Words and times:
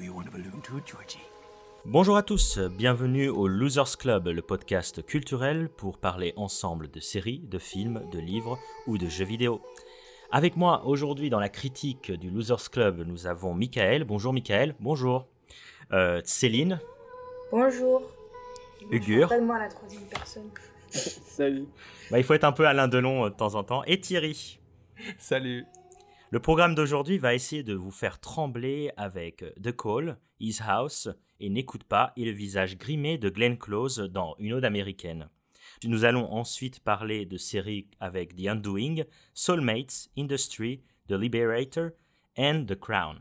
Do 0.00 0.06
you 0.06 0.14
want 0.14 0.28
a 0.28 0.30
balloon 0.30 0.62
too, 0.62 0.80
Georgie? 0.86 1.20
Bonjour 1.84 2.16
à 2.16 2.22
tous, 2.22 2.58
bienvenue 2.58 3.28
au 3.28 3.46
Losers 3.46 3.98
Club, 3.98 4.28
le 4.28 4.40
podcast 4.40 5.04
culturel 5.04 5.68
pour 5.68 5.98
parler 5.98 6.32
ensemble 6.36 6.90
de 6.90 7.00
séries, 7.00 7.40
de 7.40 7.58
films, 7.58 8.00
de 8.10 8.18
livres 8.18 8.58
ou 8.86 8.96
de 8.96 9.06
jeux 9.08 9.26
vidéo. 9.26 9.60
Avec 10.32 10.56
moi 10.56 10.86
aujourd'hui 10.86 11.28
dans 11.28 11.38
la 11.38 11.50
critique 11.50 12.12
du 12.12 12.30
Losers 12.30 12.70
Club, 12.70 13.04
nous 13.06 13.26
avons 13.26 13.52
Michael. 13.52 14.04
Bonjour 14.04 14.32
Michael, 14.32 14.74
bonjour. 14.80 15.26
Euh, 15.92 16.22
Céline. 16.24 16.80
Bonjour. 17.50 18.00
Ugur. 18.90 19.26
Appelle-moi 19.26 19.58
la 19.58 19.68
troisième 19.68 20.04
personne. 20.04 20.48
Salut. 20.88 21.66
Bah, 22.10 22.16
il 22.16 22.24
faut 22.24 22.32
être 22.32 22.44
un 22.44 22.52
peu 22.52 22.66
Alain 22.66 22.88
Delon 22.88 23.26
euh, 23.26 23.28
de 23.28 23.34
temps 23.34 23.54
en 23.54 23.64
temps. 23.64 23.84
Et 23.84 24.00
Thierry. 24.00 24.58
Salut. 25.18 25.66
Le 26.32 26.38
programme 26.38 26.76
d'aujourd'hui 26.76 27.18
va 27.18 27.34
essayer 27.34 27.64
de 27.64 27.74
vous 27.74 27.90
faire 27.90 28.20
trembler 28.20 28.92
avec 28.96 29.42
euh, 29.42 29.50
The 29.60 29.74
Call, 29.76 30.16
His 30.38 30.58
House 30.64 31.08
et 31.40 31.50
N'écoute 31.50 31.82
pas 31.82 32.12
et 32.16 32.24
le 32.24 32.30
visage 32.30 32.78
grimé 32.78 33.18
de 33.18 33.30
Glenn 33.30 33.58
Close 33.58 33.98
dans 33.98 34.36
Une 34.38 34.52
ode 34.52 34.64
américaine. 34.64 35.28
Nous 35.82 36.04
allons 36.04 36.30
ensuite 36.30 36.78
parler 36.84 37.26
de 37.26 37.36
séries 37.36 37.88
avec 37.98 38.36
The 38.36 38.46
Undoing, 38.46 39.02
Soulmates, 39.34 40.08
Industry, 40.16 40.84
The 41.08 41.14
Liberator 41.14 41.90
and 42.38 42.64
The 42.68 42.78
Crown. 42.78 43.18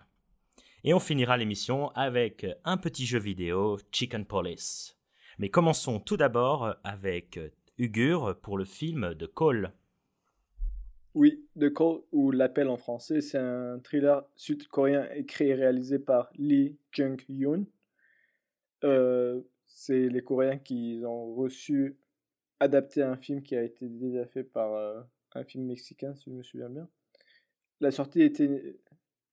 Et 0.84 0.94
on 0.94 1.00
finira 1.00 1.36
l'émission 1.36 1.90
avec 1.96 2.46
un 2.64 2.78
petit 2.78 3.08
jeu 3.08 3.18
vidéo, 3.18 3.80
Chicken 3.92 4.24
Police. 4.24 5.00
Mais 5.40 5.50
commençons 5.50 6.00
tout 6.00 6.18
d'abord 6.18 6.76
avec 6.84 7.40
Ugur 7.80 8.40
pour 8.40 8.60
le 8.60 8.66
film 8.66 9.16
The 9.18 9.34
Call. 9.34 9.74
Oui, 11.16 11.44
The 11.60 11.74
Call 11.74 12.02
ou 12.12 12.30
L'appel 12.30 12.70
en 12.70 12.78
français, 12.78 13.22
c'est 13.22 13.40
un 13.40 13.80
thriller 13.80 14.24
sud-coréen 14.36 15.10
écrit 15.16 15.48
et 15.48 15.56
réalisé 15.56 15.98
par 15.98 16.30
Lee 16.38 16.78
Jung-yoon. 16.92 17.66
Euh, 18.84 19.42
c'est 19.66 20.08
les 20.08 20.22
Coréens 20.22 20.60
qui 20.60 21.02
ont 21.04 21.34
reçu 21.34 21.98
adapté 22.60 23.02
un 23.02 23.18
film 23.18 23.42
qui 23.42 23.56
a 23.56 23.64
été 23.64 23.90
déjà 23.90 24.26
fait 24.28 24.44
par 24.44 24.74
euh, 24.76 25.02
un 25.34 25.44
film 25.44 25.66
mexicain, 25.66 26.14
si 26.14 26.30
je 26.30 26.36
me 26.36 26.44
souviens 26.44 26.70
bien. 26.70 26.88
La 27.82 27.90
sortie, 27.90 28.22
était, 28.22 28.78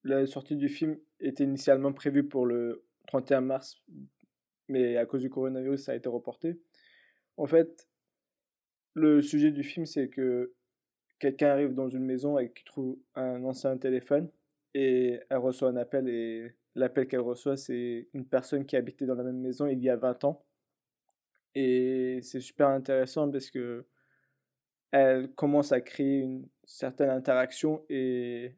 la 0.02 0.27
sortie 0.27 0.56
du 0.56 0.69
film 0.69 0.97
était 1.20 1.44
initialement 1.44 1.92
prévue 1.92 2.24
pour 2.24 2.47
le 2.47 2.84
31 3.08 3.42
mars, 3.42 3.82
mais 4.69 4.97
à 4.97 5.04
cause 5.04 5.20
du 5.20 5.28
coronavirus, 5.28 5.84
ça 5.84 5.92
a 5.92 5.94
été 5.94 6.08
reporté. 6.08 6.58
En 7.36 7.47
fait, 7.47 7.86
le 8.94 9.20
sujet 9.20 9.50
du 9.50 9.62
film, 9.62 9.84
c'est 9.84 10.08
que 10.08 10.54
quelqu'un 11.19 11.48
arrive 11.48 11.75
dans 11.75 11.89
une 11.89 12.05
maison 12.05 12.39
et 12.39 12.53
qui 12.53 12.64
trouve 12.64 12.98
un 13.14 13.42
ancien 13.45 13.77
téléphone 13.77 14.31
et 14.75 15.20
elle 15.31 15.39
reçoit 15.39 15.70
un 15.70 15.77
appel 15.77 16.09
et 16.09 16.55
l'appel 16.75 17.09
qu'elle 17.09 17.20
reçoit, 17.20 17.56
c'est 17.56 18.09
une 18.12 18.27
personne 18.27 18.67
qui 18.67 18.77
habitait 18.77 19.06
dans 19.06 19.14
la 19.14 19.25
même 19.25 19.41
maison 19.41 19.67
il 19.67 19.83
y 19.83 19.89
a 19.89 19.97
20 19.97 20.25
ans. 20.25 20.44
Et 21.55 22.20
c'est 22.22 22.41
super 22.41 22.69
intéressant 22.69 23.31
parce 23.31 23.50
que 23.50 23.87
elle 24.91 25.33
commence 25.34 25.72
à 25.72 25.81
créer 25.81 26.20
une 26.20 26.47
certaine 26.64 27.11
interaction 27.11 27.84
et 27.89 28.55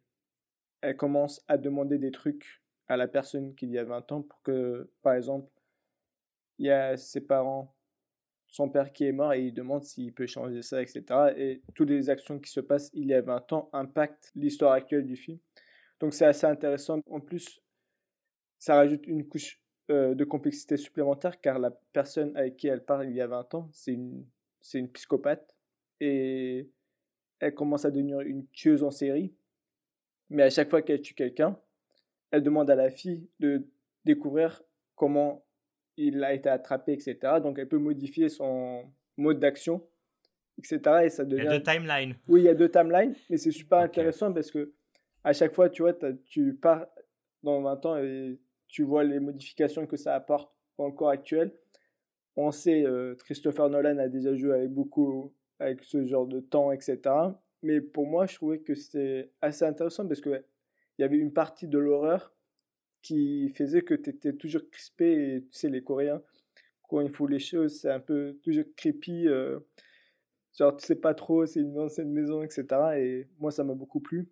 elle 0.81 0.97
commence 0.97 1.45
à 1.48 1.56
demander 1.56 1.98
des 1.98 2.11
trucs 2.11 2.62
à 2.89 2.97
la 2.97 3.09
personne 3.09 3.55
qu'il 3.55 3.70
y 3.70 3.79
a 3.79 3.84
20 3.84 4.12
ans 4.12 4.23
pour 4.23 4.42
que, 4.42 4.91
par 5.03 5.14
exemple, 5.14 5.51
il 6.59 6.67
y 6.67 6.70
a 6.70 6.97
ses 6.97 7.20
parents, 7.20 7.75
son 8.59 8.69
père 8.69 8.92
qui 8.92 9.05
est 9.05 9.12
mort 9.12 9.33
et 9.34 9.47
il 9.47 9.55
demande 9.55 9.84
s'il 9.84 10.12
peut 10.12 10.27
changer 10.27 10.62
ça, 10.62 10.83
etc. 10.83 11.05
Et 11.37 11.62
toutes 11.77 11.91
les 11.91 12.11
actions 12.11 12.41
qui 12.41 12.51
se 12.51 12.59
passent 12.59 12.91
il 12.92 13.06
y 13.06 13.14
a 13.14 13.20
20 13.20 13.53
ans 13.53 13.70
impactent 13.73 14.33
l'histoire 14.34 14.73
actuelle 14.73 15.06
du 15.06 15.14
film. 15.14 15.39
Donc 16.01 16.12
c'est 16.12 16.25
assez 16.25 16.45
intéressant. 16.45 17.01
En 17.09 17.20
plus, 17.20 17.61
ça 18.59 18.75
rajoute 18.75 19.06
une 19.06 19.29
couche 19.29 19.62
euh, 19.91 20.17
de 20.17 20.25
complexité 20.25 20.77
supplémentaire 20.77 21.41
car 21.41 21.61
la 21.61 21.70
personne 21.92 22.36
avec 22.36 22.56
qui 22.56 22.67
elle 22.67 22.84
parle 22.84 23.09
il 23.09 23.14
y 23.14 23.20
a 23.20 23.29
20 23.29 23.55
ans, 23.55 23.69
c'est 23.73 23.92
une, 23.92 24.27
c'est 24.61 24.81
une 24.81 24.91
psychopathe 24.91 25.56
et 26.01 26.68
elle 27.39 27.55
commence 27.55 27.85
à 27.85 27.92
devenir 27.92 28.20
une 28.23 28.45
tueuse 28.48 28.83
en 28.83 28.91
série. 28.91 29.33
Mais 30.30 30.42
à 30.42 30.51
chaque 30.51 30.68
fois 30.68 30.83
qu'elle 30.83 31.01
tue 31.01 31.14
quelqu'un, 31.14 31.57
elle 32.33 32.42
demande 32.42 32.68
à 32.70 32.74
la 32.74 32.91
fille 32.91 33.29
de 33.39 33.68
découvrir 34.05 34.61
comment 34.97 35.45
il 35.98 36.23
a 36.25 36.33
été 36.33 36.48
attrapé, 36.48 36.92
etc. 36.92 37.19
Donc 37.42 37.59
elle 37.59 37.69
peut 37.69 37.79
modifier 37.79 38.29
son 38.29 38.85
mode 39.17 39.41
d'action, 39.41 39.83
etc. 40.59 40.81
Et 41.05 41.09
ça 41.11 41.25
devient... 41.25 41.42
Il 41.42 41.45
y 41.45 41.48
a 41.48 41.59
deux 41.59 41.63
timelines. 41.63 42.14
Oui, 42.29 42.41
il 42.42 42.45
y 42.45 42.48
a 42.48 42.55
deux 42.55 42.70
timelines, 42.70 43.14
mais 43.29 43.36
c'est 43.36 43.51
super 43.51 43.79
intéressant 43.79 44.33
parce 44.33 44.51
que 44.51 44.73
à 45.25 45.33
chaque 45.33 45.53
fois, 45.53 45.69
tu 45.69 45.83
vois, 45.83 45.92
tu 46.25 46.55
pars 46.55 46.86
dans 47.42 47.61
20 47.61 47.86
ans 47.86 47.97
et 47.98 48.39
tu 48.69 48.85
vois 48.85 49.05
les 49.05 49.20
modifications 49.20 49.86
que 49.86 49.97
ça 49.97 50.14
apporte 50.14 50.51
dans 50.79 50.86
le 50.86 50.92
corps 50.92 51.11
actuel. 51.11 51.53
On 52.36 52.53
sait, 52.53 52.85
euh, 52.85 53.17
Christopher 53.25 53.69
Nolan 53.69 53.98
a 53.98 54.09
déjà 54.09 54.35
joué 54.36 54.55
avec 54.55 54.70
beaucoup, 54.70 55.35
avec 55.59 55.83
ce 55.83 56.07
genre 56.07 56.27
de 56.27 56.39
temps, 56.39 56.70
etc. 56.70 57.01
Mais 57.63 57.80
pour 57.80 58.07
moi, 58.07 58.27
je 58.27 58.36
trouvais 58.36 58.61
que 58.61 58.75
c'était 58.75 59.33
assez 59.42 59.65
intéressant 59.65 60.07
parce 60.07 60.20
qu'il 60.20 60.45
y 60.98 61.03
avait 61.03 61.17
une 61.17 61.33
partie 61.33 61.67
de 61.67 61.79
l'horreur 61.79 62.33
qui 63.08 63.48
faisait 63.48 63.80
que 63.80 63.95
tu 63.95 64.11
étais 64.11 64.35
toujours 64.35 64.69
crispé. 64.70 65.36
Et 65.36 65.42
tu 65.42 65.58
sais, 65.58 65.70
les 65.70 65.83
Coréens, 65.83 66.23
quand 66.89 67.01
ils 67.01 67.11
font 67.11 67.27
les 67.27 67.39
choses, 67.39 67.80
c'est 67.80 67.91
un 67.91 68.01
peu 68.01 68.39
toujours 68.42 68.64
creepy. 68.77 69.27
Euh, 69.27 69.58
genre, 70.58 70.77
tu 70.77 70.85
sais 70.85 70.96
pas 70.96 71.14
trop, 71.14 71.47
c'est 71.47 71.61
une 71.61 71.79
ancienne 71.79 72.13
maison, 72.13 72.42
etc. 72.42 72.67
Et 72.98 73.29
moi, 73.39 73.51
ça 73.51 73.64
m'a 73.64 73.74
beaucoup 73.74 74.01
plu. 74.01 74.29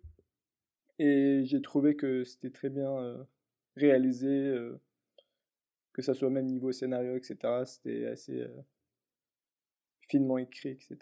Et 0.99 1.41
j'ai 1.45 1.61
trouvé 1.61 1.95
que 1.95 2.23
c'était 2.23 2.51
très 2.51 2.69
bien 2.69 2.91
euh, 2.99 3.23
réalisé, 3.75 4.27
euh, 4.27 4.79
que 5.93 6.03
ça 6.03 6.13
soit 6.13 6.29
même 6.29 6.45
niveau 6.45 6.71
scénario, 6.71 7.15
etc. 7.15 7.63
C'était 7.65 8.05
assez 8.05 8.47
finement 10.07 10.37
écrit, 10.37 10.69
etc. 10.69 10.97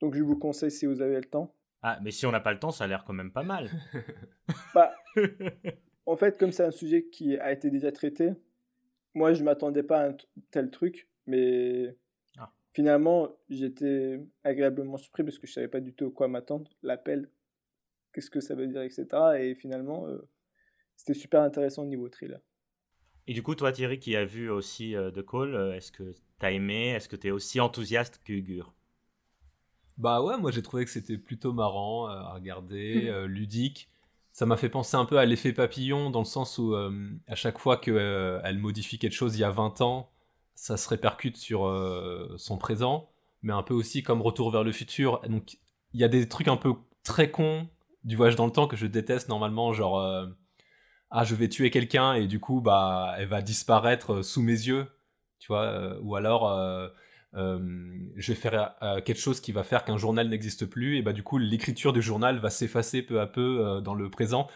Donc 0.00 0.14
je 0.14 0.22
vous 0.22 0.36
conseille 0.36 0.70
si 0.70 0.86
vous 0.86 1.00
avez 1.00 1.16
le 1.16 1.24
temps. 1.24 1.54
Ah, 1.82 1.98
mais 2.02 2.10
si 2.10 2.26
on 2.26 2.32
n'a 2.32 2.40
pas 2.40 2.52
le 2.52 2.58
temps, 2.58 2.70
ça 2.70 2.84
a 2.84 2.86
l'air 2.86 3.04
quand 3.04 3.12
même 3.14 3.32
pas 3.32 3.42
mal. 3.42 3.70
bah, 4.74 4.94
en 6.06 6.16
fait, 6.16 6.38
comme 6.38 6.52
c'est 6.52 6.64
un 6.64 6.70
sujet 6.70 7.04
qui 7.04 7.36
a 7.38 7.52
été 7.52 7.70
déjà 7.70 7.92
traité, 7.92 8.32
moi 9.14 9.32
je 9.32 9.42
m'attendais 9.42 9.82
pas 9.82 10.00
à 10.02 10.08
un 10.10 10.16
tel 10.50 10.70
truc, 10.70 11.08
mais 11.26 11.96
ah. 12.38 12.52
finalement 12.72 13.28
j'étais 13.48 14.20
agréablement 14.44 14.96
surpris 14.96 15.24
parce 15.24 15.38
que 15.38 15.46
je 15.46 15.52
savais 15.52 15.68
pas 15.68 15.80
du 15.80 15.92
tout 15.92 16.10
quoi 16.10 16.28
m'attendre. 16.28 16.70
L'appel 16.82 17.28
qu'est-ce 18.12 18.30
que 18.30 18.40
ça 18.40 18.54
veut 18.54 18.66
dire, 18.66 18.82
etc. 18.82 19.06
Et 19.38 19.54
finalement, 19.54 20.06
euh, 20.06 20.18
c'était 20.96 21.14
super 21.14 21.42
intéressant 21.42 21.82
au 21.82 21.86
niveau 21.86 22.08
thriller. 22.08 22.40
Et 23.26 23.34
du 23.34 23.42
coup, 23.42 23.54
toi, 23.54 23.72
Thierry, 23.72 23.98
qui 23.98 24.16
a 24.16 24.24
vu 24.24 24.50
aussi 24.50 24.96
euh, 24.96 25.10
The 25.10 25.24
Call, 25.24 25.54
euh, 25.54 25.74
est-ce 25.74 25.92
que 25.92 26.12
tu 26.12 26.46
as 26.46 26.50
aimé? 26.50 26.90
Est-ce 26.90 27.08
que 27.08 27.16
tu 27.16 27.28
es 27.28 27.30
aussi 27.30 27.60
enthousiaste 27.60 28.20
qu'Ugur 28.24 28.74
Bah 29.98 30.22
ouais, 30.22 30.38
moi 30.38 30.50
j'ai 30.50 30.62
trouvé 30.62 30.84
que 30.84 30.90
c'était 30.90 31.18
plutôt 31.18 31.52
marrant 31.52 32.06
à 32.06 32.32
regarder, 32.32 33.12
ludique. 33.28 33.90
Ça 34.32 34.46
m'a 34.46 34.56
fait 34.56 34.68
penser 34.68 34.96
un 34.96 35.04
peu 35.04 35.18
à 35.18 35.26
l'effet 35.26 35.52
papillon, 35.52 36.10
dans 36.10 36.20
le 36.20 36.24
sens 36.24 36.58
où 36.58 36.74
à 36.74 37.34
chaque 37.34 37.58
fois 37.58 37.76
qu'elle 37.76 38.58
modifie 38.58 38.98
quelque 38.98 39.12
chose 39.12 39.36
il 39.36 39.40
y 39.40 39.44
a 39.44 39.50
20 39.50 39.80
ans, 39.80 40.10
ça 40.54 40.76
se 40.76 40.88
répercute 40.88 41.36
sur 41.36 41.62
son 42.36 42.56
présent, 42.56 43.10
mais 43.42 43.52
un 43.52 43.62
peu 43.62 43.74
aussi 43.74 44.02
comme 44.02 44.22
Retour 44.22 44.50
vers 44.50 44.62
le 44.62 44.72
futur. 44.72 45.20
Donc 45.28 45.58
il 45.92 46.00
y 46.00 46.04
a 46.04 46.08
des 46.08 46.28
trucs 46.28 46.48
un 46.48 46.56
peu 46.56 46.74
très 47.02 47.30
cons 47.30 47.68
du 48.04 48.16
voyage 48.16 48.36
dans 48.36 48.46
le 48.46 48.52
temps 48.52 48.66
que 48.66 48.76
je 48.76 48.86
déteste 48.86 49.28
normalement, 49.28 49.72
genre 49.72 50.00
euh, 50.00 50.26
ah 51.10 51.24
je 51.24 51.34
vais 51.34 51.48
tuer 51.48 51.70
quelqu'un 51.70 52.14
et 52.14 52.26
du 52.26 52.40
coup 52.40 52.60
bah 52.60 53.14
elle 53.18 53.28
va 53.28 53.42
disparaître 53.42 54.14
euh, 54.14 54.22
sous 54.22 54.42
mes 54.42 54.52
yeux, 54.52 54.86
tu 55.38 55.48
vois, 55.48 55.64
euh, 55.64 55.98
ou 56.02 56.16
alors 56.16 56.48
je 57.32 58.32
vais 58.32 58.34
faire 58.34 58.74
quelque 59.04 59.20
chose 59.20 59.40
qui 59.40 59.52
va 59.52 59.62
faire 59.62 59.84
qu'un 59.84 59.96
journal 59.96 60.28
n'existe 60.28 60.66
plus 60.66 60.96
et 60.98 61.02
bah 61.02 61.12
du 61.12 61.22
coup 61.22 61.38
l'écriture 61.38 61.92
du 61.92 62.02
journal 62.02 62.38
va 62.38 62.50
s'effacer 62.50 63.02
peu 63.02 63.20
à 63.20 63.26
peu 63.26 63.80
dans 63.84 63.94
le 63.94 64.10
présent. 64.10 64.48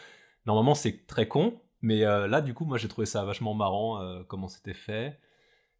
Normalement 0.46 0.74
c'est 0.74 1.06
très 1.06 1.28
con, 1.28 1.60
mais 1.82 2.00
là 2.00 2.40
du 2.40 2.52
coup 2.54 2.64
moi 2.64 2.78
j'ai 2.78 2.88
trouvé 2.88 3.06
ça 3.06 3.24
vachement 3.24 3.54
marrant 3.54 4.24
comment 4.28 4.48
c'était 4.48 4.74
fait. 4.74 5.20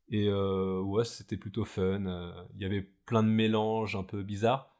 Et 0.08 0.30
ouais, 0.32 1.04
c'était 1.04 1.36
plutôt 1.36 1.64
fun. 1.64 2.32
Il 2.54 2.62
y 2.62 2.64
avait 2.64 2.88
plein 3.06 3.22
de 3.22 3.28
mélanges 3.28 3.96
un 3.96 4.04
peu 4.04 4.22
bizarres. 4.22 4.74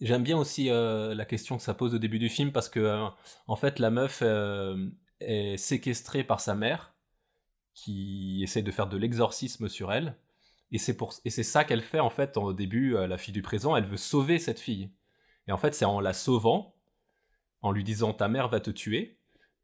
J'aime 0.00 0.22
bien 0.22 0.38
aussi 0.38 0.70
euh, 0.70 1.14
la 1.14 1.26
question 1.26 1.58
que 1.58 1.62
ça 1.62 1.74
pose 1.74 1.94
au 1.94 1.98
début 1.98 2.18
du 2.18 2.30
film 2.30 2.52
parce 2.52 2.70
que 2.70 2.80
euh, 2.80 3.06
en 3.46 3.56
fait 3.56 3.78
la 3.78 3.90
meuf 3.90 4.20
euh, 4.22 4.88
est 5.20 5.58
séquestrée 5.58 6.24
par 6.24 6.40
sa 6.40 6.54
mère 6.54 6.94
qui 7.74 8.40
essaie 8.42 8.62
de 8.62 8.70
faire 8.70 8.88
de 8.88 8.96
l'exorcisme 8.96 9.68
sur 9.68 9.92
elle 9.92 10.16
et 10.72 10.78
c'est 10.78 10.96
pour 10.96 11.14
et 11.24 11.30
c'est 11.30 11.42
ça 11.42 11.64
qu'elle 11.64 11.82
fait 11.82 12.00
en 12.00 12.10
fait 12.10 12.36
au 12.36 12.52
début 12.52 12.92
la 12.92 13.18
fille 13.18 13.34
du 13.34 13.42
présent 13.42 13.76
elle 13.76 13.84
veut 13.84 13.96
sauver 13.96 14.38
cette 14.38 14.60
fille. 14.60 14.90
Et 15.48 15.52
en 15.52 15.56
fait 15.56 15.74
c'est 15.74 15.84
en 15.84 16.00
la 16.00 16.12
sauvant 16.12 16.74
en 17.62 17.72
lui 17.72 17.84
disant 17.84 18.12
ta 18.12 18.28
mère 18.28 18.48
va 18.48 18.60
te 18.60 18.70
tuer 18.70 19.16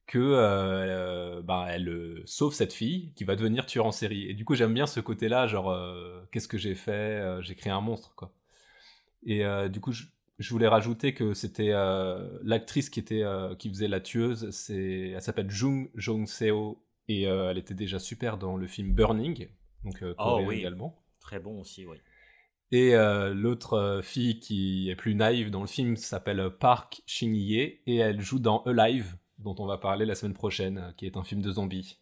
que 0.07 1.41
bah, 1.43 1.67
elle 1.69 2.23
sauve 2.25 2.55
cette 2.55 2.73
fille 2.73 3.13
qui 3.15 3.25
va 3.25 3.37
devenir 3.37 3.67
tueur 3.67 3.87
en 3.87 3.93
série. 3.93 4.29
Et 4.29 4.35
du 4.35 4.45
coup 4.45 4.55
j'aime 4.55 4.75
bien 4.75 4.87
ce 4.87 5.01
côté 5.01 5.29
là 5.29 5.47
genre 5.47 5.77
qu'est-ce 6.33 6.49
que 6.49 6.59
j'ai 6.59 6.75
fait 6.75 7.41
j'ai 7.41 7.55
créé 7.55 7.73
un 7.73 7.81
monstre 7.81 8.15
quoi. 8.17 8.33
Et 9.25 9.45
du 9.69 9.81
coup 9.81 9.93
je, 9.93 10.05
je 10.39 10.51
voulais 10.51 10.69
rajouter 10.69 11.15
que 11.15 11.35
c'était 11.35 11.73
l'actrice 12.43 12.91
qui 12.91 13.01
était 13.01 13.25
qui 13.59 13.69
faisait 13.69 13.89
la 13.89 14.01
tueuse, 14.01 14.51
c'est 14.51 15.11
elle 15.15 15.23
s'appelle 15.23 15.51
Jung 15.51 15.89
Jong 15.95 16.27
Seo 16.27 16.83
et 17.09 17.23
elle 17.23 17.59
était 17.59 17.75
déjà 17.75 17.99
super 17.99 18.37
dans 18.37 18.57
le 18.57 18.67
film 18.67 18.93
Burning, 18.93 19.49
donc 19.85 20.03
oh, 20.19 20.43
oui. 20.45 20.59
également. 20.59 21.03
Très 21.21 21.39
bon 21.39 21.61
aussi, 21.61 21.87
oui. 21.87 21.97
Et 22.73 22.95
l'autre 23.33 24.01
fille 24.03 24.41
qui 24.41 24.91
est 24.91 24.97
plus 24.97 25.15
naïve 25.15 25.51
dans 25.51 25.61
le 25.61 25.69
film 25.69 25.97
s'appelle 25.97 26.51
Park 26.51 27.03
Shin-hye 27.07 27.81
et 27.87 27.97
elle 27.97 28.21
joue 28.21 28.41
dans 28.41 28.65
Alive, 28.65 29.17
dont 29.39 29.55
on 29.59 29.67
va 29.67 29.79
parler 29.79 30.05
la 30.05 30.17
semaine 30.17 30.35
prochaine, 30.35 30.93
qui 30.97 31.07
est 31.07 31.17
un 31.17 31.23
film 31.23 31.43
de 31.43 31.53
zombies. 31.53 32.01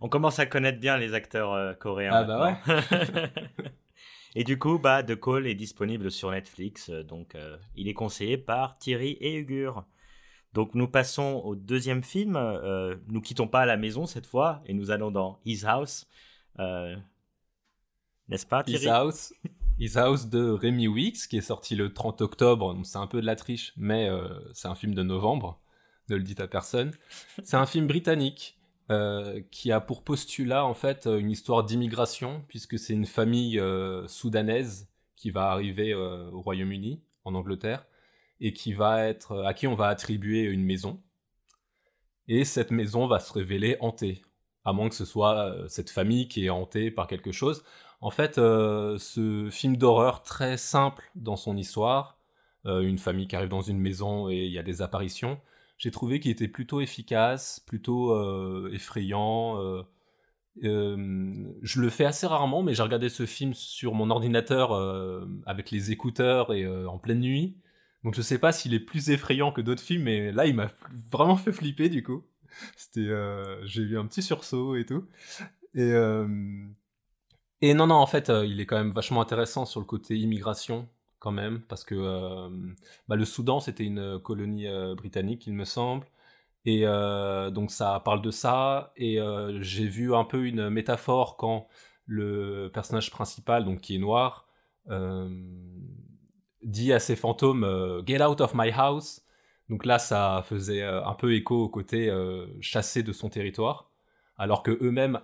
On 0.00 0.08
commence 0.08 0.38
à 0.38 0.46
connaître 0.46 0.80
bien 0.80 0.96
les 0.96 1.12
acteurs 1.12 1.52
euh, 1.52 1.74
coréens. 1.74 2.12
Ah 2.14 2.24
bah 2.24 2.58
ouais. 2.66 3.30
et 4.34 4.44
du 4.44 4.58
coup, 4.58 4.78
bah, 4.78 5.02
The 5.02 5.18
Call 5.18 5.46
est 5.46 5.54
disponible 5.54 6.10
sur 6.10 6.30
Netflix, 6.30 6.88
euh, 6.88 7.02
donc 7.02 7.34
euh, 7.34 7.58
il 7.76 7.86
est 7.86 7.94
conseillé 7.94 8.38
par 8.38 8.78
Thierry 8.78 9.18
et 9.20 9.34
Ugur. 9.34 9.84
Donc 10.52 10.74
nous 10.74 10.88
passons 10.88 11.42
au 11.44 11.54
deuxième 11.54 12.02
film. 12.02 12.38
nous 13.08 13.20
quittons 13.20 13.48
pas 13.48 13.66
la 13.66 13.76
maison 13.76 14.06
cette 14.06 14.26
fois 14.26 14.62
et 14.66 14.74
nous 14.74 14.90
allons 14.90 15.10
dans 15.10 15.38
His 15.44 15.64
House. 15.64 16.08
N'est-ce 16.58 18.46
pas 18.46 18.62
Thierry? 18.64 18.84
His 18.84 18.88
House. 18.88 19.32
His 19.78 19.96
House 19.96 20.26
de 20.26 20.50
Rémi 20.50 20.88
Weeks 20.88 21.28
qui 21.28 21.38
est 21.38 21.42
sorti 21.42 21.76
le 21.76 21.92
30 21.94 22.20
octobre. 22.20 22.76
C'est 22.84 22.98
un 22.98 23.06
peu 23.06 23.20
de 23.20 23.26
la 23.26 23.36
triche, 23.36 23.72
mais 23.76 24.10
c'est 24.54 24.68
un 24.68 24.74
film 24.74 24.94
de 24.94 25.02
novembre. 25.02 25.60
Ne 26.08 26.16
le 26.16 26.22
dites 26.24 26.40
à 26.40 26.48
personne. 26.48 26.92
C'est 27.44 27.56
un 27.56 27.66
film 27.66 27.86
britannique 27.86 28.60
euh, 28.90 29.40
qui 29.52 29.70
a 29.70 29.80
pour 29.80 30.02
postulat 30.02 30.64
en 30.64 30.74
fait 30.74 31.06
une 31.06 31.30
histoire 31.30 31.62
d'immigration, 31.62 32.42
puisque 32.48 32.76
c'est 32.76 32.92
une 32.92 33.06
famille 33.06 33.60
euh, 33.60 34.08
soudanaise 34.08 34.88
qui 35.14 35.30
va 35.30 35.52
arriver 35.52 35.92
euh, 35.92 36.28
au 36.32 36.40
Royaume-Uni, 36.40 37.00
en 37.24 37.36
Angleterre, 37.36 37.86
et 38.40 38.52
qui 38.52 38.72
va 38.72 39.06
être 39.06 39.42
à 39.44 39.54
qui 39.54 39.66
on 39.66 39.74
va 39.74 39.88
attribuer 39.88 40.42
une 40.42 40.64
maison. 40.64 41.00
Et 42.28 42.44
cette 42.44 42.70
maison 42.70 43.06
va 43.06 43.18
se 43.20 43.32
révéler 43.32 43.76
hantée, 43.80 44.22
à 44.64 44.72
moins 44.72 44.88
que 44.88 44.94
ce 44.94 45.04
soit 45.04 45.54
cette 45.68 45.90
famille 45.90 46.28
qui 46.28 46.46
est 46.46 46.50
hantée 46.50 46.90
par 46.90 47.06
quelque 47.06 47.32
chose. 47.32 47.64
En 48.00 48.10
fait, 48.10 48.36
ce 48.36 49.48
film 49.50 49.76
d'horreur 49.76 50.22
très 50.22 50.56
simple 50.56 51.10
dans 51.16 51.36
son 51.36 51.56
histoire, 51.56 52.18
une 52.64 52.98
famille 52.98 53.26
qui 53.26 53.36
arrive 53.36 53.48
dans 53.48 53.62
une 53.62 53.80
maison 53.80 54.30
et 54.30 54.44
il 54.44 54.52
y 54.52 54.58
a 54.58 54.62
des 54.62 54.80
apparitions, 54.80 55.40
j'ai 55.80 55.90
trouvé 55.90 56.20
qu'il 56.20 56.30
était 56.30 56.46
plutôt 56.46 56.82
efficace, 56.82 57.58
plutôt 57.58 58.12
euh, 58.12 58.70
effrayant. 58.70 59.58
Euh, 59.62 59.82
euh, 60.62 61.54
je 61.62 61.80
le 61.80 61.88
fais 61.88 62.04
assez 62.04 62.26
rarement, 62.26 62.62
mais 62.62 62.74
j'ai 62.74 62.82
regardé 62.82 63.08
ce 63.08 63.24
film 63.24 63.54
sur 63.54 63.94
mon 63.94 64.10
ordinateur 64.10 64.72
avec 65.46 65.70
les 65.70 65.90
écouteurs 65.90 66.52
et 66.52 66.66
en 66.86 66.98
pleine 66.98 67.20
nuit. 67.20 67.56
Donc 68.04 68.14
je 68.14 68.22
sais 68.22 68.38
pas 68.38 68.52
s'il 68.52 68.74
est 68.74 68.80
plus 68.80 69.10
effrayant 69.10 69.52
que 69.52 69.60
d'autres 69.60 69.82
films, 69.82 70.04
mais 70.04 70.32
là 70.32 70.46
il 70.46 70.54
m'a 70.54 70.70
vraiment 71.12 71.36
fait 71.36 71.52
flipper 71.52 71.88
du 71.88 72.02
coup. 72.02 72.24
C'était, 72.76 73.08
j'ai 73.64 73.82
eu 73.82 73.98
un 73.98 74.06
petit 74.06 74.22
sursaut 74.22 74.76
et 74.76 74.86
tout. 74.86 75.06
Et 75.74 75.92
et 77.62 77.74
non 77.74 77.86
non 77.86 77.96
en 77.96 78.06
fait 78.06 78.30
il 78.44 78.60
est 78.60 78.66
quand 78.66 78.78
même 78.78 78.92
vachement 78.92 79.20
intéressant 79.20 79.66
sur 79.66 79.80
le 79.80 79.86
côté 79.86 80.16
immigration 80.16 80.88
quand 81.20 81.32
même, 81.32 81.60
parce 81.68 81.84
que 81.84 81.94
euh, 81.94 82.48
bah, 83.08 83.14
le 83.16 83.24
Soudan, 83.24 83.60
c'était 83.60 83.84
une 83.84 84.18
colonie 84.20 84.66
euh, 84.66 84.94
britannique, 84.96 85.46
il 85.46 85.54
me 85.54 85.64
semble. 85.64 86.06
Et 86.66 86.82
euh, 86.86 87.50
donc 87.50 87.70
ça 87.70 88.00
parle 88.04 88.22
de 88.22 88.30
ça. 88.30 88.92
Et 88.96 89.18
j'ai 89.60 89.86
vu 89.86 90.14
un 90.14 90.24
peu 90.24 90.46
une 90.46 90.70
métaphore 90.70 91.36
quand 91.36 91.68
le 92.06 92.70
personnage 92.74 93.10
principal, 93.10 93.64
donc 93.64 93.80
qui 93.80 93.96
est 93.96 93.98
noir, 93.98 94.48
dit 96.62 96.92
à 96.92 97.00
ses 97.00 97.16
fantômes 97.16 98.02
Get 98.06 98.22
out 98.22 98.40
of 98.40 98.52
my 98.54 98.70
house. 98.70 99.22
Donc 99.68 99.84
là, 99.84 99.98
ça 99.98 100.44
faisait 100.48 100.82
un 100.82 101.14
peu 101.14 101.34
écho 101.34 101.64
au 101.64 101.68
côté 101.68 102.12
chassé 102.60 103.02
de 103.02 103.12
son 103.12 103.28
territoire, 103.28 103.90
alors 104.36 104.62
que 104.62 104.76
eux-mêmes 104.82 105.20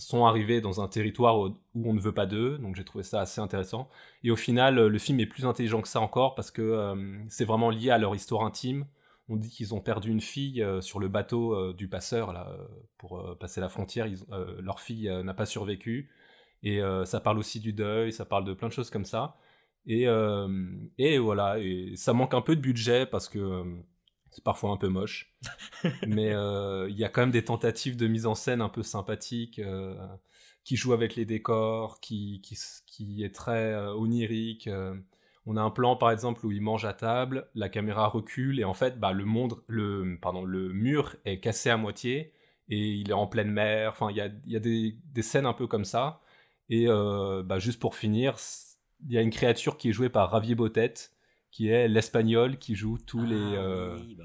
sont 0.00 0.26
arrivés 0.26 0.60
dans 0.60 0.80
un 0.80 0.88
territoire 0.88 1.38
où 1.38 1.54
on 1.74 1.94
ne 1.94 2.00
veut 2.00 2.12
pas 2.12 2.26
d'eux, 2.26 2.58
donc 2.58 2.74
j'ai 2.74 2.84
trouvé 2.84 3.04
ça 3.04 3.20
assez 3.20 3.40
intéressant. 3.40 3.88
Et 4.24 4.30
au 4.30 4.36
final, 4.36 4.86
le 4.86 4.98
film 4.98 5.20
est 5.20 5.26
plus 5.26 5.46
intelligent 5.46 5.82
que 5.82 5.88
ça 5.88 6.00
encore 6.00 6.34
parce 6.34 6.50
que 6.50 6.62
euh, 6.62 7.18
c'est 7.28 7.44
vraiment 7.44 7.70
lié 7.70 7.90
à 7.90 7.98
leur 7.98 8.14
histoire 8.14 8.42
intime. 8.44 8.86
On 9.28 9.36
dit 9.36 9.50
qu'ils 9.50 9.74
ont 9.74 9.80
perdu 9.80 10.10
une 10.10 10.20
fille 10.20 10.62
euh, 10.62 10.80
sur 10.80 10.98
le 10.98 11.08
bateau 11.08 11.54
euh, 11.54 11.72
du 11.72 11.88
passeur 11.88 12.34
pour 12.98 13.36
passer 13.38 13.60
la 13.60 13.68
frontière. 13.68 14.06
leur 14.58 14.80
fille 14.80 15.10
n'a 15.24 15.34
pas 15.34 15.46
survécu. 15.46 16.10
Et 16.62 16.80
ça 17.04 17.20
parle 17.20 17.38
aussi 17.38 17.58
du 17.58 17.72
deuil, 17.72 18.12
ça 18.12 18.26
parle 18.26 18.44
de 18.44 18.52
plein 18.52 18.68
de 18.68 18.72
choses 18.72 18.90
comme 18.90 19.06
ça. 19.06 19.36
Et, 19.86 20.06
et 20.98 21.18
voilà, 21.18 21.58
et 21.58 21.94
ça 21.96 22.12
manque 22.12 22.34
un 22.34 22.42
peu 22.42 22.54
de 22.54 22.60
budget 22.60 23.06
parce 23.06 23.28
que 23.28 23.64
c'est 24.30 24.44
parfois 24.44 24.70
un 24.70 24.76
peu 24.76 24.88
moche. 24.88 25.34
mais 26.06 26.32
euh, 26.32 26.88
il 26.88 26.96
y 26.96 27.04
a 27.04 27.08
quand 27.08 27.20
même 27.22 27.30
des 27.30 27.44
tentatives 27.44 27.96
de 27.96 28.06
mise 28.06 28.26
en 28.26 28.34
scène 28.34 28.60
un 28.60 28.68
peu 28.68 28.82
sympathiques, 28.82 29.58
euh, 29.58 29.94
qui 30.64 30.76
jouent 30.76 30.92
avec 30.92 31.16
les 31.16 31.24
décors, 31.24 32.00
qui, 32.00 32.40
qui, 32.42 32.56
qui 32.86 33.24
est 33.24 33.34
très 33.34 33.72
euh, 33.72 33.94
onirique. 33.94 34.68
on 35.46 35.56
a 35.56 35.62
un 35.62 35.70
plan, 35.70 35.96
par 35.96 36.10
exemple, 36.10 36.46
où 36.46 36.52
il 36.52 36.60
mange 36.60 36.84
à 36.84 36.92
table, 36.92 37.48
la 37.54 37.68
caméra 37.68 38.08
recule, 38.08 38.60
et 38.60 38.64
en 38.64 38.74
fait, 38.74 39.00
bah, 39.00 39.12
le, 39.12 39.24
monde, 39.24 39.62
le, 39.66 40.18
pardon, 40.20 40.44
le 40.44 40.72
mur 40.72 41.16
est 41.24 41.40
cassé 41.40 41.70
à 41.70 41.76
moitié, 41.76 42.32
et 42.68 42.78
il 42.78 43.10
est 43.10 43.14
en 43.14 43.26
pleine 43.26 43.50
mer. 43.50 43.90
Enfin, 43.90 44.10
il 44.10 44.16
y 44.16 44.20
a, 44.20 44.28
y 44.46 44.56
a 44.56 44.60
des, 44.60 44.96
des, 45.12 45.22
scènes 45.22 45.46
un 45.46 45.52
peu 45.54 45.66
comme 45.66 45.84
ça. 45.84 46.20
Et 46.68 46.86
bah, 46.86 47.58
juste 47.58 47.80
pour 47.80 47.96
finir, 47.96 48.38
il 49.06 49.12
y 49.12 49.18
a 49.18 49.22
une 49.22 49.30
créature 49.30 49.76
qui 49.76 49.90
est 49.90 49.92
jouée 49.92 50.08
par 50.08 50.30
Ravier 50.30 50.54
Botet, 50.54 50.94
qui 51.50 51.68
est 51.68 51.88
l'espagnol 51.88 52.58
qui 52.58 52.74
joue 52.74 52.98
tous 52.98 53.24
les, 53.24 53.36
ah 53.36 53.62
euh, 53.62 53.98
bah 54.16 54.24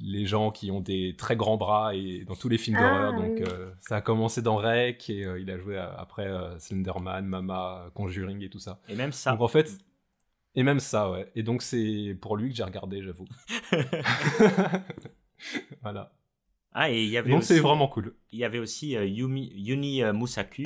les 0.00 0.26
gens 0.26 0.50
qui 0.50 0.70
ont 0.70 0.80
des 0.80 1.14
très 1.16 1.36
grands 1.36 1.56
bras 1.56 1.94
et 1.94 2.24
dans 2.24 2.34
tous 2.34 2.48
les 2.48 2.58
films 2.58 2.76
d'horreur. 2.76 3.14
Ah 3.14 3.20
donc 3.20 3.40
euh, 3.40 3.70
ça 3.80 3.96
a 3.96 4.00
commencé 4.00 4.42
dans 4.42 4.56
Rec 4.56 5.08
et 5.08 5.24
euh, 5.24 5.40
il 5.40 5.50
a 5.50 5.58
joué 5.58 5.78
après 5.78 6.28
Slenderman, 6.58 7.24
Mama, 7.24 7.90
Conjuring 7.94 8.42
et 8.42 8.50
tout 8.50 8.58
ça. 8.58 8.80
Et 8.88 8.94
même 8.94 9.12
ça. 9.12 9.32
Donc 9.32 9.42
en 9.42 9.48
fait, 9.48 9.78
et 10.54 10.62
même 10.62 10.80
ça, 10.80 11.10
ouais. 11.10 11.30
Et 11.34 11.42
donc 11.42 11.62
c'est 11.62 12.16
pour 12.20 12.36
lui 12.36 12.50
que 12.50 12.56
j'ai 12.56 12.64
regardé, 12.64 13.02
j'avoue. 13.02 13.26
voilà. 15.82 16.12
Ah 16.74 16.90
et 16.90 17.02
il 17.02 17.10
y 17.10 17.16
avait. 17.16 17.30
Donc 17.30 17.44
c'est 17.44 17.60
vraiment 17.60 17.88
cool. 17.88 18.14
Il 18.32 18.38
y 18.38 18.44
avait 18.44 18.58
aussi 18.58 18.90
Yumi, 18.90 19.52
Yuni 19.54 20.02
Musaku. 20.12 20.64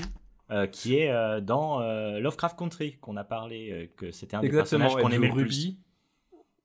Qui 0.72 0.96
est 0.96 1.40
dans 1.40 1.81
Lovecraft 2.19 2.58
Country 2.58 2.96
qu'on 3.00 3.16
a 3.16 3.25
parlé, 3.25 3.90
que 3.96 4.10
c'était 4.10 4.37
un 4.37 4.40
des 4.40 4.50
personnages 4.50 4.94
qu'on 4.94 5.10
aimait 5.10 5.28
le 5.28 5.34
plus. 5.34 5.76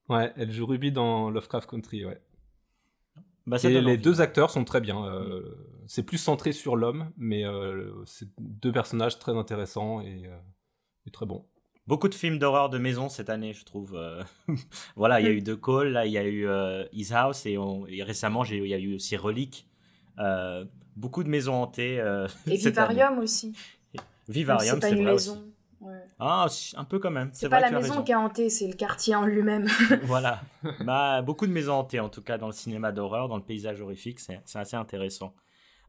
Ouais, 0.10 0.34
elle 0.36 0.52
joue 0.52 0.66
Ruby 0.66 0.92
dans 0.92 1.30
Lovecraft 1.30 1.70
Country, 1.70 2.06
ouais. 2.06 2.20
Bah, 3.48 3.58
et 3.64 3.82
les 3.82 3.98
deux 3.98 4.22
acteurs 4.22 4.50
sont 4.50 4.64
très 4.64 4.82
bien. 4.82 5.06
Euh, 5.06 5.42
c'est 5.88 6.04
plus 6.04 6.18
centré 6.18 6.52
sur 6.52 6.76
l'homme, 6.76 7.12
mais 7.18 7.46
euh, 7.46 7.92
c'est 8.06 8.28
deux 8.40 8.72
personnages 8.72 9.18
très 9.20 9.36
intéressants 9.36 10.02
et, 10.02 10.24
euh, 10.26 11.10
très 11.12 11.26
bons. 11.26 11.46
Beaucoup 11.88 12.08
de 12.08 12.16
films 12.16 12.38
d'horreur 12.38 12.70
de 12.70 12.78
maison 12.78 13.10
cette 13.10 13.30
année, 13.30 13.54
je 13.54 13.66
trouve. 13.66 14.00
voilà, 14.96 15.20
il 15.20 15.26
y 15.26 15.30
a 15.30 15.32
eu 15.32 15.44
The 15.44 15.60
Call, 15.60 15.90
là, 15.90 16.06
il 16.06 16.12
y 16.12 16.18
a 16.18 16.28
eu 16.28 16.48
His 16.94 17.12
House, 17.14 17.46
et, 17.46 17.58
récemment, 18.04 18.46
il 18.46 18.68
y 18.68 18.74
a 18.74 18.78
eu 18.78 18.96
aussi 18.96 19.18
Relic. 19.18 19.68
Beaucoup 20.96 21.24
de 21.24 21.30
maisons 21.30 21.54
hantées. 21.54 21.96
et 22.48 22.56
Vivarium 22.56 23.20
aussi. 23.20 23.54
Vivarium, 24.28 24.80
c'est 24.82 24.92
une 24.92 25.04
maison. 25.04 25.52
Ah, 26.20 26.46
un 26.76 26.84
peu 26.84 27.00
quand 27.00 27.10
même. 27.10 27.32
C'est 27.34 27.50
pas 27.50 27.60
la 27.60 27.72
maison 27.72 28.04
qui 28.04 28.12
est 28.12 28.16
hantée, 28.16 28.50
c'est 28.50 28.68
le 28.68 28.74
quartier 28.74 29.16
en 29.16 29.26
lui-même. 29.26 29.68
voilà. 30.04 30.42
Bah, 30.86 31.22
beaucoup 31.22 31.48
de 31.48 31.52
maisons 31.52 31.74
hantées, 31.74 32.00
en 32.00 32.10
tout 32.10 32.22
cas, 32.22 32.38
dans 32.38 32.46
le 32.46 32.54
cinéma 32.54 32.92
d'horreur, 32.92 33.28
dans 33.28 33.38
le 33.38 33.44
paysage 33.44 33.82
horrifique, 33.82 34.20
c'est 34.20 34.40
assez 34.54 34.76
intéressant. 34.76 35.34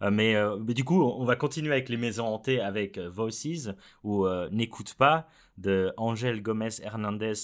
Euh, 0.00 0.11
mais, 0.11 0.35
euh, 0.35 0.56
mais, 0.56 0.75
du 0.75 0.85
coup, 0.85 1.02
on 1.02 1.25
va 1.25 1.37
continuer 1.37 1.73
avec 1.73 1.90
les 1.90 1.99
maisons 1.99 2.26
hantées 2.26 2.61
avec 2.61 2.97
euh, 2.97 3.11
Voices 3.11 3.68
ou 4.02 4.26
N'écoute 4.50 4.94
pas 4.94 5.28
de 5.59 5.92
Angel 5.99 6.42
Gomez 6.42 6.80
Hernandez, 6.82 7.35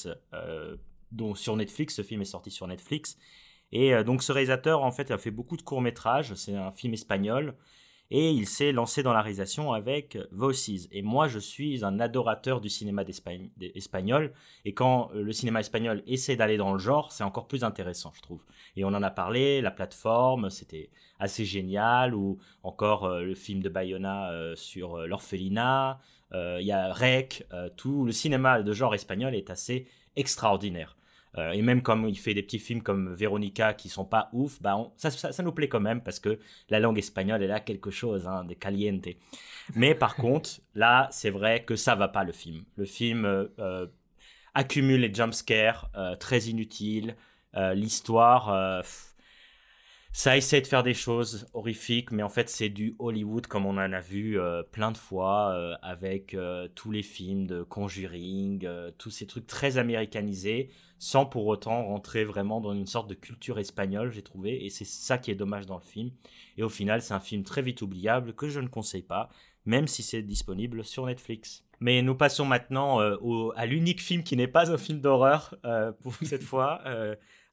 dont 1.13 1.35
sur 1.35 1.57
Netflix, 1.57 1.95
ce 1.95 2.03
film 2.03 2.23
est 2.23 2.27
sorti 2.27 2.51
sur 2.51 2.67
Netflix. 2.67 3.19
Et 3.73 4.03
donc 4.05 4.23
ce 4.23 4.33
réalisateur, 4.33 4.83
en 4.83 4.91
fait, 4.91 5.11
a 5.11 5.19
fait 5.19 5.31
beaucoup 5.31 5.57
de 5.57 5.63
courts 5.63 5.83
métrages. 5.83 6.35
C'est 6.35 6.55
un 6.55 6.73
film 6.73 6.95
espagnol 6.95 7.55
et 8.11 8.31
il 8.31 8.47
s'est 8.47 8.73
lancé 8.73 9.03
dans 9.03 9.13
la 9.13 9.21
réalisation 9.21 9.73
avec 9.73 10.19
Voices. 10.33 10.89
Et 10.93 11.03
moi, 11.03 11.29
je 11.29 11.39
suis 11.39 11.85
un 11.85 12.01
adorateur 12.01 12.61
du 12.61 12.69
cinéma 12.69 13.05
espagnol, 13.75 14.33
et 14.65 14.73
quand 14.73 15.11
euh, 15.15 15.23
le 15.23 15.33
cinéma 15.33 15.61
espagnol 15.61 16.03
essaie 16.07 16.37
d'aller 16.37 16.57
dans 16.57 16.73
le 16.73 16.79
genre, 16.79 17.13
c'est 17.13 17.25
encore 17.25 17.47
plus 17.47 17.65
intéressant, 17.65 18.13
je 18.15 18.23
trouve. 18.23 18.43
Et 18.77 18.85
on 18.85 18.89
en 18.89 19.03
a 19.03 19.11
parlé, 19.11 19.61
la 19.61 19.71
plateforme, 19.71 20.49
c'était 20.49 20.91
assez 21.19 21.45
génial, 21.45 22.15
ou 22.15 22.39
encore 22.63 23.05
euh, 23.05 23.23
le 23.23 23.35
film 23.35 23.63
de 23.63 23.69
Bayona 23.69 24.31
euh, 24.31 24.57
sur 24.57 25.07
l'orphelinat, 25.07 26.01
il 26.33 26.67
y 26.67 26.73
a 26.73 26.93
Rec, 26.93 27.47
tout 27.79 28.05
le 28.05 28.13
cinéma 28.13 28.61
de 28.61 28.73
genre 28.75 28.95
espagnol 28.95 29.35
est 29.35 29.49
assez 29.49 29.87
extraordinaire. 30.15 30.98
Euh, 31.39 31.53
et 31.53 31.63
même 31.63 31.83
comme 31.83 32.09
il 32.09 32.19
fait 32.19 32.35
des 32.35 32.43
petits 32.43 32.59
films 32.59 32.83
comme 32.83 33.15
Veronica 33.15 33.75
qui 33.75 33.89
sont 33.89 34.05
pas 34.05 34.29
ouf, 34.33 34.61
bah 34.61 34.77
ça, 34.97 35.11
ça, 35.11 35.43
nous 35.43 35.53
plaît 35.53 35.69
quand 35.69 35.81
même 35.81 36.01
parce 36.01 36.19
que 36.19 36.39
la 36.69 36.81
langue 36.81 36.99
espagnole, 36.99 37.43
elle 37.43 37.53
a 37.53 37.61
quelque 37.61 37.91
chose 37.91 38.27
hein, 38.27 38.45
de 38.45 38.55
caliente. 38.55 39.09
Mais 39.75 39.95
par 39.95 40.17
contre, 40.17 40.51
là, 40.75 41.09
c'est 41.13 41.31
vrai 41.31 41.65
que 41.65 41.77
ça 41.77 41.95
va 41.95 42.09
pas 42.09 42.25
le 42.25 42.33
film. 42.33 42.65
Le 42.77 42.85
film, 42.85 43.25
euh, 43.25 43.47
euh, 43.59 43.87
accumule 44.55 45.03
les 45.03 45.15
jumpscares, 45.15 45.91
très 46.19 46.41
inutiles. 46.45 47.15
L'histoire, 47.75 48.83
ça 50.13 50.37
essaie 50.37 50.61
de 50.61 50.67
faire 50.67 50.83
des 50.83 50.95
choses 50.95 51.47
horrifiques, 51.53 52.11
mais 52.13 52.23
en 52.23 52.29
fait 52.29 52.49
c'est 52.49 52.71
du 52.71 52.97
Hollywood 52.99 53.47
comme 53.47 53.67
on 53.67 53.77
en 53.77 53.93
a 53.93 54.01
vu 54.01 54.41
euh, 54.41 54.63
plein 54.63 54.91
de 54.91 54.97
fois 54.97 55.53
euh, 55.53 55.75
avec 55.83 56.35
euh, 56.35 56.67
tous 56.75 56.91
les 56.91 57.03
films 57.03 57.47
de 57.47 57.63
Conjuring, 57.63 58.67
tous 58.97 59.11
ces 59.11 59.27
trucs 59.27 59.47
très 59.47 59.77
américanisés, 59.77 60.71
sans 60.99 61.27
pour 61.27 61.47
autant 61.47 61.85
rentrer 61.85 62.25
vraiment 62.25 62.61
dans 62.61 62.73
une 62.73 62.87
sorte 62.87 63.09
de 63.09 63.15
culture 63.15 63.59
espagnole, 63.59 64.11
j'ai 64.11 64.23
trouvé, 64.23 64.65
et 64.65 64.71
c'est 64.71 64.87
ça 64.87 65.19
qui 65.19 65.31
est 65.31 65.37
dommage 65.37 65.67
dans 65.67 65.77
le 65.77 65.85
film. 65.85 66.11
Et 66.57 66.63
au 66.63 66.69
final 66.69 67.03
c'est 67.03 67.15
un 67.15 67.21
film 67.21 67.45
très 67.45 67.63
vite 67.63 67.83
oubliable 67.83 68.35
que 68.35 68.49
je 68.49 68.61
ne 68.61 68.69
conseille 68.69 69.03
pas, 69.03 69.29
même 69.67 69.87
si 69.87 70.03
c'est 70.03 70.23
disponible 70.23 70.85
sur 70.85 71.07
Netflix. 71.07 71.65
Mais 71.81 72.03
nous 72.03 72.17
passons 72.17 72.45
maintenant 72.45 72.99
à 72.99 73.67
l'unique 73.67 74.01
film 74.01 74.25
qui 74.25 74.37
n'est 74.37 74.49
pas 74.49 74.73
un 74.73 74.79
film 74.79 75.01
d'horreur 75.01 75.55
pour 76.03 76.15
cette 76.23 76.43
fois, 76.43 76.83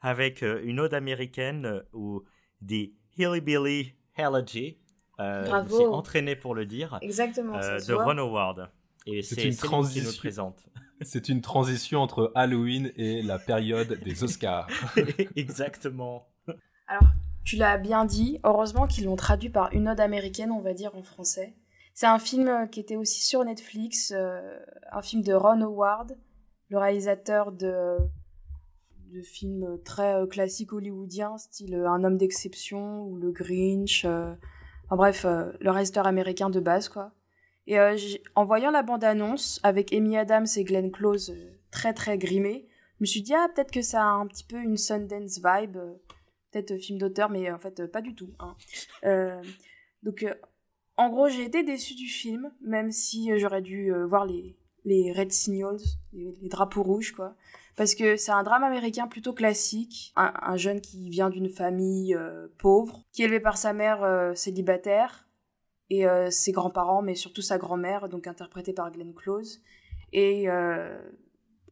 avec 0.02 0.42
une 0.42 0.80
ode 0.80 0.96
américaine 0.96 1.84
où 1.94 2.24
des 2.66 2.94
Hillbilly 3.18 3.94
Elegy. 4.18 4.78
Euh, 5.20 5.64
je 5.64 5.76
suis 5.76 5.86
entraîné 5.86 6.36
pour 6.36 6.56
le 6.56 6.66
dire. 6.66 6.98
Exactement. 7.02 7.56
Euh, 7.56 7.80
de 7.80 7.94
Ron 7.94 8.18
Howard. 8.18 8.70
Et 9.06 9.22
c'est 9.22 9.44
une 9.44 9.56
transition. 9.56 10.12
présente. 10.18 10.66
C'est 11.02 11.28
une 11.28 11.42
transition 11.42 12.00
entre 12.00 12.32
Halloween 12.36 12.90
et 12.96 13.22
la 13.22 13.38
période 13.38 14.00
des 14.06 14.24
Oscars. 14.24 14.70
Exactement. 15.36 16.30
Alors, 16.88 17.10
tu 17.44 17.58
l'as 17.58 17.78
bien 17.78 18.06
dit. 18.06 18.40
Heureusement 18.46 18.88
qu'ils 18.88 19.04
l'ont 19.04 19.18
traduit 19.18 19.50
par 19.50 19.74
une 19.74 19.90
ode 19.90 20.00
américaine, 20.00 20.52
on 20.52 20.62
va 20.62 20.74
dire 20.74 20.96
en 20.96 21.04
français. 21.04 21.54
C'est 21.94 22.06
un 22.06 22.18
film 22.18 22.70
qui 22.72 22.80
était 22.80 22.96
aussi 22.96 23.22
sur 23.22 23.44
Netflix, 23.44 24.14
euh, 24.16 24.58
un 24.94 25.02
film 25.02 25.22
de 25.22 25.34
Ron 25.34 25.62
Howard, 25.62 26.18
le 26.70 26.78
réalisateur 26.78 27.52
de 27.52 27.98
de 29.16 29.22
films 29.22 29.80
très 29.84 30.16
euh, 30.16 30.28
classiques 30.28 30.74
hollywoodiens, 30.74 31.38
style 31.38 31.76
euh, 31.76 31.90
Un 31.90 32.04
homme 32.04 32.18
d'exception 32.18 33.04
ou 33.06 33.16
Le 33.16 33.32
Grinch. 33.32 34.04
Euh, 34.06 34.34
en 34.90 34.98
bref, 34.98 35.26
le 35.26 35.72
réalisateur 35.72 36.06
américain 36.06 36.52
de 36.52 36.60
base, 36.60 36.90
quoi. 36.90 37.12
Et 37.66 37.80
en 38.36 38.46
voyant 38.46 38.70
la 38.70 38.84
bande-annonce 38.84 39.60
avec 39.64 39.92
Amy 39.92 40.16
Adams 40.16 40.46
et 40.56 40.64
Glenn 40.64 40.92
Close 40.92 41.34
très 41.72 41.92
très 41.92 42.20
grimés, 42.20 42.68
je 43.00 43.02
me 43.02 43.06
suis 43.08 43.24
dit, 43.24 43.34
ah, 43.34 43.48
peut-être 43.56 43.72
que 43.72 43.82
ça 43.82 44.04
a 44.04 44.06
un 44.06 44.28
petit 44.28 44.44
peu 44.44 44.58
une 44.58 44.78
Sundance 44.78 45.40
vibe, 45.44 45.78
peut-être 46.52 46.78
film 46.78 47.00
d'auteur, 47.00 47.32
mais 47.32 47.50
en 47.50 47.58
fait, 47.58 47.88
pas 47.88 48.02
du 48.02 48.14
tout. 48.14 48.30
Hein. 48.38 49.42
donc, 50.04 50.24
en 50.98 51.10
gros, 51.10 51.28
j'ai 51.30 51.46
été 51.46 51.64
déçue 51.64 51.96
du 51.96 52.08
film, 52.08 52.52
même 52.62 52.92
si 52.92 53.36
j'aurais 53.40 53.64
dû 53.64 53.92
voir 54.08 54.28
les, 54.28 54.56
les 54.84 55.12
red 55.12 55.32
signals, 55.32 55.82
les, 56.14 56.50
drapeaux 56.50 56.84
rouges, 56.84 57.14
quoi 57.14 57.36
parce 57.76 57.94
que 57.94 58.16
c'est 58.16 58.32
un 58.32 58.44
drame 58.44 58.64
américain 58.64 59.08
plutôt 59.08 59.34
classique. 59.34 60.14
Un, 60.16 60.56
jeune 60.56 60.80
qui 60.80 61.10
vient 61.10 61.30
d'une 61.30 61.50
famille 61.50 62.16
euh, 62.16 62.48
pauvre, 62.58 63.04
qui 63.12 63.22
est 63.22 63.26
élevé 63.26 63.40
par 63.40 63.58
sa 63.58 63.74
mère 63.74 64.04
euh, 64.04 64.34
célibataire 64.34 65.28
et 65.90 66.08
euh, 66.08 66.30
ses 66.30 66.52
grands-parents, 66.52 67.02
mais 67.02 67.16
surtout 67.16 67.42
sa 67.42 67.58
grand-mère, 67.58 68.08
donc 68.08 68.28
interprétée 68.28 68.74
par 68.74 68.92
Glenn 68.92 69.14
Close. 69.14 69.62
Et 70.14 70.46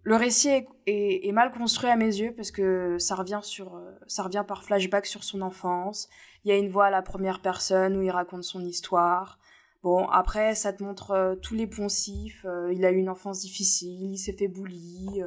le 0.05 0.17
récit 0.17 0.49
est, 0.85 1.31
mal 1.31 1.49
construit 1.51 1.89
à 1.89 1.95
mes 1.95 2.13
yeux 2.19 2.33
parce 2.35 2.51
que 2.51 2.97
ça 2.97 3.15
revient 3.15 3.39
sur, 3.41 3.81
ça 4.05 4.23
revient 4.23 4.43
par 4.45 4.65
flashback 4.65 5.05
sur 5.05 5.23
son 5.23 5.41
enfance. 5.41 6.09
Il 6.43 6.49
y 6.49 6.51
a 6.51 6.57
une 6.57 6.67
voix 6.67 6.87
à 6.87 6.89
la 6.89 7.01
première 7.01 7.41
personne 7.41 7.95
où 7.95 8.01
il 8.01 8.11
raconte 8.11 8.43
son 8.43 8.65
histoire. 8.65 9.39
Bon, 9.81 10.05
après, 10.07 10.55
ça 10.55 10.73
te 10.73 10.83
montre 10.83 11.37
tous 11.41 11.55
les 11.55 11.67
poncifs. 11.67 12.45
il 12.73 12.83
a 12.83 12.91
eu 12.91 12.97
une 12.97 13.09
enfance 13.09 13.39
difficile, 13.39 14.11
il 14.11 14.17
s'est 14.17 14.33
fait 14.33 14.49
bully 14.49 15.21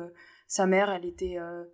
sa 0.46 0.66
mère, 0.66 0.90
elle 0.90 1.04
était... 1.04 1.38
Euh, 1.38 1.64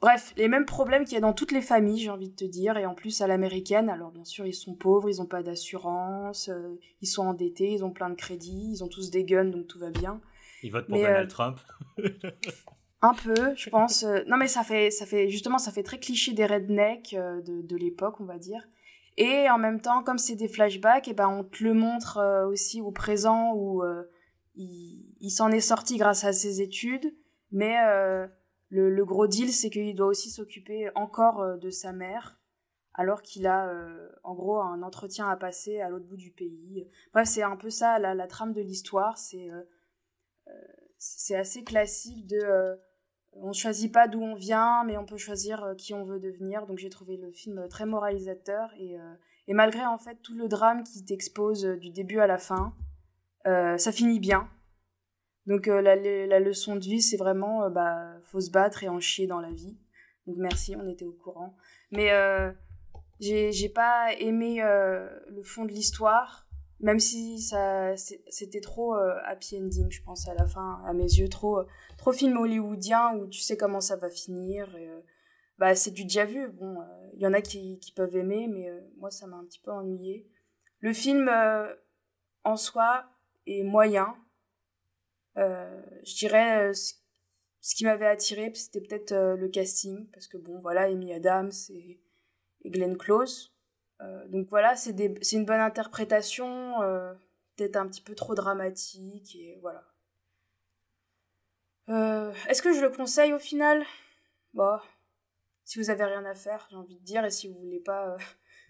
bref, 0.00 0.32
les 0.36 0.48
mêmes 0.48 0.64
problèmes 0.64 1.04
qu'il 1.04 1.14
y 1.14 1.18
a 1.18 1.20
dans 1.20 1.32
toutes 1.32 1.52
les 1.52 1.60
familles, 1.60 2.00
j'ai 2.00 2.10
envie 2.10 2.30
de 2.30 2.34
te 2.34 2.44
dire, 2.44 2.76
et 2.76 2.86
en 2.86 2.94
plus 2.94 3.20
à 3.20 3.26
l'américaine, 3.26 3.88
alors 3.88 4.10
bien 4.10 4.24
sûr 4.24 4.46
ils 4.46 4.54
sont 4.54 4.74
pauvres, 4.74 5.08
ils 5.08 5.18
n'ont 5.18 5.26
pas 5.26 5.42
d'assurance, 5.42 6.48
euh, 6.48 6.78
ils 7.00 7.06
sont 7.06 7.26
endettés, 7.26 7.72
ils 7.72 7.84
ont 7.84 7.90
plein 7.90 8.10
de 8.10 8.14
crédits, 8.14 8.70
ils 8.72 8.82
ont 8.82 8.88
tous 8.88 9.10
des 9.10 9.24
guns, 9.24 9.44
donc 9.44 9.66
tout 9.66 9.78
va 9.78 9.90
bien. 9.90 10.20
Ils 10.62 10.70
votent 10.70 10.86
pour 10.86 10.96
Donald 10.96 11.26
euh, 11.26 11.30
Trump 11.30 11.60
Un 13.04 13.14
peu, 13.14 13.54
je 13.56 13.68
pense. 13.68 14.04
non 14.28 14.36
mais 14.36 14.46
ça 14.46 14.62
fait, 14.62 14.92
ça 14.92 15.06
fait, 15.06 15.28
justement, 15.28 15.58
ça 15.58 15.72
fait 15.72 15.82
très 15.82 15.98
cliché 15.98 16.34
des 16.34 16.46
rednecks 16.46 17.16
de, 17.16 17.60
de 17.60 17.76
l'époque, 17.76 18.20
on 18.20 18.24
va 18.24 18.38
dire. 18.38 18.62
Et 19.16 19.50
en 19.50 19.58
même 19.58 19.80
temps, 19.80 20.04
comme 20.04 20.18
c'est 20.18 20.36
des 20.36 20.46
flashbacks, 20.46 21.08
et 21.08 21.10
eh 21.10 21.14
ben 21.14 21.28
on 21.28 21.42
te 21.42 21.64
le 21.64 21.74
montre 21.74 22.46
aussi 22.48 22.80
au 22.80 22.92
présent 22.92 23.54
où 23.56 23.82
il, 24.54 25.30
s'en 25.30 25.50
est 25.50 25.60
sorti 25.60 25.96
grâce 25.96 26.24
à 26.24 26.32
ses 26.32 26.60
études, 26.60 27.14
mais 27.50 27.76
euh, 27.86 28.26
le, 28.68 29.04
gros 29.04 29.26
deal, 29.26 29.52
c'est 29.52 29.70
qu'il 29.70 29.94
doit 29.94 30.08
aussi 30.08 30.30
s'occuper 30.30 30.90
encore 30.94 31.40
euh, 31.40 31.56
de 31.56 31.70
sa 31.70 31.92
mère, 31.92 32.38
alors 32.94 33.22
qu'il 33.22 33.46
a 33.46 33.68
euh, 33.68 34.08
en 34.22 34.34
gros 34.34 34.60
un 34.60 34.82
entretien 34.82 35.28
à 35.28 35.36
passer 35.36 35.80
à 35.80 35.88
l'autre 35.88 36.06
bout 36.06 36.16
du 36.16 36.30
pays. 36.30 36.86
Bref, 37.12 37.28
c'est 37.28 37.42
un 37.42 37.56
peu 37.56 37.70
ça 37.70 37.98
la, 37.98 38.26
trame 38.26 38.52
de 38.52 38.60
l'histoire. 38.60 39.16
C'est 39.16 39.50
assez 41.34 41.64
classique 41.64 42.26
de 42.26 42.78
on 43.34 43.48
ne 43.48 43.54
choisit 43.54 43.90
pas 43.90 44.08
d'où 44.08 44.20
on 44.20 44.34
vient, 44.34 44.84
mais 44.84 44.98
on 44.98 45.06
peut 45.06 45.16
choisir 45.16 45.74
qui 45.78 45.94
on 45.94 46.04
veut 46.04 46.20
devenir. 46.20 46.66
Donc 46.66 46.76
j'ai 46.76 46.90
trouvé 46.90 47.16
le 47.16 47.32
film 47.32 47.66
très 47.70 47.86
moralisateur 47.86 48.70
et, 48.78 48.98
malgré 49.54 49.86
en 49.86 49.96
fait 49.96 50.16
tout 50.16 50.34
le 50.34 50.48
drame 50.48 50.84
qui 50.84 51.02
t'expose 51.02 51.64
du 51.64 51.88
début 51.88 52.18
à 52.18 52.26
la 52.26 52.36
fin, 52.36 52.74
ça 53.44 53.92
finit 53.92 54.20
bien. 54.20 54.48
Donc 55.46 55.66
euh, 55.68 55.80
la, 55.80 55.96
la, 55.96 56.40
leçon 56.40 56.76
de 56.76 56.84
vie, 56.84 57.02
c'est 57.02 57.16
vraiment, 57.16 57.64
euh, 57.64 57.70
bah, 57.70 58.14
faut 58.24 58.40
se 58.40 58.50
battre 58.50 58.84
et 58.84 58.88
en 58.88 59.00
chier 59.00 59.26
dans 59.26 59.40
la 59.40 59.50
vie. 59.50 59.76
Donc 60.26 60.36
merci, 60.38 60.76
on 60.76 60.88
était 60.88 61.04
au 61.04 61.12
courant. 61.12 61.56
Mais 61.90 62.10
j'ai 63.20 63.68
pas 63.68 64.12
aimé 64.18 64.62
le 64.62 65.42
fond 65.42 65.64
de 65.64 65.72
l'histoire, 65.72 66.46
même 66.80 67.00
si 67.00 67.40
ça 67.40 67.96
c'était 67.96 68.60
trop 68.60 68.94
happy 68.94 69.58
ending, 69.58 69.90
je 69.90 70.02
pense 70.02 70.28
à 70.28 70.34
la 70.34 70.46
fin, 70.46 70.80
à 70.86 70.92
mes 70.92 71.02
yeux, 71.02 71.28
trop 71.28 71.62
trop 71.98 72.12
film 72.12 72.36
hollywoodien 72.36 73.16
où 73.16 73.26
tu 73.26 73.40
sais 73.40 73.56
comment 73.56 73.80
ça 73.80 73.96
va 73.96 74.10
finir. 74.10 74.68
Bah 75.58 75.74
c'est 75.74 75.90
du 75.90 76.04
déjà 76.04 76.24
vu. 76.24 76.48
Bon, 76.48 76.78
il 77.14 77.20
y 77.20 77.26
en 77.26 77.32
a 77.32 77.42
qui, 77.42 77.80
qui 77.80 77.92
peuvent 77.92 78.16
aimer, 78.16 78.46
mais 78.46 78.70
moi 78.96 79.10
ça 79.10 79.26
m'a 79.26 79.36
un 79.36 79.44
petit 79.44 79.60
peu 79.60 79.72
ennuyé. 79.72 80.28
Le 80.78 80.92
film 80.92 81.28
en 82.44 82.56
soi, 82.56 83.06
et 83.46 83.62
moyen. 83.62 84.16
Euh, 85.38 85.82
je 86.04 86.14
dirais 86.16 86.68
euh, 86.68 86.72
ce, 86.72 87.74
qui 87.74 87.84
m'avait 87.84 88.06
attiré, 88.06 88.52
c'était 88.54 88.80
peut-être 88.80 89.12
euh, 89.12 89.36
le 89.36 89.48
casting, 89.48 90.08
parce 90.10 90.28
que 90.28 90.36
bon, 90.36 90.58
voilà, 90.58 90.82
Amy 90.82 91.12
Adams 91.12 91.52
et, 91.70 92.00
et 92.62 92.70
Glenn 92.70 92.96
Close. 92.96 93.54
donc 94.28 94.48
voilà, 94.48 94.74
c'est 94.76 94.92
une 95.32 95.44
bonne 95.44 95.60
interprétation, 95.60 96.74
peut-être 97.56 97.76
un 97.76 97.86
petit 97.86 98.02
peu 98.02 98.14
trop 98.14 98.34
dramatique, 98.34 99.36
et 99.36 99.58
voilà. 99.60 99.84
Est-ce 102.48 102.62
que 102.62 102.72
je 102.72 102.80
le 102.80 102.90
conseille 102.90 103.32
au 103.32 103.38
final? 103.38 103.84
Bon, 104.54 104.78
si 105.64 105.78
vous 105.78 105.90
avez 105.90 106.04
rien 106.04 106.24
à 106.24 106.34
faire, 106.34 106.66
j'ai 106.70 106.76
envie 106.76 106.98
de 106.98 107.04
dire, 107.04 107.24
et 107.24 107.30
si 107.30 107.48
vous 107.48 107.58
voulez 107.60 107.80
pas 107.80 108.16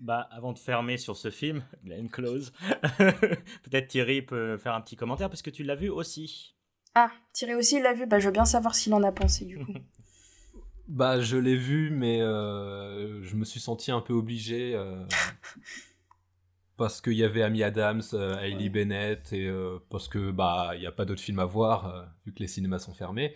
bah, 0.02 0.28
avant 0.32 0.52
de 0.52 0.58
fermer 0.58 0.98
sur 0.98 1.16
ce 1.16 1.30
film, 1.30 1.62
Glenn 1.84 2.10
Close, 2.10 2.52
peut-être 2.98 3.88
Thierry 3.88 4.20
peut 4.20 4.58
faire 4.58 4.74
un 4.74 4.80
petit 4.80 4.96
commentaire 4.96 5.30
parce 5.30 5.42
que 5.42 5.50
tu 5.50 5.62
l'as 5.62 5.76
vu 5.76 5.88
aussi. 5.88 6.56
Ah, 6.94 7.10
Thierry 7.32 7.54
aussi 7.54 7.80
l'a 7.80 7.94
vu. 7.94 8.06
Bah, 8.06 8.18
je 8.18 8.26
veux 8.26 8.32
bien 8.32 8.44
savoir 8.44 8.74
s'il 8.74 8.92
en 8.92 9.02
a 9.02 9.12
pensé 9.12 9.44
du 9.44 9.64
coup. 9.64 9.72
bah, 10.88 11.20
je 11.20 11.36
l'ai 11.36 11.56
vu, 11.56 11.90
mais 11.90 12.20
euh, 12.20 13.22
je 13.22 13.36
me 13.36 13.44
suis 13.44 13.60
senti 13.60 13.90
un 13.92 14.00
peu 14.00 14.12
obligé 14.12 14.74
euh, 14.74 15.02
parce 16.76 17.00
qu'il 17.00 17.14
y 17.14 17.24
avait 17.24 17.42
Amy 17.42 17.62
Adams, 17.62 18.02
euh, 18.12 18.36
Hailey 18.40 18.68
Bennett 18.68 19.32
et 19.32 19.50
parce 19.88 20.08
que 20.08 20.32
bah 20.32 20.72
il 20.74 20.80
n'y 20.80 20.86
a 20.86 20.92
pas 20.92 21.04
d'autres 21.04 21.22
films 21.22 21.38
à 21.38 21.44
voir 21.44 22.08
vu 22.26 22.34
que 22.34 22.40
les 22.40 22.48
cinémas 22.48 22.80
sont 22.80 22.92
fermés. 22.92 23.34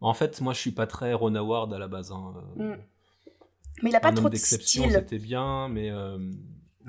En 0.00 0.14
fait, 0.14 0.40
moi, 0.40 0.52
je 0.52 0.58
suis 0.58 0.72
pas 0.72 0.88
très 0.88 1.14
Ron 1.14 1.36
Howard 1.36 1.72
à 1.72 1.78
la 1.78 1.86
base. 1.86 2.10
Hein. 2.10 2.34
Mm. 2.56 2.74
Mais 3.80 3.90
il 3.90 3.96
a 3.96 4.00
pas 4.00 4.12
trop 4.12 4.28
de 4.28 4.36
style. 4.36 4.90
C'était 4.90 5.18
bien, 5.18 5.68
mais. 5.68 5.90
Euh, 5.90 6.18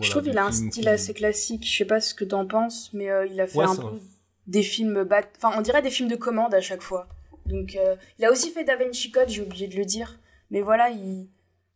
je 0.02 0.10
trouve 0.10 0.24
qu'il 0.24 0.38
a 0.38 0.46
un 0.46 0.52
style 0.52 0.88
assez 0.88 1.13
classique. 1.13 1.66
Je 1.66 1.78
sais 1.78 1.86
pas 1.86 2.02
ce 2.02 2.13
que 2.13 2.25
t'en 2.25 2.46
penses, 2.48 2.92
mais 2.94 3.10
euh, 3.10 3.25
il 3.28 3.40
a 3.40 3.48
fait 3.48 3.62
un 3.62 3.75
peu 3.75 4.00
des 4.48 4.63
films 4.63 5.04
bat... 5.04 5.22
Enfin, 5.38 5.58
on 5.58 5.62
dirait 5.62 5.82
des 5.82 5.92
films 5.92 6.10
de 6.10 6.16
commande 6.16 6.54
à 6.54 6.60
chaque 6.62 6.82
fois. 6.82 7.08
Donc, 7.46 7.75
euh, 7.75 7.96
il 8.20 8.25
a 8.25 8.32
aussi 8.32 8.52
fait 8.52 8.66
Da 8.66 8.75
Vinci 8.75 9.12
Code, 9.12 9.30
j'ai 9.30 9.42
oublié 9.42 9.68
de 9.68 9.75
le 9.75 9.86
dire. 9.86 10.20
Mais 10.50 10.62
voilà, 10.62 10.90
il... 10.90 11.30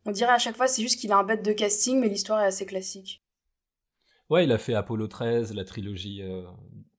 on 0.04 0.10
dirait 0.10 0.32
à 0.32 0.38
chaque 0.38 0.56
fois, 0.56 0.66
c'est 0.66 0.82
juste 0.82 1.00
qu'il 1.00 1.12
a 1.12 1.16
un 1.16 1.24
bête 1.24 1.44
de 1.44 1.52
casting, 1.52 1.98
mais 1.98 2.08
l'histoire 2.08 2.40
est 2.42 2.46
assez 2.46 2.66
classique. 2.66 3.24
Ouais, 4.28 4.44
il 4.44 4.52
a 4.52 4.58
fait 4.58 4.74
Apollo 4.74 5.06
13, 5.06 5.54
la 5.54 5.64
trilogie 5.64 6.22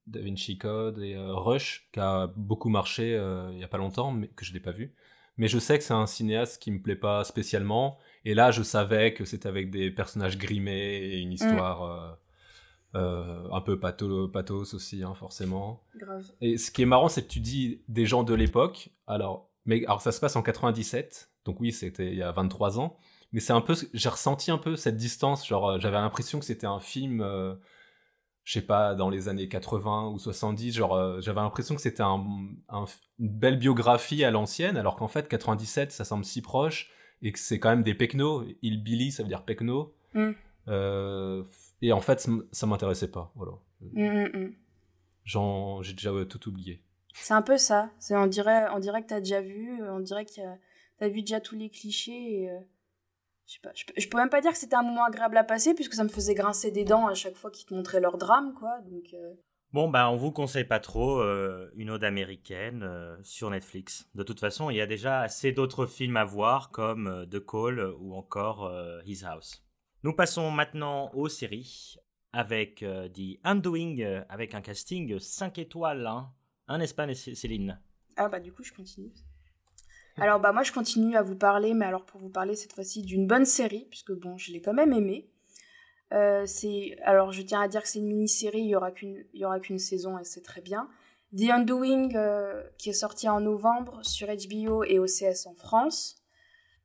Da 0.06 0.20
Vinci 0.20 0.58
Code 0.58 0.98
et 0.98 1.14
Rush, 1.16 1.88
qui 1.92 2.00
a 2.00 2.32
beaucoup 2.34 2.70
marché 2.70 3.10
il 3.52 3.58
y 3.58 3.64
a 3.64 3.68
pas 3.68 3.78
longtemps, 3.78 4.10
mais 4.10 4.28
que 4.28 4.44
je 4.44 4.52
l'ai 4.52 4.60
pas 4.60 4.72
vu 4.72 4.94
mais 5.40 5.48
je 5.48 5.58
sais 5.58 5.78
que 5.78 5.84
c'est 5.84 5.94
un 5.94 6.06
cinéaste 6.06 6.62
qui 6.62 6.70
me 6.70 6.82
plaît 6.82 6.96
pas 6.96 7.24
spécialement. 7.24 7.96
Et 8.26 8.34
là, 8.34 8.50
je 8.50 8.62
savais 8.62 9.14
que 9.14 9.24
c'était 9.24 9.48
avec 9.48 9.70
des 9.70 9.90
personnages 9.90 10.36
grimés 10.36 10.98
et 10.98 11.18
une 11.20 11.32
histoire. 11.32 12.18
un 12.94 13.60
peu 13.64 13.80
pathos 13.80 14.74
aussi, 14.74 15.02
hein, 15.02 15.14
forcément. 15.14 15.82
Grave. 15.96 16.30
Et 16.42 16.58
ce 16.58 16.70
qui 16.70 16.82
est 16.82 16.86
marrant, 16.86 17.08
c'est 17.08 17.22
que 17.22 17.32
tu 17.32 17.40
dis 17.40 17.82
des 17.88 18.04
gens 18.04 18.22
de 18.22 18.34
l'époque. 18.34 18.90
Alors, 19.06 19.50
mais 19.64 19.82
alors 19.86 20.02
ça 20.02 20.12
se 20.12 20.20
passe 20.20 20.36
en 20.36 20.42
97, 20.42 21.30
donc 21.46 21.58
oui, 21.58 21.72
c'était 21.72 22.08
il 22.08 22.18
y 22.18 22.22
a 22.22 22.32
23 22.32 22.78
ans. 22.78 22.98
Mais 23.32 23.40
c'est 23.40 23.54
un 23.54 23.62
peu, 23.62 23.74
j'ai 23.94 24.08
ressenti 24.10 24.50
un 24.50 24.58
peu 24.58 24.76
cette 24.76 24.96
distance. 24.96 25.46
Genre, 25.48 25.80
j'avais 25.80 25.96
l'impression 25.96 26.38
que 26.38 26.44
c'était 26.44 26.66
un 26.66 26.80
film 26.80 27.24
je 28.44 28.54
sais 28.54 28.66
pas, 28.66 28.94
dans 28.94 29.10
les 29.10 29.28
années 29.28 29.48
80 29.48 30.08
ou 30.08 30.18
70, 30.18 30.72
genre, 30.72 30.94
euh, 30.94 31.20
j'avais 31.20 31.40
l'impression 31.40 31.74
que 31.74 31.80
c'était 31.80 32.02
un, 32.02 32.24
une 32.68 32.86
belle 33.18 33.58
biographie 33.58 34.24
à 34.24 34.30
l'ancienne, 34.30 34.76
alors 34.76 34.96
qu'en 34.96 35.08
fait, 35.08 35.28
97, 35.28 35.92
ça 35.92 36.04
semble 36.04 36.24
si 36.24 36.42
proche, 36.42 36.90
et 37.22 37.32
que 37.32 37.38
c'est 37.38 37.58
quand 37.58 37.70
même 37.70 37.82
des 37.82 37.94
pecnos. 37.94 38.44
Il 38.62 38.82
Billy, 38.82 39.12
ça 39.12 39.22
veut 39.22 39.28
dire 39.28 39.44
pecno. 39.44 39.94
Mm. 40.14 40.30
Euh, 40.68 41.44
et 41.82 41.92
en 41.92 42.00
fait, 42.00 42.28
ça 42.52 42.66
m'intéressait 42.66 43.10
pas, 43.10 43.32
voilà. 43.34 43.52
Mm, 43.80 44.52
mm, 45.26 45.82
j'ai 45.82 45.92
déjà 45.92 46.12
tout 46.28 46.48
oublié. 46.48 46.82
C'est 47.12 47.34
un 47.34 47.42
peu 47.42 47.58
ça. 47.58 47.90
On, 48.10 48.26
dirait, 48.26 48.68
on 48.72 48.78
dirait 48.78 49.02
que 49.02 49.08
t'as 49.08 49.20
déjà 49.20 49.40
vu, 49.40 49.80
on 49.88 50.00
dirait 50.00 50.24
que 50.24 50.40
t'as 50.98 51.08
vu 51.08 51.20
déjà 51.20 51.40
tous 51.40 51.56
les 51.56 51.70
clichés, 51.70 52.42
et... 52.42 52.50
Je 53.50 53.54
sais 53.56 53.60
pas, 53.60 53.72
je, 53.74 54.06
peux 54.06 54.16
même 54.16 54.30
pas 54.30 54.40
dire 54.40 54.52
que 54.52 54.58
c'était 54.58 54.76
un 54.76 54.84
moment 54.84 55.02
agréable 55.02 55.36
à 55.36 55.42
passer 55.42 55.74
puisque 55.74 55.94
ça 55.94 56.04
me 56.04 56.08
faisait 56.08 56.34
grincer 56.34 56.70
des 56.70 56.84
dents 56.84 57.08
à 57.08 57.14
chaque 57.14 57.34
fois 57.34 57.50
qu'ils 57.50 57.66
te 57.66 57.74
montraient 57.74 57.98
leur 57.98 58.16
drame, 58.16 58.54
quoi. 58.54 58.78
Donc. 58.82 59.12
Euh. 59.12 59.34
Bon, 59.72 59.88
bah, 59.88 60.08
on 60.08 60.16
vous 60.16 60.30
conseille 60.30 60.64
pas 60.64 60.78
trop 60.78 61.20
euh, 61.20 61.68
une 61.74 61.90
ode 61.90 62.04
américaine 62.04 62.84
euh, 62.84 63.16
sur 63.24 63.50
Netflix. 63.50 64.08
De 64.14 64.22
toute 64.22 64.38
façon, 64.38 64.70
il 64.70 64.76
y 64.76 64.80
a 64.80 64.86
déjà 64.86 65.22
assez 65.22 65.50
d'autres 65.50 65.86
films 65.86 66.16
à 66.16 66.24
voir 66.24 66.70
comme 66.70 67.26
The 67.28 67.44
Call 67.44 67.92
ou 67.98 68.14
encore 68.14 68.72
His 69.04 69.24
House. 69.24 69.64
Nous 70.04 70.12
passons 70.12 70.52
maintenant 70.52 71.10
aux 71.12 71.28
séries 71.28 71.96
avec 72.32 72.84
The 72.84 73.40
Undoing, 73.42 74.24
avec 74.28 74.54
un 74.54 74.60
casting 74.60 75.18
5 75.18 75.58
étoiles. 75.58 76.06
Hein, 76.06 76.32
hein 76.68 76.78
n'est-ce 76.78 76.94
pas, 76.94 77.12
Céline 77.14 77.80
Ah, 78.16 78.28
bah, 78.28 78.38
du 78.38 78.52
coup, 78.52 78.62
je 78.62 78.72
continue. 78.72 79.10
Alors 80.16 80.40
bah 80.40 80.52
moi 80.52 80.62
je 80.62 80.72
continue 80.72 81.16
à 81.16 81.22
vous 81.22 81.36
parler, 81.36 81.74
mais 81.74 81.86
alors 81.86 82.04
pour 82.04 82.20
vous 82.20 82.28
parler 82.28 82.54
cette 82.54 82.72
fois-ci 82.72 83.02
d'une 83.02 83.26
bonne 83.26 83.44
série, 83.44 83.86
puisque 83.90 84.12
bon 84.12 84.36
je 84.36 84.52
l'ai 84.52 84.60
quand 84.60 84.74
même 84.74 84.92
aimée. 84.92 85.30
Euh, 86.12 86.44
c'est 86.44 86.96
alors 87.04 87.32
je 87.32 87.42
tiens 87.42 87.60
à 87.60 87.68
dire 87.68 87.82
que 87.82 87.88
c'est 87.88 88.00
une 88.00 88.08
mini-série, 88.08 88.60
il 88.60 88.68
y 88.68 88.76
aura 88.76 88.90
qu'une 88.90 89.24
il 89.32 89.40
y 89.40 89.44
aura 89.44 89.60
qu'une 89.60 89.78
saison 89.78 90.18
et 90.18 90.24
c'est 90.24 90.42
très 90.42 90.60
bien. 90.60 90.88
The 91.36 91.50
Undoing 91.50 92.16
euh, 92.16 92.64
qui 92.78 92.90
est 92.90 92.94
sorti 92.94 93.28
en 93.28 93.40
novembre 93.40 94.00
sur 94.04 94.26
HBO 94.26 94.82
et 94.82 94.98
OCS 94.98 95.46
en 95.46 95.54
France. 95.54 96.16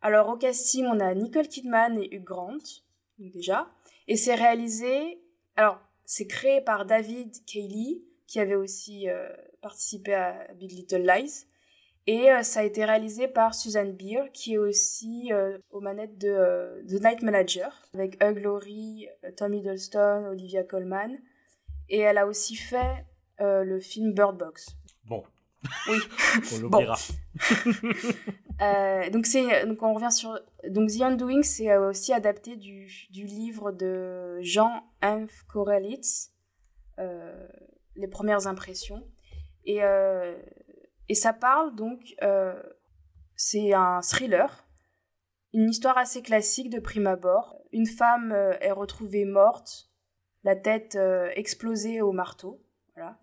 Alors 0.02 0.30
au 0.30 0.38
casting 0.38 0.86
on 0.86 1.00
a 1.00 1.14
Nicole 1.16 1.48
Kidman 1.48 1.98
et 1.98 2.16
Hugh 2.16 2.24
Grant 2.24 2.58
déjà 3.18 3.68
et 4.08 4.16
c'est 4.16 4.36
réalisé 4.36 5.20
alors 5.56 5.80
c'est 6.06 6.28
créé 6.28 6.62
par 6.62 6.86
David 6.86 7.34
Cayley 7.46 8.04
qui 8.28 8.40
avait 8.40 8.56
aussi 8.56 9.10
euh, 9.10 9.28
participé 9.62 10.14
à 10.14 10.48
Big 10.54 10.72
Little 10.72 11.02
Lies 11.02 11.48
et 12.08 12.32
euh, 12.32 12.44
ça 12.44 12.60
a 12.60 12.64
été 12.64 12.86
réalisé 12.86 13.28
par 13.28 13.56
Susan 13.56 13.88
Beer, 13.88 14.32
qui 14.32 14.54
est 14.54 14.58
aussi 14.60 15.34
euh, 15.34 15.58
aux 15.72 15.82
manettes 15.82 16.20
de 16.20 16.30
euh, 16.30 16.84
The 16.84 17.04
Night 17.04 17.24
Manager, 17.24 17.82
avec 17.96 18.24
Hugh 18.24 18.40
Laurie, 18.44 19.08
Tom 19.38 19.54
Hiddleston, 19.54 20.28
Olivia 20.30 20.64
Colman. 20.64 21.18
Et 21.90 22.00
elle 22.00 22.18
a 22.18 22.28
aussi 22.28 22.56
fait 22.56 23.06
le 23.40 23.80
film 23.80 24.14
Bird 24.14 24.38
Box. 24.38 24.76
Bon. 25.04 25.24
Oui. 25.90 25.98
on 26.54 26.60
l'oubliera. 26.60 26.96
donc, 29.12 29.26
c'est, 29.26 29.66
donc 29.66 29.82
on 29.82 29.94
revient 29.94 30.12
sur... 30.12 30.40
Donc 30.70 30.90
The 30.90 31.02
Undoing, 31.02 31.44
c'est 31.44 31.76
aussi 31.78 32.14
adapté 32.14 32.56
du, 32.56 32.88
du, 33.12 33.26
livre 33.26 33.72
de 33.72 34.40
Jean 34.42 34.84
Hanf 35.04 35.44
Korelitz, 35.48 36.32
Les 36.98 38.08
premières 38.08 38.48
impressions. 38.48 39.04
Et 39.66 39.82
et 41.10 41.16
ça 41.16 41.34
parle 41.34 41.76
donc, 41.76 42.16
euh, 42.24 42.62
c'est 43.36 43.74
un 43.74 44.02
thriller, 44.02 44.66
une 45.54 45.70
histoire 45.70 45.98
assez 45.98 46.22
classique 46.22 46.70
de 46.70 46.80
prime 46.80 47.08
abord. 47.08 47.62
Une 47.72 47.86
femme 47.86 48.32
euh, 48.32 48.54
est 48.60 48.72
retrouvée 48.72 49.26
morte, 49.26 49.90
la 50.44 50.56
tête 50.56 50.96
euh, 50.96 51.30
explosée 51.36 52.02
au 52.02 52.12
marteau, 52.12 52.64
voilà. 52.96 53.20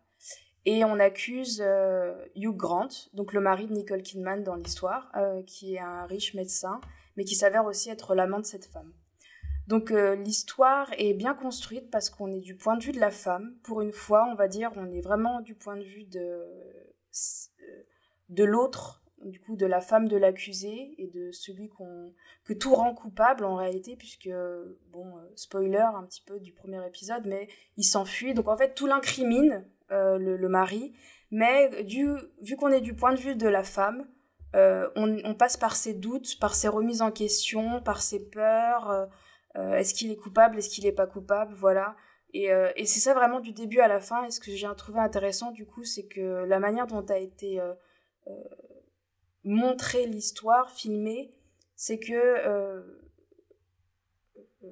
Et 0.65 0.85
on 0.85 1.01
accuse 1.01 1.61
Hugh 2.37 2.57
Grant, 2.57 2.87
donc 3.15 3.33
le 3.33 3.41
mari 3.41 3.67
de 3.67 3.73
Nicole 3.73 4.03
Kidman 4.03 4.45
dans 4.45 4.55
l'histoire, 4.55 5.11
qui 5.45 5.75
est 5.75 5.81
un 5.81 6.07
riche 6.07 6.35
médecin, 6.35 6.81
mais 7.17 7.25
qui 7.25 7.35
s'avère 7.35 7.65
aussi 7.65 7.91
être 7.91 8.15
l'amant 8.15 8.39
de 8.39 8.45
cette 8.45 8.67
femme. 8.67 8.93
Donc 9.67 9.91
l'histoire 9.91 10.89
est 10.99 11.15
bien 11.15 11.35
construite 11.35 11.91
parce 11.91 12.11
qu'on 12.11 12.31
est 12.31 12.39
du 12.39 12.55
point 12.55 12.77
de 12.77 12.85
vue 12.85 12.93
de 12.93 13.01
la 13.01 13.11
femme. 13.11 13.57
Pour 13.65 13.81
une 13.81 13.91
fois, 13.91 14.29
on 14.31 14.37
va 14.37 14.47
dire, 14.47 14.71
on 14.77 14.89
est 14.93 15.01
vraiment 15.01 15.41
du 15.41 15.57
point 15.57 15.77
de 15.77 15.83
vue 15.83 16.05
de 16.05 16.47
de 18.33 18.45
l'autre, 18.45 19.03
du 19.25 19.41
coup 19.41 19.57
de 19.57 19.67
la 19.67 19.81
femme 19.81 20.09
de 20.09 20.17
l'accusé 20.17 20.95
et 20.99 21.07
de 21.07 21.31
celui 21.33 21.71
que 22.45 22.53
tout 22.53 22.75
rend 22.75 22.95
coupable 22.95 23.45
en 23.45 23.55
réalité 23.55 23.97
puisque 23.97 24.31
bon 24.91 25.17
euh, 25.17 25.21
spoiler 25.37 25.79
un 25.79 26.03
petit 26.05 26.23
peu 26.23 26.41
du 26.41 26.53
premier 26.53 26.85
épisode 26.87 27.27
mais 27.27 27.49
il 27.77 27.85
s'enfuit. 27.85 28.35
Donc 28.35 28.49
en 28.49 28.57
fait 28.57 28.75
tout 28.75 28.87
l'incrimine 28.87 29.65
euh, 29.91 30.19
le, 30.19 30.49
mari. 30.49 30.93
Mais 31.31 31.83
du, 31.85 32.09
vu 32.41 32.57
qu'on 32.57 32.69
est 32.69 32.81
du 32.81 32.95
point 32.95 33.13
de 33.13 33.19
vue 33.19 33.37
de 33.37 33.49
la 33.49 33.65
femme 33.65 34.07
euh, 34.55 34.91
on, 34.97 35.35
passe 35.35 35.57
par 35.57 35.77
ses 35.77 35.95
doutes 35.95 36.39
par 36.39 36.55
ses 36.55 36.69
remises 36.69 37.01
en 37.01 37.11
question 37.11 37.81
par 37.81 38.03
ses 38.03 38.29
peurs 38.29 39.09
est-ce 39.55 39.95
qu'il 39.95 40.11
est 40.11 40.17
coupable 40.17 40.59
est-ce 40.59 40.69
qu'il 40.69 40.85
n'est 40.85 40.93
pas 40.93 41.07
coupable 41.07 41.55
voilà. 41.55 41.97
Et, 42.35 42.49
et 42.77 42.87
c'est 42.87 43.01
ça 43.01 43.15
vraiment 43.15 43.41
du 43.41 43.53
début 43.53 43.81
à 43.81 43.89
la 43.89 44.01
fin. 44.01 44.25
Et 44.25 44.31
ce 44.31 44.41
que 44.41 44.51
j'ai 44.51 44.69
trouvé 44.77 44.99
intéressant 45.01 45.53
du 45.53 45.65
coup 45.67 45.85
c'est 45.85 46.07
que 46.07 46.45
la 46.45 46.59
manière 46.59 46.87
dont 46.87 47.05
a 47.09 47.19
été 47.19 47.61
montrer 49.45 50.07
l'histoire, 50.07 50.71
filmer, 50.71 51.31
c'est 51.75 51.99
que 51.99 52.13
euh, 52.13 52.81
euh, 54.37 54.69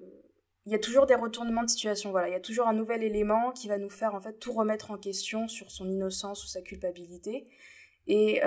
il 0.67 0.73
y 0.73 0.75
a 0.75 0.79
toujours 0.79 1.07
des 1.07 1.15
retournements 1.15 1.65
de 1.65 1.71
situation. 1.71 2.11
Voilà, 2.11 2.29
il 2.29 2.33
y 2.33 2.37
a 2.37 2.41
toujours 2.41 2.69
un 2.69 2.73
nouvel 2.73 3.03
élément 3.03 3.51
qui 3.51 3.69
va 3.69 3.79
nous 3.79 3.91
faire 3.91 4.15
en 4.15 4.21
fait 4.21 4.39
tout 4.39 4.53
remettre 4.53 4.91
en 4.91 4.99
question 4.99 5.49
sur 5.49 5.71
son 5.71 5.89
innocence 5.91 6.45
ou 6.45 6.47
sa 6.47 6.63
culpabilité. 6.63 7.45
Et 8.07 8.41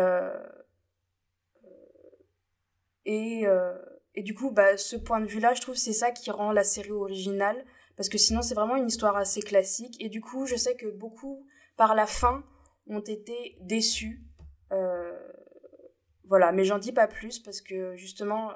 du 4.18 4.34
coup, 4.36 4.52
bah, 4.52 4.78
ce 4.78 4.96
point 4.96 5.20
de 5.20 5.26
vue-là, 5.26 5.54
je 5.54 5.62
trouve 5.62 5.76
c'est 5.76 5.94
ça 5.94 6.12
qui 6.12 6.32
rend 6.32 6.52
la 6.52 6.64
série 6.64 6.92
originale, 6.92 7.66
parce 7.98 8.10
que 8.10 8.18
sinon 8.18 8.42
c'est 8.42 8.56
vraiment 8.56 8.76
une 8.76 8.88
histoire 8.88 9.18
assez 9.18 9.42
classique. 9.42 9.96
Et 10.00 10.10
du 10.10 10.22
coup, 10.22 10.46
je 10.46 10.56
sais 10.56 10.76
que 10.76 10.88
beaucoup, 10.88 11.46
par 11.76 11.96
la 11.96 12.06
fin, 12.06 12.44
ont 12.88 13.02
été 13.02 13.58
déçus 13.62 14.22
euh, 14.22 14.33
voilà, 16.26 16.52
mais 16.52 16.64
j'en 16.66 16.80
dis 16.80 16.92
pas 16.92 17.08
plus 17.08 17.40
parce 17.40 17.62
que 17.62 17.96
justement, 17.96 18.54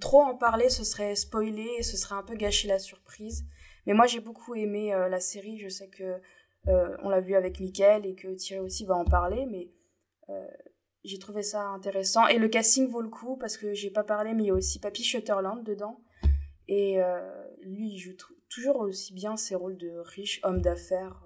trop 0.00 0.22
en 0.22 0.34
parler, 0.34 0.68
ce 0.68 0.84
serait 0.84 1.14
spoiler 1.14 1.68
et 1.78 1.82
ce 1.82 1.96
serait 1.96 2.14
un 2.14 2.22
peu 2.22 2.34
gâcher 2.34 2.68
la 2.68 2.78
surprise. 2.78 3.44
Mais 3.86 3.94
moi, 3.94 4.06
j'ai 4.06 4.20
beaucoup 4.20 4.54
aimé 4.54 4.92
euh, 4.92 5.08
la 5.08 5.20
série. 5.20 5.58
Je 5.58 5.68
sais 5.68 5.88
que 5.88 6.20
euh, 6.68 6.96
on 7.02 7.08
l'a 7.08 7.20
vu 7.20 7.34
avec 7.34 7.60
Mickaël 7.60 8.06
et 8.06 8.14
que 8.14 8.28
Thierry 8.34 8.64
aussi 8.64 8.84
va 8.84 8.94
en 8.94 9.04
parler, 9.04 9.46
mais 9.46 9.70
j'ai 11.04 11.20
trouvé 11.20 11.44
ça 11.44 11.62
intéressant. 11.68 12.26
Et 12.26 12.38
le 12.38 12.48
casting 12.48 12.88
vaut 12.88 13.02
le 13.02 13.08
coup 13.08 13.36
parce 13.36 13.56
que 13.56 13.72
j'ai 13.74 13.90
pas 13.90 14.02
parlé, 14.02 14.34
mais 14.34 14.42
il 14.42 14.46
y 14.46 14.50
a 14.50 14.54
aussi 14.54 14.80
Papy 14.80 15.04
Shutterland 15.04 15.62
dedans. 15.62 16.00
Et 16.66 16.98
lui, 17.62 17.92
il 17.92 17.98
joue 17.98 18.16
toujours 18.48 18.80
aussi 18.80 19.14
bien 19.14 19.36
ses 19.36 19.54
rôles 19.54 19.76
de 19.76 19.90
riche 19.98 20.40
homme 20.42 20.60
d'affaires 20.60 21.25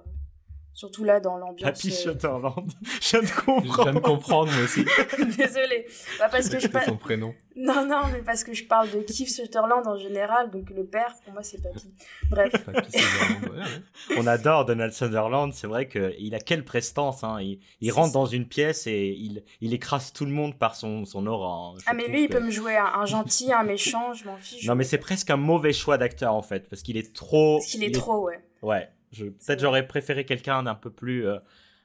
Surtout 0.80 1.04
là, 1.04 1.20
dans 1.20 1.36
l'ambiance. 1.36 1.68
Happy 1.68 1.88
euh, 1.88 2.04
Shutterland. 2.04 2.72
je 3.02 3.10
viens 3.10 3.20
de 3.20 3.44
comprendre. 3.44 3.76
Je 3.76 3.82
viens 3.82 3.92
de 3.92 3.98
comprendre, 3.98 4.50
moi 4.50 4.64
aussi. 4.64 4.82
Désolée. 5.36 5.86
Bah, 6.18 6.30
parce 6.32 6.48
que 6.48 6.58
je 6.58 6.68
parle. 6.68 6.86
son 6.86 6.96
prénom. 6.96 7.34
Non, 7.54 7.86
non, 7.86 8.04
mais 8.10 8.22
parce 8.22 8.44
que 8.44 8.54
je 8.54 8.64
parle 8.64 8.90
de 8.90 9.00
Keith 9.00 9.28
Shutterland 9.28 9.86
en 9.86 9.98
général. 9.98 10.50
Donc 10.50 10.70
le 10.70 10.86
père, 10.86 11.14
pour 11.22 11.34
moi, 11.34 11.42
c'est 11.42 11.60
Papy. 11.62 11.92
Bref. 12.30 12.52
On 14.16 14.26
adore 14.26 14.64
Donald 14.64 14.94
Sutherland. 14.94 15.52
C'est 15.52 15.66
vrai 15.66 15.86
qu'il 15.86 16.34
a 16.34 16.38
quelle 16.38 16.64
prestance. 16.64 17.24
Hein. 17.24 17.40
Il, 17.82 17.92
rentre 17.92 18.14
dans 18.14 18.24
une 18.24 18.46
pièce 18.46 18.86
et 18.86 19.08
il, 19.08 19.44
il 19.60 19.74
écrase 19.74 20.14
tout 20.14 20.24
le 20.24 20.32
monde 20.32 20.58
par 20.58 20.76
son, 20.76 21.04
son 21.04 21.26
aura. 21.26 21.74
Hein. 21.74 21.78
Ah, 21.84 21.92
mais 21.92 22.08
lui, 22.08 22.22
il 22.22 22.28
peut 22.30 22.40
me 22.40 22.50
jouer 22.50 22.78
un, 22.78 23.04
gentil, 23.04 23.52
un 23.52 23.64
méchant. 23.64 24.14
Je 24.14 24.24
m'en 24.24 24.38
fiche. 24.38 24.66
Non, 24.66 24.76
mais 24.76 24.84
c'est 24.84 24.96
presque 24.96 25.28
un 25.28 25.36
mauvais 25.36 25.74
choix 25.74 25.98
d'acteur, 25.98 26.32
en 26.32 26.40
fait. 26.40 26.70
Parce 26.70 26.80
qu'il 26.80 26.96
est 26.96 27.14
trop. 27.14 27.58
Parce 27.58 27.70
qu'il 27.70 27.84
est, 27.84 27.94
trop, 27.94 28.24
ouais. 28.24 28.40
Ouais. 28.62 28.88
Peut-être 29.16 29.60
j'aurais 29.60 29.86
préféré 29.86 30.24
quelqu'un 30.24 30.62
d'un 30.62 30.74
peu 30.74 30.90
plus 30.90 31.26
euh, 31.26 31.38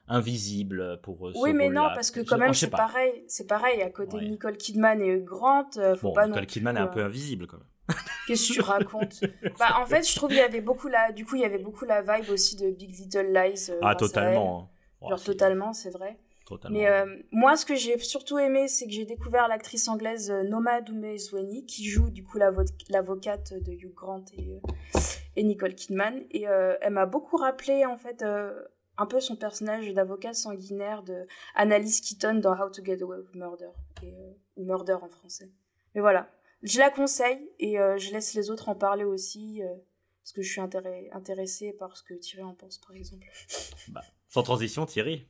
invisible 0.08 1.00
pour 1.02 1.28
euh, 1.28 1.32
Oui, 1.36 1.52
mais 1.52 1.68
non, 1.68 1.88
parce 1.94 2.10
que 2.10 2.20
quand 2.20 2.38
même, 2.38 2.54
c'est 2.54 2.70
pareil. 2.70 3.24
C'est 3.28 3.46
pareil, 3.46 3.82
à 3.82 3.90
côté 3.90 4.18
de 4.18 4.24
Nicole 4.24 4.56
Kidman 4.56 5.00
et 5.00 5.18
Grant, 5.20 5.70
euh, 5.76 5.96
faut 5.96 6.12
pas 6.12 6.26
Nicole 6.26 6.46
Kidman 6.46 6.76
est 6.76 6.80
un 6.80 6.86
peu 6.86 7.02
invisible 7.02 7.46
quand 7.46 7.58
même. 7.58 7.66
Qu'est-ce 8.26 8.48
que 8.48 8.54
tu 8.54 8.60
racontes? 8.60 9.20
Bah 9.58 9.76
en 9.80 9.86
fait, 9.86 10.08
je 10.08 10.16
trouve 10.16 10.30
qu'il 10.30 10.38
y 10.38 10.42
avait 10.42 10.60
beaucoup 10.60 10.88
la 10.88 11.12
du 11.12 11.24
coup, 11.24 11.36
il 11.36 11.42
y 11.42 11.44
avait 11.44 11.58
beaucoup 11.58 11.84
la 11.84 12.02
vibe 12.02 12.30
aussi 12.30 12.56
de 12.56 12.70
Big 12.70 12.90
Little 12.98 13.32
Lies. 13.32 13.70
ah 13.82 13.94
totalement. 13.94 14.70
Genre 15.08 15.22
totalement, 15.22 15.72
c'est 15.72 15.90
vrai. 15.90 16.18
Totalement. 16.46 16.78
Mais 16.78 16.86
euh, 16.86 17.06
moi, 17.32 17.56
ce 17.56 17.66
que 17.66 17.74
j'ai 17.74 17.98
surtout 17.98 18.38
aimé, 18.38 18.68
c'est 18.68 18.86
que 18.86 18.92
j'ai 18.92 19.04
découvert 19.04 19.48
l'actrice 19.48 19.88
anglaise 19.88 20.30
euh, 20.30 20.44
Noma 20.44 20.80
Dumezweni, 20.80 21.66
qui 21.66 21.88
joue 21.88 22.08
du 22.08 22.22
coup 22.22 22.38
l'avocate 22.38 23.52
de 23.52 23.72
Hugh 23.72 23.92
Grant 23.92 24.24
et, 24.38 24.60
et 25.36 25.42
Nicole 25.42 25.74
Kidman. 25.74 26.24
Et 26.30 26.42
elle 26.42 26.92
m'a 26.92 27.06
beaucoup 27.06 27.36
rappelé, 27.36 27.84
en 27.84 27.96
fait, 27.96 28.24
un 28.98 29.06
peu 29.06 29.20
son 29.20 29.36
personnage 29.36 29.92
d'avocat 29.92 30.34
sanguinaire 30.34 31.02
de 31.02 31.26
Annalise 31.54 32.00
Keaton 32.00 32.36
dans 32.36 32.58
How 32.58 32.70
to 32.70 32.84
Get 32.84 33.02
Away 33.02 33.18
with 33.18 33.34
Murder, 33.34 33.70
ou 34.56 34.64
Murder 34.64 34.96
en 35.02 35.08
français. 35.08 35.50
Mais 35.94 36.00
voilà, 36.00 36.30
je 36.62 36.78
la 36.78 36.90
conseille 36.90 37.50
et 37.58 37.76
je 37.76 38.12
laisse 38.12 38.34
les 38.34 38.50
autres 38.50 38.68
en 38.68 38.74
parler 38.74 39.04
aussi 39.04 39.62
parce 40.26 40.32
que 40.32 40.42
je 40.42 40.50
suis 40.50 40.60
intéressée 40.60 41.72
par 41.72 41.96
ce 41.96 42.02
que 42.02 42.14
Thierry 42.14 42.42
en 42.42 42.54
pense, 42.54 42.78
par 42.78 42.96
exemple. 42.96 43.28
Bah, 43.88 44.02
sans 44.28 44.42
transition, 44.42 44.84
Thierry. 44.84 45.24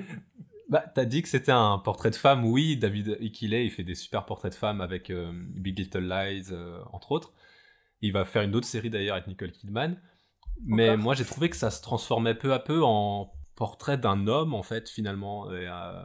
bah, 0.68 0.84
t'as 0.92 1.04
dit 1.04 1.22
que 1.22 1.28
c'était 1.28 1.52
un 1.52 1.78
portrait 1.78 2.10
de 2.10 2.16
femme. 2.16 2.44
Oui, 2.44 2.76
David 2.76 3.18
Ikile, 3.20 3.54
il 3.54 3.70
fait 3.70 3.84
des 3.84 3.94
super 3.94 4.26
portraits 4.26 4.50
de 4.50 4.56
femmes 4.56 4.80
avec 4.80 5.10
euh, 5.10 5.30
Big 5.32 5.78
Little 5.78 6.08
Lies, 6.08 6.48
euh, 6.50 6.82
entre 6.92 7.12
autres. 7.12 7.32
Il 8.02 8.12
va 8.12 8.24
faire 8.24 8.42
une 8.42 8.54
autre 8.54 8.66
série 8.66 8.90
d'ailleurs 8.90 9.16
avec 9.16 9.28
Nicole 9.28 9.52
Kidman. 9.52 9.96
Mais 10.64 10.96
moi, 10.96 11.14
j'ai 11.14 11.24
trouvé 11.24 11.48
que 11.48 11.56
ça 11.56 11.70
se 11.70 11.80
transformait 11.82 12.34
peu 12.34 12.52
à 12.52 12.58
peu 12.58 12.82
en 12.84 13.32
portrait 13.54 13.98
d'un 13.98 14.26
homme, 14.26 14.54
en 14.54 14.62
fait, 14.62 14.88
finalement. 14.88 15.50
Et, 15.52 15.66
euh, 15.68 16.02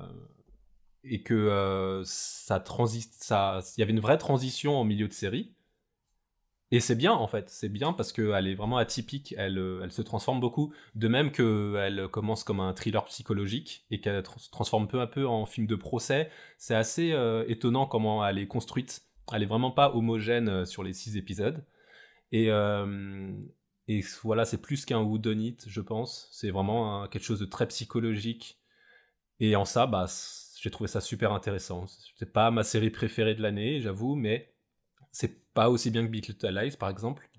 et 1.04 1.22
que 1.22 2.02
ça 2.06 2.60
transit, 2.60 3.12
ça, 3.14 3.60
il 3.76 3.82
y 3.82 3.84
avait 3.84 3.92
une 3.92 4.00
vraie 4.00 4.18
transition 4.18 4.78
en 4.78 4.84
milieu 4.84 5.08
de 5.08 5.14
série 5.14 5.58
et 6.72 6.82
c'est 6.82 6.96
bien 6.96 7.14
en 7.14 7.28
fait, 7.28 7.50
c'est 7.50 7.70
bien 7.70 7.94
parce 7.94 8.12
qu'elle 8.12 8.46
est 8.46 8.56
vraiment 8.56 8.78
atypique, 8.78 9.34
elle, 9.38 9.58
euh, 9.58 9.80
elle 9.84 9.92
se 9.92 10.02
transforme 10.02 10.42
beaucoup, 10.42 10.74
de 10.96 11.08
même 11.08 11.32
qu'elle 11.32 12.10
commence 12.12 12.44
comme 12.44 12.60
un 12.60 12.74
thriller 12.74 13.06
psychologique 13.06 13.86
et 13.90 14.02
qu'elle 14.02 14.22
se 14.38 14.50
transforme 14.50 14.88
peu 14.90 15.00
à 15.00 15.08
peu 15.08 15.26
en 15.26 15.46
film 15.46 15.66
de 15.66 15.76
procès. 15.76 16.30
C'est 16.58 16.76
assez 16.76 17.14
euh, 17.14 17.46
étonnant 17.48 17.86
comment 17.86 18.26
elle 18.26 18.38
est 18.38 18.48
construite, 18.48 19.04
elle 19.34 19.44
est 19.44 19.48
vraiment 19.48 19.72
pas 19.72 19.96
homogène 19.96 20.50
euh, 20.50 20.66
sur 20.66 20.84
les 20.84 20.92
six 20.92 21.16
épisodes. 21.16 21.64
Et, 22.32 22.50
et 23.88 24.04
voilà, 24.24 24.46
c'est 24.46 24.62
plus 24.62 24.86
qu'un 24.86 25.00
whodunit, 25.00 25.58
je 25.66 25.82
pense, 25.82 26.30
c'est 26.32 26.52
vraiment 26.52 27.08
quelque 27.08 27.24
chose 27.24 27.40
de 27.40 27.46
très 27.46 27.68
psychologique. 27.68 28.60
Et 29.40 29.56
en 29.56 29.66
ça, 29.66 29.88
bah, 29.88 30.08
j'ai 30.60 30.72
trouvé 30.72 30.88
ça 30.88 31.02
super 31.02 31.32
intéressant. 31.32 31.86
C'est 32.16 32.34
pas 32.34 32.52
ma 32.52 32.64
série 32.64 32.90
préférée 32.90 33.36
de 33.36 33.42
l'année, 33.42 33.82
j'avoue, 33.82 34.16
mais 34.16 34.54
c'est 35.12 35.54
pas 35.54 35.70
aussi 35.70 35.92
bien 35.92 36.06
que 36.06 36.12
Big 36.12 36.28
Little 36.28 36.50
Lies, 36.50 36.78
par 36.78 36.90
exemple. 36.90 37.30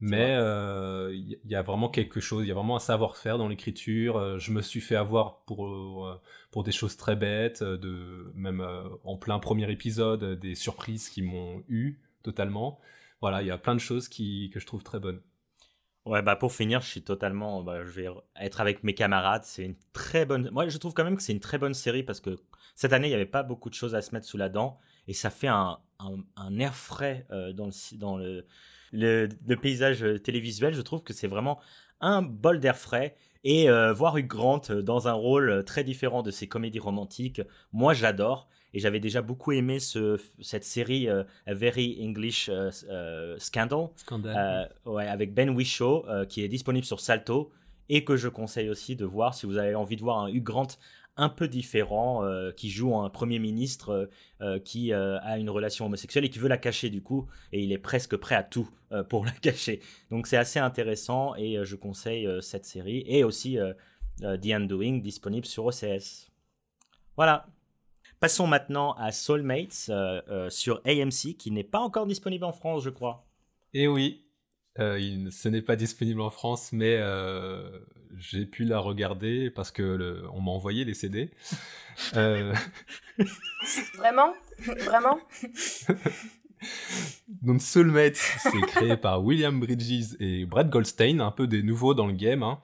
mais 0.00 0.28
il 0.28 0.38
euh, 0.38 1.14
y, 1.44 1.54
a 1.54 1.62
vraiment 1.62 1.88
quelque 1.90 2.20
chose, 2.20 2.44
il 2.44 2.48
y 2.48 2.50
a 2.50 2.54
vraiment 2.54 2.76
un 2.76 2.80
savoir-faire 2.80 3.38
dans 3.38 3.48
l'écriture. 3.48 4.16
Euh, 4.16 4.38
je 4.38 4.52
me 4.52 4.62
suis 4.62 4.80
fait 4.80 4.96
avoir 4.96 5.44
pour, 5.44 5.66
euh, 5.66 6.20
pour 6.50 6.62
des 6.62 6.72
choses 6.72 6.96
très 6.96 7.16
bêtes, 7.16 7.62
de, 7.62 8.32
même 8.34 8.66
en 9.04 9.16
plein 9.16 9.38
premier 9.38 9.70
épisode, 9.70 10.38
des 10.38 10.54
surprises 10.54 11.08
qui 11.08 11.22
m'ont 11.22 11.62
eu 11.68 12.00
totalement. 12.22 12.80
Voilà, 13.20 13.42
il 13.42 13.48
y 13.48 13.50
a 13.50 13.58
plein 13.58 13.74
de 13.74 13.80
choses 13.80 14.08
qui, 14.08 14.50
que 14.52 14.60
je 14.60 14.66
trouve 14.66 14.82
très 14.82 15.00
bonnes. 15.00 15.20
Ouais, 16.06 16.22
bah 16.22 16.34
pour 16.34 16.52
finir, 16.52 16.80
je 16.80 16.86
suis 16.86 17.02
totalement. 17.02 17.62
Bah, 17.62 17.84
je 17.84 17.90
vais 17.90 18.08
être 18.36 18.60
avec 18.60 18.82
mes 18.84 18.94
camarades. 18.94 19.44
C'est 19.44 19.64
une 19.64 19.76
très 19.92 20.24
bonne. 20.24 20.48
Moi, 20.50 20.68
je 20.68 20.78
trouve 20.78 20.94
quand 20.94 21.04
même 21.04 21.16
que 21.16 21.22
c'est 21.22 21.32
une 21.32 21.40
très 21.40 21.58
bonne 21.58 21.74
série 21.74 22.02
parce 22.02 22.20
que 22.20 22.36
cette 22.74 22.94
année, 22.94 23.08
il 23.08 23.10
n'y 23.10 23.16
avait 23.16 23.26
pas 23.26 23.42
beaucoup 23.42 23.68
de 23.68 23.74
choses 23.74 23.94
à 23.94 24.00
se 24.00 24.14
mettre 24.14 24.26
sous 24.26 24.38
la 24.38 24.48
dent 24.48 24.78
et 25.06 25.12
ça 25.12 25.28
fait 25.28 25.48
un, 25.48 25.78
un, 26.36 26.58
air 26.58 26.74
frais 26.74 27.26
euh, 27.30 27.52
dans, 27.52 27.66
le, 27.66 27.98
dans 27.98 28.16
le, 28.16 28.46
le, 28.92 29.56
paysage 29.56 30.04
télévisuel. 30.22 30.72
Je 30.72 30.80
trouve 30.80 31.02
que 31.02 31.12
c'est 31.12 31.26
vraiment 31.26 31.60
un 32.00 32.22
bol 32.22 32.60
d'air 32.60 32.76
frais. 32.76 33.16
Et 33.44 33.70
euh, 33.70 33.92
voir 33.92 34.16
Hugh 34.16 34.26
Grant 34.26 34.62
euh, 34.70 34.82
dans 34.82 35.08
un 35.08 35.12
rôle 35.12 35.64
très 35.64 35.84
différent 35.84 36.22
de 36.22 36.30
ses 36.30 36.46
comédies 36.46 36.78
romantiques, 36.78 37.42
moi 37.72 37.92
j'adore. 37.92 38.48
Et 38.72 38.78
j'avais 38.78 39.00
déjà 39.00 39.22
beaucoup 39.22 39.52
aimé 39.52 39.80
ce, 39.80 40.20
cette 40.40 40.64
série 40.64 41.08
A 41.08 41.24
Very 41.46 41.98
English 42.00 42.50
Scandal, 43.38 43.88
ouais, 44.86 45.06
avec 45.06 45.34
Ben 45.34 45.50
Whishaw, 45.50 46.04
qui 46.28 46.42
est 46.42 46.48
disponible 46.48 46.86
sur 46.86 47.00
Salto 47.00 47.50
et 47.88 48.04
que 48.04 48.16
je 48.16 48.28
conseille 48.28 48.70
aussi 48.70 48.94
de 48.94 49.04
voir 49.04 49.34
si 49.34 49.46
vous 49.46 49.56
avez 49.56 49.74
envie 49.74 49.96
de 49.96 50.00
voir 50.00 50.20
un 50.20 50.28
Hugh 50.28 50.44
Grant 50.44 50.68
un 51.16 51.28
peu 51.28 51.48
différent, 51.48 52.24
euh, 52.24 52.50
qui 52.50 52.70
joue 52.70 52.96
un 52.96 53.10
premier 53.10 53.38
ministre 53.38 53.90
euh, 53.90 54.06
euh, 54.40 54.58
qui 54.58 54.92
a 54.92 55.38
une 55.38 55.50
relation 55.50 55.86
homosexuelle 55.86 56.24
et 56.24 56.30
qui 56.30 56.38
veut 56.38 56.48
la 56.48 56.56
cacher 56.56 56.88
du 56.88 57.02
coup, 57.02 57.28
et 57.52 57.62
il 57.62 57.72
est 57.72 57.78
presque 57.78 58.16
prêt 58.16 58.36
à 58.36 58.42
tout 58.42 58.68
pour 59.08 59.24
la 59.26 59.32
cacher. 59.32 59.80
Donc 60.10 60.26
c'est 60.26 60.36
assez 60.36 60.58
intéressant 60.58 61.34
et 61.36 61.58
je 61.64 61.76
conseille 61.76 62.28
cette 62.40 62.64
série 62.64 63.04
et 63.06 63.22
aussi 63.22 63.58
The 64.20 64.46
Undoing 64.46 64.98
disponible 64.98 65.46
sur 65.46 65.66
OCS. 65.66 66.30
Voilà. 67.16 67.46
Passons 68.20 68.46
maintenant 68.46 68.92
à 68.92 69.12
Soulmates 69.12 69.90
sur 70.50 70.82
AMC 70.84 71.36
qui 71.38 71.50
n'est 71.50 71.64
pas 71.64 71.80
encore 71.80 72.06
disponible 72.06 72.44
en 72.44 72.52
France, 72.52 72.84
je 72.84 72.90
crois. 72.90 73.26
Et 73.72 73.84
eh 73.84 73.88
oui, 73.88 74.26
il, 74.78 75.30
ce 75.32 75.48
n'est 75.48 75.62
pas 75.62 75.76
disponible 75.76 76.20
en 76.20 76.30
France, 76.30 76.70
mais 76.72 77.00
j'ai 78.18 78.46
pu 78.46 78.64
la 78.64 78.78
regarder 78.78 79.50
parce 79.50 79.70
que 79.70 80.24
on 80.32 80.40
m'a 80.40 80.50
envoyé 80.50 80.84
les 80.84 80.94
CD. 80.94 81.30
Euh, 82.16 82.54
Vraiment? 83.98 84.32
Vraiment? 84.58 85.18
Donc 87.42 87.60
Soulmate, 87.60 88.16
c'est 88.16 88.60
créé 88.68 88.96
par 88.96 89.22
William 89.22 89.60
Bridges 89.60 90.16
et 90.18 90.46
Brett 90.46 90.70
Goldstein, 90.70 91.20
un 91.20 91.30
peu 91.30 91.46
des 91.46 91.62
nouveaux 91.62 91.92
dans 91.92 92.06
le 92.06 92.14
game. 92.14 92.42
Hein. 92.42 92.58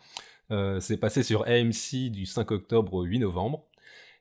Euh, 0.50 0.80
c'est 0.80 0.96
passé 0.96 1.22
sur 1.22 1.46
AMC 1.46 2.10
du 2.10 2.24
5 2.24 2.50
octobre 2.50 2.94
au 2.94 3.02
8 3.02 3.18
novembre. 3.18 3.66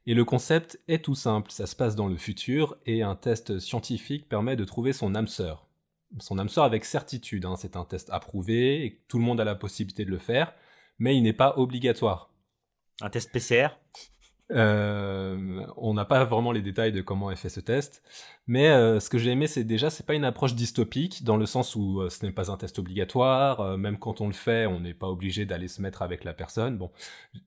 Et 0.07 0.13
le 0.13 0.25
concept 0.25 0.79
est 0.87 1.03
tout 1.03 1.15
simple, 1.15 1.51
ça 1.51 1.65
se 1.65 1.75
passe 1.75 1.95
dans 1.95 2.07
le 2.07 2.17
futur 2.17 2.77
et 2.85 3.01
un 3.01 3.15
test 3.15 3.59
scientifique 3.59 4.29
permet 4.29 4.55
de 4.55 4.63
trouver 4.63 4.93
son 4.93 5.15
âme 5.15 5.27
sœur. 5.27 5.67
Son 6.19 6.37
âme 6.37 6.49
sœur 6.49 6.63
avec 6.63 6.85
certitude, 6.85 7.45
hein. 7.45 7.55
c'est 7.57 7.75
un 7.75 7.85
test 7.85 8.09
approuvé 8.11 8.85
et 8.85 9.01
tout 9.07 9.17
le 9.17 9.23
monde 9.23 9.41
a 9.41 9.43
la 9.43 9.55
possibilité 9.55 10.05
de 10.05 10.11
le 10.11 10.19
faire 10.19 10.53
mais 10.99 11.15
il 11.15 11.23
n'est 11.23 11.33
pas 11.33 11.57
obligatoire. 11.57 12.29
Un 13.01 13.09
test 13.09 13.31
PCR 13.31 13.69
euh, 14.51 15.65
on 15.75 15.95
n'a 15.95 16.05
pas 16.05 16.23
vraiment 16.23 16.51
les 16.51 16.61
détails 16.61 16.91
de 16.91 17.01
comment 17.01 17.31
est 17.31 17.35
fait 17.35 17.49
ce 17.49 17.59
test, 17.59 18.03
mais 18.45 18.67
euh, 18.69 18.99
ce 18.99 19.09
que 19.09 19.17
j'ai 19.17 19.31
aimé, 19.31 19.47
c'est 19.47 19.63
déjà, 19.63 19.89
c'est 19.89 20.05
pas 20.05 20.13
une 20.13 20.23
approche 20.23 20.53
dystopique 20.53 21.23
dans 21.23 21.37
le 21.37 21.47
sens 21.47 21.75
où 21.75 22.01
euh, 22.01 22.09
ce 22.09 22.23
n'est 22.25 22.31
pas 22.31 22.51
un 22.51 22.57
test 22.57 22.77
obligatoire, 22.77 23.77
même 23.77 23.97
quand 23.97 24.21
on 24.21 24.27
le 24.27 24.33
fait, 24.33 24.67
on 24.67 24.79
n'est 24.79 24.93
pas 24.93 25.07
obligé 25.07 25.45
d'aller 25.45 25.67
se 25.67 25.81
mettre 25.81 26.03
avec 26.03 26.23
la 26.23 26.33
personne. 26.33 26.77
Bon, 26.77 26.91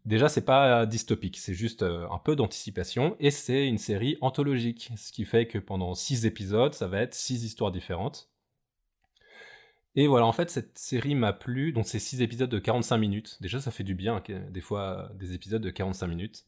déjà, 0.07 0.29
c'est 0.29 0.45
pas 0.45 0.87
dystopique, 0.87 1.39
c'est 1.39 1.55
juste 1.55 1.83
un 1.83 2.19
peu 2.19 2.35
d'anticipation, 2.35 3.17
et 3.21 3.31
c'est 3.31 3.69
une 3.69 3.79
série 3.79 4.19
anthologique, 4.21 4.91
ce 4.97 5.13
qui 5.13 5.25
fait 5.25 5.47
que 5.47 5.59
pendant 5.59 5.95
six 5.95 6.27
épisodes, 6.27 6.75
ça 6.75 6.89
va 6.89 7.01
être 7.01 7.15
six 7.15 7.45
histoires 7.45 7.71
différentes. 7.71 8.29
Et 9.95 10.07
voilà, 10.07 10.27
en 10.27 10.33
fait, 10.33 10.51
cette 10.51 10.79
série 10.79 11.15
m'a 11.17 11.33
plu. 11.33 11.73
Donc, 11.73 11.87
c'est 11.87 11.99
6 11.99 12.23
épisodes 12.23 12.49
de 12.49 12.59
45 12.61 12.99
minutes. 12.99 13.39
Déjà, 13.41 13.59
ça 13.59 13.73
fait 13.73 13.83
du 13.83 13.97
bien, 13.97 14.23
des 14.51 14.61
fois, 14.61 15.11
des 15.15 15.35
épisodes 15.35 15.63
de 15.63 15.71
45 15.71 16.07
minutes. 16.07 16.45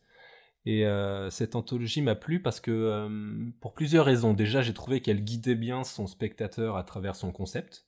Et 0.66 0.84
euh, 0.86 1.30
cette 1.30 1.56
anthologie 1.56 2.02
m'a 2.02 2.14
plu 2.14 2.40
parce 2.42 2.60
que, 2.60 2.70
euh, 2.70 3.50
pour 3.60 3.72
plusieurs 3.72 4.04
raisons. 4.04 4.34
Déjà, 4.34 4.62
j'ai 4.62 4.74
trouvé 4.74 5.00
qu'elle 5.00 5.24
guidait 5.24 5.54
bien 5.54 5.84
son 5.84 6.06
spectateur 6.06 6.76
à 6.76 6.84
travers 6.84 7.16
son 7.16 7.32
concept. 7.32 7.86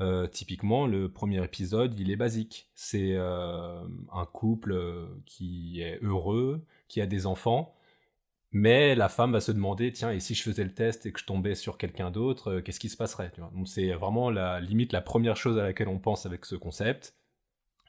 Euh, 0.00 0.26
typiquement, 0.26 0.86
le 0.86 1.10
premier 1.10 1.42
épisode, 1.42 1.98
il 1.98 2.10
est 2.10 2.16
basique. 2.16 2.68
C'est 2.74 3.16
un 3.16 4.26
couple 4.32 5.08
qui 5.24 5.80
est 5.80 5.98
heureux, 6.02 6.66
qui 6.88 7.00
a 7.00 7.06
des 7.06 7.26
enfants, 7.26 7.74
mais 8.52 8.94
la 8.94 9.08
femme 9.08 9.32
va 9.32 9.40
se 9.40 9.52
demander, 9.52 9.92
tiens, 9.92 10.12
et 10.12 10.20
si 10.20 10.34
je 10.34 10.42
faisais 10.42 10.64
le 10.64 10.74
test 10.74 11.06
et 11.06 11.12
que 11.12 11.20
je 11.20 11.24
tombais 11.24 11.54
sur 11.54 11.78
quelqu'un 11.78 12.10
d'autre, 12.10 12.60
qu'est-ce 12.60 12.80
qui 12.80 12.88
se 12.88 12.96
passerait 12.96 13.32
Donc 13.38 13.68
c'est 13.68 13.92
vraiment 13.92 14.30
la 14.30 14.60
limite 14.60 14.92
la 14.92 15.00
première 15.00 15.36
chose 15.36 15.58
à 15.58 15.62
laquelle 15.62 15.88
on 15.88 15.98
pense 15.98 16.26
avec 16.26 16.44
ce 16.44 16.56
concept. 16.56 17.14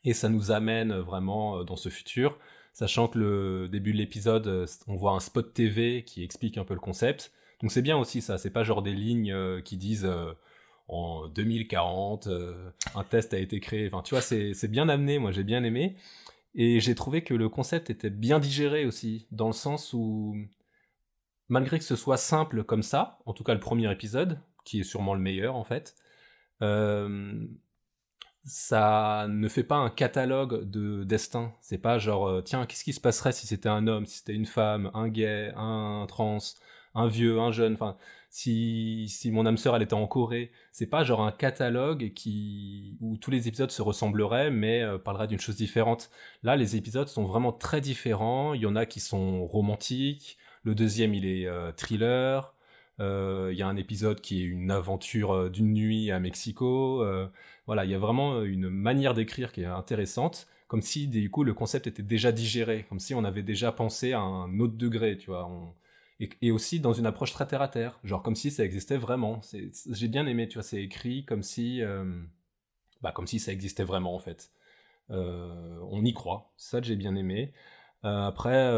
Et 0.05 0.13
ça 0.13 0.29
nous 0.29 0.51
amène 0.51 0.93
vraiment 0.93 1.63
dans 1.63 1.75
ce 1.75 1.89
futur, 1.89 2.37
sachant 2.75 3.07
que 3.07 3.17
le 3.17 3.67
début 3.67 3.93
de 3.93 3.97
l'épisode, 3.97 4.45
euh, 4.45 4.67
on 4.85 4.95
voit 4.95 5.13
un 5.13 5.19
spot 5.19 5.51
TV 5.51 6.03
qui 6.03 6.23
explique 6.23 6.59
un 6.59 6.63
peu 6.63 6.75
le 6.75 6.79
concept. 6.79 7.31
Donc 7.61 7.71
c'est 7.71 7.81
bien 7.81 7.97
aussi 7.97 8.21
ça, 8.21 8.37
c'est 8.37 8.51
pas 8.51 8.63
genre 8.63 8.83
des 8.83 8.93
lignes 8.93 9.33
qui 9.63 9.77
disent 9.77 10.07
en 10.87 11.27
2040, 11.29 12.27
un 12.93 13.03
test 13.05 13.33
a 13.33 13.39
été 13.39 13.59
créé. 13.61 13.87
Enfin, 13.87 14.03
tu 14.03 14.13
vois, 14.13 14.21
c'est 14.21 14.67
bien 14.67 14.89
amené, 14.89 15.17
moi 15.19 15.31
j'ai 15.31 15.43
bien 15.43 15.63
aimé. 15.63 15.95
Et 16.55 16.79
j'ai 16.79 16.95
trouvé 16.95 17.21
que 17.21 17.33
le 17.33 17.49
concept 17.49 17.89
était 17.89 18.09
bien 18.09 18.39
digéré 18.39 18.85
aussi, 18.85 19.27
dans 19.31 19.47
le 19.47 19.53
sens 19.53 19.93
où, 19.93 20.35
malgré 21.49 21.77
que 21.77 21.85
ce 21.85 21.97
soit 21.97 22.17
simple 22.17 22.63
comme 22.63 22.83
ça, 22.83 23.19
en 23.25 23.33
tout 23.33 23.43
cas 23.43 23.53
le 23.53 23.59
premier 23.59 23.91
épisode, 23.91 24.39
qui 24.63 24.79
est 24.79 24.83
sûrement 24.83 25.13
le 25.13 25.19
meilleur 25.19 25.55
en 25.55 25.65
fait, 25.65 25.95
euh, 26.61 27.45
ça 28.45 29.25
ne 29.29 29.47
fait 29.47 29.63
pas 29.63 29.77
un 29.77 29.89
catalogue 29.89 30.69
de 30.69 31.03
destin. 31.03 31.53
C'est 31.61 31.79
pas 31.79 31.97
genre, 31.97 32.27
euh, 32.27 32.41
tiens, 32.41 32.65
qu'est-ce 32.65 32.83
qui 32.83 32.93
se 32.93 33.01
passerait 33.01 33.31
si 33.31 33.47
c'était 33.47 33.69
un 33.69 33.87
homme, 33.87 34.05
si 34.05 34.19
c'était 34.19 34.33
une 34.33 34.45
femme, 34.45 34.91
un 34.93 35.07
gay, 35.09 35.51
un 35.55 36.05
trans, 36.07 36.37
un 36.93 37.07
vieux, 37.07 37.39
un 37.39 37.51
jeune. 37.51 37.73
Enfin, 37.73 37.97
si, 38.29 39.07
si 39.09 39.31
mon 39.31 39.45
âme 39.45 39.57
sœur 39.57 39.75
elle 39.75 39.81
était 39.83 39.93
en 39.93 40.07
Corée, 40.07 40.51
c'est 40.71 40.87
pas 40.87 41.03
genre 41.03 41.21
un 41.21 41.31
catalogue 41.31 42.13
qui 42.13 42.97
où 43.01 43.17
tous 43.17 43.31
les 43.31 43.47
épisodes 43.47 43.71
se 43.71 43.81
ressembleraient 43.81 44.51
mais 44.51 44.81
euh, 44.81 44.97
parleraient 44.97 45.27
d'une 45.27 45.39
chose 45.39 45.55
différente. 45.55 46.09
Là, 46.43 46.55
les 46.55 46.75
épisodes 46.75 47.07
sont 47.07 47.25
vraiment 47.25 47.51
très 47.53 47.81
différents. 47.81 48.53
Il 48.53 48.61
y 48.61 48.65
en 48.65 48.75
a 48.75 48.85
qui 48.85 48.99
sont 48.99 49.45
romantiques, 49.47 50.37
le 50.63 50.75
deuxième 50.75 51.13
il 51.13 51.25
est 51.25 51.47
euh, 51.47 51.71
thriller. 51.71 52.54
Euh, 52.99 53.49
il 53.51 53.57
y 53.57 53.61
a 53.61 53.67
un 53.67 53.75
épisode 53.75 54.21
qui 54.21 54.41
est 54.41 54.45
une 54.45 54.71
aventure 54.71 55.49
d'une 55.49 55.73
nuit 55.73 56.11
à 56.11 56.19
Mexico. 56.19 57.03
voilà, 57.65 57.85
il 57.85 57.91
y 57.91 57.95
a 57.95 57.99
vraiment 57.99 58.41
une 58.41 58.69
manière 58.69 59.13
d'écrire 59.13 59.51
qui 59.51 59.61
est 59.61 59.65
intéressante, 59.65 60.47
comme 60.67 60.81
si 60.81 61.07
du 61.07 61.29
coup 61.29 61.43
le 61.43 61.53
concept 61.53 61.87
était 61.87 62.03
déjà 62.03 62.31
digéré, 62.31 62.85
comme 62.89 62.99
si 62.99 63.13
on 63.13 63.23
avait 63.23 63.43
déjà 63.43 63.71
pensé 63.71 64.13
à 64.13 64.19
un 64.19 64.59
autre 64.59 64.75
degré, 64.75 65.17
tu 65.17 65.27
vois. 65.31 65.49
Et, 66.19 66.51
aussi 66.51 66.79
dans 66.79 66.93
une 66.93 67.05
approche 67.05 67.33
très 67.33 67.45
terre 67.45 67.61
à 67.61 67.67
terre, 67.67 67.99
genre 68.05 68.23
comme 68.23 68.35
si 68.35 68.49
ça 68.49 68.63
existait 68.63 68.97
vraiment. 68.97 69.41
J'ai 69.91 70.07
bien 70.07 70.25
aimé, 70.27 70.47
tu 70.47 70.55
vois, 70.55 70.63
c'est 70.63 70.81
écrit 70.81 71.25
comme 71.25 71.43
si, 71.43 71.81
euh, 71.81 72.05
bah, 73.01 73.11
comme 73.11 73.27
si 73.27 73.37
ça 73.39 73.51
existait 73.51 73.83
vraiment 73.83 74.15
en 74.15 74.19
fait. 74.19 74.51
Euh, 75.11 75.77
on 75.91 76.03
y 76.05 76.13
croit, 76.13 76.53
ça 76.57 76.81
j'ai 76.81 76.95
bien 76.95 77.15
aimé. 77.15 77.51
Euh, 78.05 78.27
après, 78.27 78.71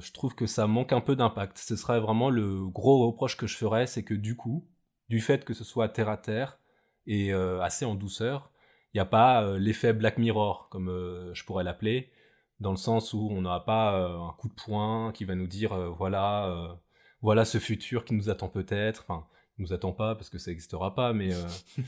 je 0.00 0.12
trouve 0.12 0.34
que 0.34 0.46
ça 0.46 0.66
manque 0.66 0.92
un 0.92 1.00
peu 1.00 1.16
d'impact. 1.16 1.58
Ce 1.58 1.76
serait 1.76 2.00
vraiment 2.00 2.30
le 2.30 2.66
gros 2.68 3.06
reproche 3.06 3.36
que 3.36 3.46
je 3.46 3.56
ferais, 3.56 3.86
c'est 3.86 4.04
que 4.04 4.14
du 4.14 4.36
coup, 4.36 4.68
du 5.08 5.20
fait 5.20 5.44
que 5.44 5.54
ce 5.54 5.64
soit 5.64 5.88
terre 5.88 6.08
à 6.08 6.16
terre 6.16 6.58
et 7.06 7.32
assez 7.32 7.84
en 7.84 7.94
douceur, 7.94 8.50
il 8.92 8.98
n'y 8.98 9.00
a 9.00 9.06
pas 9.06 9.56
l'effet 9.58 9.92
Black 9.92 10.18
Mirror, 10.18 10.68
comme 10.70 10.88
je 11.32 11.44
pourrais 11.44 11.64
l'appeler, 11.64 12.12
dans 12.60 12.70
le 12.70 12.76
sens 12.76 13.12
où 13.12 13.28
on 13.30 13.42
n'a 13.42 13.60
pas 13.60 13.98
euh, 13.98 14.18
un 14.18 14.32
coup 14.32 14.48
de 14.48 14.54
poing 14.54 15.12
qui 15.12 15.24
va 15.24 15.34
nous 15.34 15.46
dire 15.46 15.72
euh, 15.72 15.88
voilà 15.90 16.46
euh, 16.46 16.74
voilà 17.20 17.44
ce 17.44 17.58
futur 17.58 18.04
qui 18.04 18.14
nous 18.14 18.30
attend 18.30 18.48
peut-être. 18.48 19.04
Enfin 19.06 19.26
il 19.58 19.62
nous 19.62 19.72
attend 19.72 19.92
pas 19.92 20.14
parce 20.14 20.30
que 20.30 20.38
ça 20.38 20.50
n'existera 20.50 20.94
pas 20.94 21.12
mais 21.12 21.30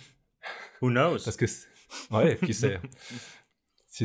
who 0.82 0.90
knows? 0.90 1.18
parce 1.24 1.36
que 1.36 1.46
ouais 2.10 2.38
qui 2.44 2.54
sait 2.54 2.80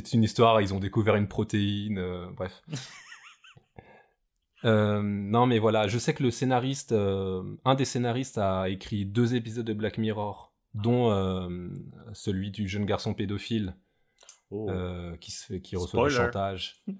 c'est 0.01 0.13
une 0.13 0.23
histoire 0.23 0.61
ils 0.61 0.73
ont 0.73 0.79
découvert 0.79 1.15
une 1.15 1.27
protéine 1.27 2.01
bref 2.35 2.61
non 4.63 5.45
mais 5.45 5.59
voilà 5.59 5.87
je 5.87 5.97
sais 5.97 6.13
que 6.13 6.23
le 6.23 6.31
scénariste 6.31 6.93
un 6.93 7.75
des 7.75 7.85
scénaristes 7.85 8.37
a 8.37 8.69
écrit 8.69 9.05
deux 9.05 9.35
épisodes 9.35 9.65
de 9.65 9.73
Black 9.73 9.97
Mirror 9.97 10.53
dont 10.73 11.09
celui 12.13 12.51
du 12.51 12.67
jeune 12.67 12.85
garçon 12.85 13.13
pédophile 13.13 13.75
Oh. 14.53 14.69
Euh, 14.69 15.17
qui, 15.17 15.31
se 15.31 15.45
fait, 15.45 15.61
qui 15.61 15.75
reçoit 15.75 16.07
du 16.07 16.13
chantage. 16.13 16.79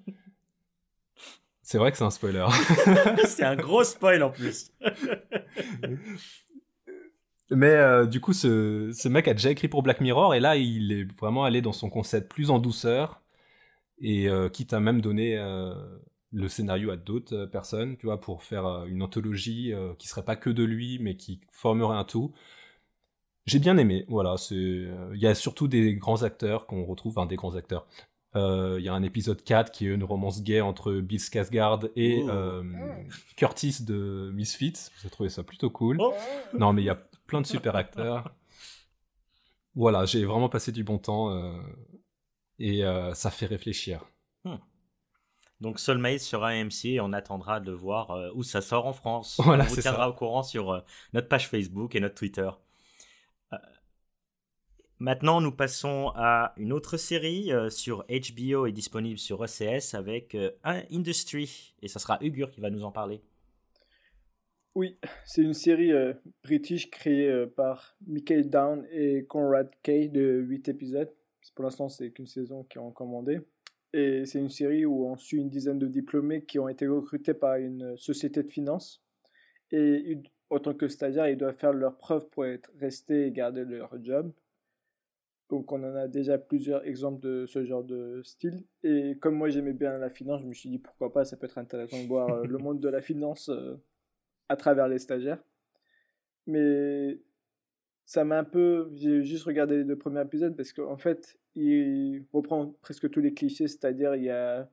C'est 1.66 1.78
vrai 1.78 1.92
que 1.92 1.98
c'est 1.98 2.04
un 2.04 2.10
spoiler. 2.10 2.46
c'est 3.26 3.46
un 3.46 3.56
gros 3.56 3.86
spoil 3.86 4.22
en 4.22 4.32
plus. 4.32 4.70
Mais 7.52 7.72
euh, 7.72 8.06
du 8.06 8.22
coup, 8.22 8.34
ce, 8.34 8.92
ce, 8.94 9.08
mec 9.10 9.28
a 9.28 9.34
déjà 9.34 9.52
écrit 9.52 9.68
pour 9.68 9.84
Black 9.84 10.02
Mirror 10.02 10.34
et 10.34 10.40
là, 10.40 10.56
il 10.56 10.92
est 10.92 11.04
vraiment 11.20 11.44
allé 11.44 11.62
dans 11.62 11.74
son 11.74 11.90
concept 11.90 12.32
plus 12.32 12.50
en 12.50 12.60
douceur 12.60 13.22
et 14.00 14.30
euh, 14.30 14.50
quitte 14.50 14.74
à 14.74 14.80
même 14.80 15.02
donner 15.02 15.38
le 16.32 16.48
scénario 16.48 16.90
à 16.90 16.98
d'autres 16.98 17.46
personnes, 17.46 17.98
tu 17.98 18.08
vois, 18.08 18.20
pour 18.20 18.44
faire 18.44 18.86
une 18.86 19.04
anthologie 19.04 19.74
qui 20.00 20.08
serait 20.08 20.26
pas 20.26 20.36
que 20.36 20.50
de 20.50 20.64
lui, 20.64 21.00
mais 21.00 21.16
qui 21.16 21.42
formerait 21.52 21.98
un 21.98 22.06
tout. 22.06 22.34
J'ai 23.46 23.60
bien 23.60 23.78
aimé, 23.78 24.06
voilà. 24.08 24.36
Euh, 24.52 25.12
il 25.14 25.22
y 25.22 25.28
a 25.28 25.36
surtout 25.36 25.68
des 25.68 25.96
grands 25.96 26.24
acteurs 26.24 26.66
qu'on 26.66 26.86
retrouve, 26.86 27.18
enfin 27.18 27.28
des 27.28 27.36
grands 27.36 27.56
acteurs. 27.56 27.86
Euh, 28.36 28.78
il 28.80 28.86
y 28.86 28.90
a 28.90 28.94
un 28.94 29.04
épisode 29.04 29.44
4 29.44 29.72
qui 29.72 29.86
est 29.86 29.94
une 29.94 30.04
romance 30.04 30.42
gay 30.42 30.62
entre 30.62 30.94
Bill 30.94 31.20
Skarsgård 31.20 31.92
et 31.96 32.24
euh, 32.30 32.64
Curtis 33.36 33.84
de 33.84 34.32
Misfits. 34.34 34.90
J'ai 35.02 35.10
trouvé 35.10 35.30
ça 35.30 35.44
plutôt 35.44 35.70
cool. 35.70 35.98
Oh. 36.00 36.14
Non, 36.58 36.74
mais 36.74 36.82
il 36.82 36.86
y 36.86 36.90
a 36.90 37.00
plein 37.34 37.41
de 37.41 37.48
super 37.48 37.76
acteurs. 37.76 38.34
Voilà, 39.76 40.06
j'ai 40.06 40.24
vraiment 40.24 40.50
passé 40.50 40.72
du 40.72 40.84
bon 40.84 41.00
temps 41.00 41.36
et 42.60 42.84
ça 43.15 43.32
fait 43.32 43.48
réfléchir. 43.48 44.06
Hmm. 44.43 44.58
Donc 45.62 45.80
Soulmate 45.80 46.19
sur 46.19 46.43
AMC 46.43 46.86
et 46.86 47.02
on 47.02 47.12
attendra 47.12 47.60
de 47.60 47.72
voir 47.72 48.15
où 48.36 48.43
ça 48.43 48.62
sort 48.62 48.86
en 48.86 48.93
France. 48.93 49.39
on 49.43 49.58
vous 49.58 49.82
tiendra 49.82 50.10
au 50.10 50.13
courant 50.13 50.43
sur 50.43 50.84
notre 51.13 51.28
page 51.28 51.50
Facebook 51.50 51.96
et 51.96 52.00
notre 52.00 52.13
Twitter. 52.13 52.52
Maintenant, 55.04 55.41
nous 55.41 55.52
passons 55.52 56.13
à 56.15 56.54
une 56.56 56.72
autre 56.72 56.96
série 56.96 57.52
euh, 57.52 57.69
sur 57.69 58.06
HBO 58.08 58.67
et 58.67 58.72
disponible 58.72 59.19
sur 59.19 59.43
ECS 59.43 59.96
avec 59.96 60.34
euh, 60.34 60.52
Industry. 60.93 61.76
Et 61.82 61.89
ça 61.89 62.00
sera 62.00 62.17
Ugur 62.22 62.50
qui 62.50 62.62
va 62.62 62.69
nous 62.69 62.86
en 62.86 62.91
parler. 62.93 63.22
Oui, 64.76 64.98
c'est 65.26 65.44
une 65.44 65.54
série 65.54 65.92
euh, 65.92 66.14
british 66.44 66.90
créée 66.90 67.46
par 67.56 67.96
Michael 68.08 68.50
Down 68.50 68.88
et 68.92 69.26
Conrad 69.26 69.70
Kay 69.84 70.10
de 70.10 70.40
8 70.40 70.70
épisodes. 70.70 71.12
Pour 71.56 71.66
l'instant, 71.66 71.90
c'est 71.90 72.10
qu'une 72.12 72.26
saison 72.26 72.64
qui 72.64 72.80
ont 72.80 72.92
commandé. 72.92 73.40
Et 73.94 74.26
c'est 74.26 74.40
une 74.40 74.50
série 74.50 74.86
où 74.86 75.06
on 75.06 75.18
suit 75.18 75.38
une 75.38 75.50
dizaine 75.50 75.78
de 75.78 75.88
diplômés 75.88 76.44
qui 76.44 76.58
ont 76.58 76.68
été 76.68 76.88
recrutés 76.88 77.36
par 77.36 77.58
une 77.58 77.96
société 77.98 78.42
de 78.42 78.50
finance. 78.50 79.04
Et 79.72 80.18
en 80.50 80.60
tant 80.60 80.74
que 80.74 80.88
stagiaires, 80.88 81.28
ils 81.28 81.38
doivent 81.38 81.58
faire 81.58 81.74
leurs 81.74 81.98
preuves 81.98 82.28
pour 82.30 82.46
être 82.46 82.72
restés 82.80 83.28
et 83.28 83.32
garder 83.32 83.66
leur 83.66 83.92
job. 84.04 84.32
Donc 85.50 85.72
on 85.72 85.84
en 85.84 85.96
a 85.96 86.08
déjà 86.08 86.38
plusieurs 86.38 86.86
exemples 86.86 87.20
de 87.20 87.46
ce 87.46 87.64
genre 87.64 87.84
de 87.84 88.22
style. 88.24 88.64
Et 88.84 89.18
comme 89.20 89.36
moi 89.36 89.50
j'aimais 89.50 89.74
bien 89.74 89.98
la 90.00 90.10
finance, 90.10 90.42
je 90.42 90.48
me 90.48 90.54
suis 90.54 90.70
dit 90.70 90.80
pourquoi 90.80 91.14
pas, 91.14 91.26
ça 91.26 91.38
peut 91.38 91.46
être 91.46 91.58
intéressant 91.58 92.02
de 92.02 92.08
voir 92.08 92.30
euh, 92.30 92.44
le 92.46 92.58
monde 92.58 92.80
de 92.80 92.90
la 92.90 93.02
finance 93.02 93.50
euh, 93.50 93.76
à 94.50 94.56
travers 94.56 94.88
les 94.88 95.00
stagiaires. 95.00 95.44
Mais 96.48 97.20
ça 98.06 98.24
m'a 98.24 98.40
un 98.40 98.44
peu... 98.44 98.92
J'ai 98.96 99.24
juste 99.24 99.46
regardé 99.46 99.78
les 99.78 99.84
deux 99.84 99.98
premiers 99.98 100.22
épisodes 100.22 100.56
parce 100.56 100.74
qu'en 100.74 100.98
fait, 100.98 101.38
il 101.56 102.26
reprend 102.34 102.74
presque 102.82 103.10
tous 103.10 103.22
les 103.22 103.34
clichés, 103.34 103.68
c'est-à-dire 103.68 104.16
il 104.16 104.24
y 104.24 104.30
a 104.30 104.70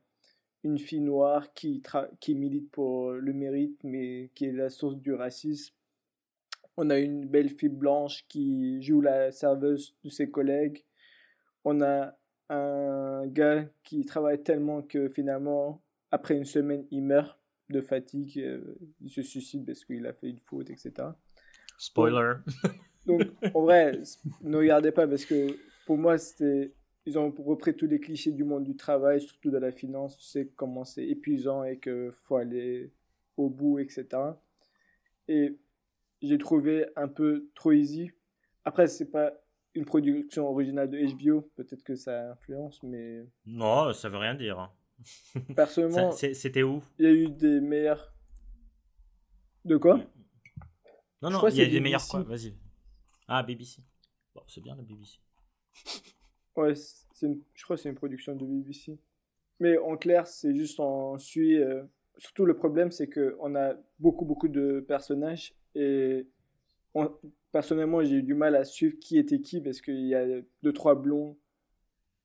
une 0.64 0.78
fille 0.78 1.00
noire 1.00 1.52
qui, 1.54 1.82
qui 2.20 2.34
milite 2.34 2.70
pour 2.70 3.12
le 3.12 3.32
mérite, 3.32 3.78
mais 3.82 4.30
qui 4.34 4.46
est 4.46 4.52
la 4.52 4.68
source 4.68 4.96
du 4.96 5.12
racisme 5.12 5.74
on 6.76 6.90
a 6.90 6.98
une 6.98 7.26
belle 7.26 7.50
fille 7.50 7.68
blanche 7.68 8.24
qui 8.28 8.82
joue 8.82 9.00
la 9.00 9.32
serveuse 9.32 9.94
de 10.04 10.08
ses 10.08 10.30
collègues. 10.30 10.84
On 11.64 11.82
a 11.82 12.16
un 12.48 13.26
gars 13.26 13.66
qui 13.84 14.04
travaille 14.04 14.42
tellement 14.42 14.82
que 14.82 15.08
finalement, 15.08 15.82
après 16.10 16.36
une 16.36 16.44
semaine, 16.44 16.86
il 16.90 17.02
meurt 17.02 17.38
de 17.70 17.80
fatigue. 17.80 18.38
Euh, 18.38 18.76
il 19.00 19.10
se 19.10 19.22
suicide 19.22 19.64
parce 19.64 19.84
qu'il 19.84 20.06
a 20.06 20.12
fait 20.12 20.28
une 20.28 20.38
faute, 20.38 20.70
etc. 20.70 21.08
Spoiler. 21.78 22.34
Donc, 23.06 23.22
en 23.54 23.62
vrai, 23.62 24.02
ne 24.42 24.56
regardez 24.56 24.92
pas 24.92 25.06
parce 25.06 25.24
que 25.24 25.56
pour 25.86 25.96
moi, 25.96 26.18
c'était. 26.18 26.72
Ils 27.06 27.18
ont 27.18 27.30
repris 27.30 27.74
tous 27.74 27.86
les 27.86 27.98
clichés 27.98 28.30
du 28.30 28.44
monde 28.44 28.62
du 28.62 28.76
travail, 28.76 29.22
surtout 29.22 29.50
de 29.50 29.56
la 29.56 29.72
finance. 29.72 30.18
Tu 30.18 30.24
sais 30.24 30.52
comment 30.54 30.84
c'est 30.84 31.06
épuisant 31.06 31.64
et 31.64 31.78
qu'il 31.78 32.10
faut 32.24 32.36
aller 32.36 32.92
au 33.38 33.48
bout, 33.48 33.78
etc. 33.78 34.06
Et 35.26 35.56
j'ai 36.20 36.36
trouvé 36.36 36.86
un 36.96 37.08
peu 37.08 37.48
trop 37.54 37.72
easy. 37.72 38.10
Après, 38.64 38.86
c'est 38.86 39.10
pas 39.10 39.32
une 39.74 39.86
production 39.86 40.48
originale 40.48 40.90
de 40.90 40.98
HBO, 40.98 41.42
peut-être 41.56 41.82
que 41.82 41.94
ça 41.94 42.32
influence, 42.32 42.82
mais. 42.82 43.24
Non, 43.46 43.92
ça 43.94 44.08
veut 44.08 44.18
rien 44.18 44.34
dire. 44.34 44.70
Personnellement. 45.56 46.12
C'était 46.12 46.62
où 46.62 46.82
Il 46.98 47.04
y 47.04 47.08
a 47.08 47.12
eu 47.12 47.28
des 47.28 47.60
meilleurs. 47.60 48.12
De 49.64 49.76
quoi 49.76 50.00
Non, 51.22 51.30
non, 51.30 51.48
il 51.48 51.56
y 51.56 51.60
a 51.60 51.64
eu 51.66 51.70
des 51.70 51.80
meilleurs 51.80 52.06
quoi 52.06 52.22
Vas-y. 52.22 52.54
Ah, 53.28 53.42
BBC. 53.42 53.82
Bon, 54.34 54.42
c'est 54.48 54.62
bien 54.62 54.74
la 54.74 54.82
BBC. 54.82 55.18
ouais, 56.56 56.74
une... 57.22 57.42
je 57.54 57.64
crois 57.64 57.76
que 57.76 57.82
c'est 57.82 57.88
une 57.88 57.94
production 57.94 58.34
de 58.34 58.44
BBC. 58.44 58.98
Mais 59.58 59.76
en 59.78 59.96
clair, 59.96 60.26
c'est 60.26 60.54
juste 60.54 60.80
on 60.80 61.18
suit. 61.18 61.56
Euh, 61.58 61.82
surtout 62.16 62.46
le 62.46 62.56
problème, 62.56 62.90
c'est 62.90 63.08
qu'on 63.08 63.54
a 63.54 63.74
beaucoup, 63.98 64.24
beaucoup 64.24 64.48
de 64.48 64.84
personnages 64.86 65.54
et 65.74 66.26
personnellement, 67.52 68.02
j'ai 68.02 68.16
eu 68.16 68.22
du 68.22 68.34
mal 68.34 68.56
à 68.56 68.64
suivre 68.64 68.96
qui 69.00 69.18
était 69.18 69.40
qui 69.40 69.60
parce 69.60 69.80
qu'il 69.80 70.06
y 70.06 70.14
a 70.14 70.26
deux, 70.62 70.72
trois 70.72 70.94
blonds, 70.94 71.38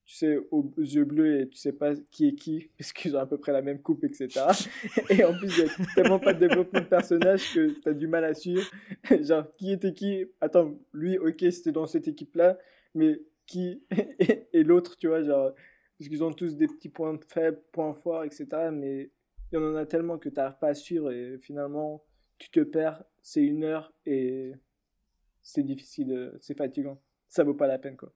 tu 0.06 0.14
sais, 0.14 0.38
aux, 0.50 0.72
yeux 0.78 1.04
bleus 1.04 1.40
et 1.40 1.48
tu 1.48 1.58
sais 1.58 1.72
pas 1.72 1.94
qui 2.10 2.28
est 2.28 2.34
qui 2.34 2.70
parce 2.78 2.92
qu'ils 2.92 3.16
ont 3.16 3.20
à 3.20 3.26
peu 3.26 3.38
près 3.38 3.52
la 3.52 3.60
même 3.60 3.82
coupe, 3.82 4.04
etc. 4.04 4.46
et 5.10 5.24
en 5.24 5.36
plus, 5.36 5.58
il 5.58 5.64
y 5.64 5.68
a 5.68 5.86
tellement 5.94 6.18
pas 6.18 6.32
de 6.32 6.38
développement 6.38 6.80
de 6.80 6.86
personnage 6.86 7.52
que 7.52 7.80
tu 7.80 7.88
as 7.88 7.92
du 7.92 8.06
mal 8.06 8.24
à 8.24 8.32
suivre. 8.32 8.62
Genre, 9.20 9.44
qui 9.56 9.72
était 9.72 9.92
qui? 9.92 10.24
Attends, 10.40 10.78
lui, 10.92 11.18
ok, 11.18 11.44
c'était 11.50 11.72
dans 11.72 11.86
cette 11.86 12.08
équipe-là, 12.08 12.58
mais 12.94 13.20
qui 13.46 13.82
et, 14.52 14.62
l'autre, 14.62 14.96
tu 14.96 15.08
vois, 15.08 15.22
genre, 15.22 15.52
parce 15.98 16.08
qu'ils 16.08 16.24
ont 16.24 16.32
tous 16.32 16.56
des 16.56 16.66
petits 16.66 16.88
points 16.88 17.18
faibles, 17.28 17.60
points 17.72 17.94
forts, 17.94 18.24
etc. 18.24 18.46
Mais 18.72 19.10
il 19.52 19.56
y 19.56 19.58
en 19.58 19.76
a 19.76 19.86
tellement 19.86 20.18
que 20.18 20.28
tu 20.28 20.34
n'arrives 20.34 20.58
pas 20.58 20.68
à 20.68 20.74
suivre 20.74 21.12
et 21.12 21.38
finalement, 21.38 22.02
tu 22.38 22.50
te 22.50 22.60
perds 22.60 23.04
c'est 23.22 23.42
une 23.42 23.64
heure 23.64 23.92
et 24.04 24.52
c'est 25.42 25.64
difficile, 25.64 26.12
euh, 26.12 26.38
c'est 26.40 26.56
fatigant. 26.56 27.00
Ça 27.28 27.42
vaut 27.42 27.54
pas 27.54 27.66
la 27.66 27.78
peine, 27.78 27.96
quoi. 27.96 28.12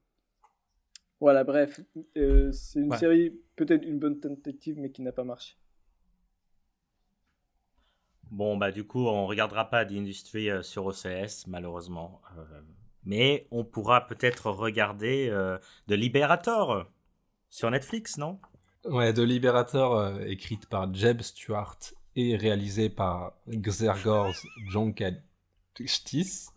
Voilà, 1.21 1.45
bref, 1.45 1.81
euh, 2.17 2.51
c'est 2.53 2.81
une 2.81 2.97
série, 2.97 3.39
peut-être 3.57 3.85
une 3.85 3.99
bonne 3.99 4.19
tentative, 4.19 4.79
mais 4.79 4.91
qui 4.91 5.03
n'a 5.03 5.13
pas 5.13 5.25
marché. 5.25 5.57
Bon, 8.31 8.57
bah 8.57 8.73
du 8.73 8.85
coup, 8.85 9.07
on 9.07 9.27
regardera 9.27 9.69
pas 9.69 9.85
d'industrie 9.85 10.49
sur 10.63 10.87
OCS, 10.87 11.47
malheureusement. 11.49 12.23
mais 13.05 13.47
on 13.51 13.65
pourra 13.65 14.07
peut-être 14.07 14.51
regarder 14.51 15.29
The 15.89 15.93
Liberator 15.93 16.87
sur 17.49 17.71
Netflix, 17.71 18.19
non? 18.19 18.39
Ouais, 18.85 19.13
The 19.13 19.19
Liberator, 19.19 20.21
écrite 20.23 20.67
par 20.67 20.95
Jeb 20.95 21.23
Stewart 21.23 21.77
et 22.15 22.37
réalisée 22.37 22.89
par 22.89 23.33
Xergors 23.49 24.35
Jonkadistis. 24.69 26.51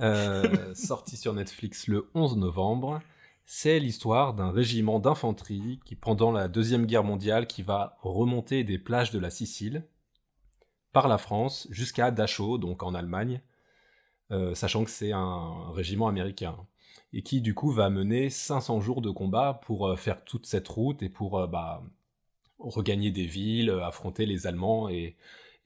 Euh, 0.00 0.74
sorti 0.74 1.16
sur 1.16 1.34
Netflix 1.34 1.86
le 1.86 2.08
11 2.14 2.36
novembre. 2.36 3.02
C'est 3.52 3.80
l'histoire 3.80 4.34
d'un 4.34 4.52
régiment 4.52 5.00
d'infanterie 5.00 5.80
qui, 5.84 5.96
pendant 5.96 6.30
la 6.30 6.46
Deuxième 6.46 6.86
Guerre 6.86 7.02
mondiale, 7.02 7.48
qui 7.48 7.62
va 7.62 7.98
remonter 8.00 8.62
des 8.62 8.78
plages 8.78 9.10
de 9.10 9.18
la 9.18 9.28
Sicile 9.28 9.84
par 10.92 11.08
la 11.08 11.18
France 11.18 11.66
jusqu'à 11.68 12.12
Dachau, 12.12 12.58
donc 12.58 12.84
en 12.84 12.94
Allemagne, 12.94 13.42
euh, 14.30 14.54
sachant 14.54 14.84
que 14.84 14.90
c'est 14.90 15.10
un 15.10 15.72
régiment 15.72 16.06
américain, 16.06 16.56
et 17.12 17.22
qui 17.22 17.40
du 17.40 17.52
coup 17.52 17.72
va 17.72 17.90
mener 17.90 18.30
500 18.30 18.80
jours 18.80 19.02
de 19.02 19.10
combat 19.10 19.60
pour 19.64 19.88
euh, 19.88 19.96
faire 19.96 20.22
toute 20.22 20.46
cette 20.46 20.68
route 20.68 21.02
et 21.02 21.08
pour 21.08 21.48
bah, 21.48 21.82
regagner 22.60 23.10
des 23.10 23.26
villes, 23.26 23.70
affronter 23.82 24.26
les 24.26 24.46
Allemands 24.46 24.88
et, 24.88 25.16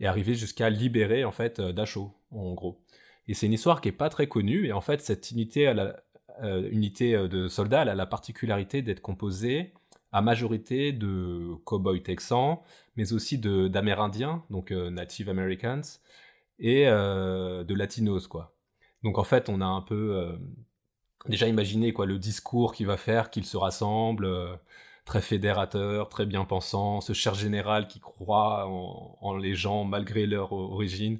arriver 0.03 0.35
jusqu'à 0.35 0.71
libérer 0.71 1.25
en 1.25 1.33
fait 1.33 1.61
Dachau, 1.61 2.15
en 2.31 2.55
gros. 2.55 2.81
Et 3.29 3.35
c'est 3.35 3.45
une 3.45 3.53
histoire 3.53 3.83
qui 3.83 3.91
est 3.91 3.93
pas 3.93 4.09
très 4.09 4.27
connue. 4.27 4.67
Et 4.67 4.73
en 4.73 4.81
fait, 4.81 5.01
cette 5.01 5.31
unité, 5.31 5.73
la, 5.73 6.04
euh, 6.43 6.69
unité 6.71 7.15
euh, 7.15 7.29
de 7.29 7.49
soldats, 7.49 7.83
elle 7.83 7.89
a 7.89 7.95
la 7.95 8.07
particularité 8.07 8.83
d'être 8.83 9.01
composée 9.01 9.73
à 10.13 10.21
majorité 10.21 10.93
de 10.93 11.55
cow-boys 11.65 12.01
texans, 12.01 12.59
mais 12.97 13.13
aussi 13.13 13.39
d'Amérindiens, 13.39 14.45
donc 14.51 14.71
euh, 14.71 14.91
Native 14.91 15.29
Americans, 15.29 15.83
et 16.61 16.85
de 16.87 17.75
Latinos, 17.75 18.29
quoi. 18.29 18.55
Donc 19.03 19.19
en 19.19 19.25
fait, 19.25 19.49
on 19.49 19.61
a 19.61 19.67
un 19.67 19.81
peu 19.81 20.39
déjà 21.27 21.49
imaginé 21.49 21.93
quoi 21.93 22.07
le 22.07 22.17
discours 22.17 22.75
qu'il 22.75 22.87
va 22.87 22.97
faire, 22.97 23.31
qu'il 23.31 23.45
se 23.45 23.57
rassemble, 23.57 24.29
très 25.05 25.21
fédérateur, 25.21 26.09
très 26.09 26.27
bien 26.27 26.45
pensant, 26.45 27.01
ce 27.01 27.13
cher 27.13 27.35
général 27.35 27.89
qui 27.89 27.99
croit 27.99 28.69
en, 28.69 29.37
les 29.37 29.55
gens 29.55 29.83
malgré 29.85 30.27
leur 30.27 30.53
origine. 30.53 31.19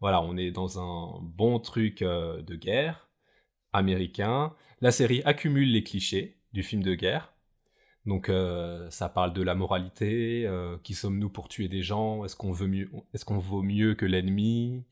Voilà, 0.00 0.22
on 0.22 0.36
est 0.36 0.52
dans 0.52 0.78
un 0.78 1.18
bon 1.20 1.58
truc 1.58 2.04
de 2.04 2.54
guerre 2.54 3.05
américain. 3.76 4.54
La 4.80 4.90
série 4.90 5.22
accumule 5.24 5.70
les 5.70 5.82
clichés 5.82 6.36
du 6.52 6.62
film 6.62 6.82
de 6.82 6.94
guerre. 6.94 7.32
Donc 8.04 8.28
euh, 8.28 8.88
ça 8.90 9.08
parle 9.08 9.32
de 9.32 9.42
la 9.42 9.54
moralité, 9.54 10.46
euh, 10.46 10.78
qui 10.82 10.94
sommes-nous 10.94 11.30
pour 11.30 11.48
tuer 11.48 11.68
des 11.68 11.82
gens, 11.82 12.24
est-ce 12.24 12.36
qu'on 12.36 12.54
mieux, 12.66 12.90
est-ce 13.14 13.24
qu'on 13.24 13.38
vaut 13.38 13.62
mieux 13.62 13.94
que 13.94 14.06
l'ennemi? 14.06 14.84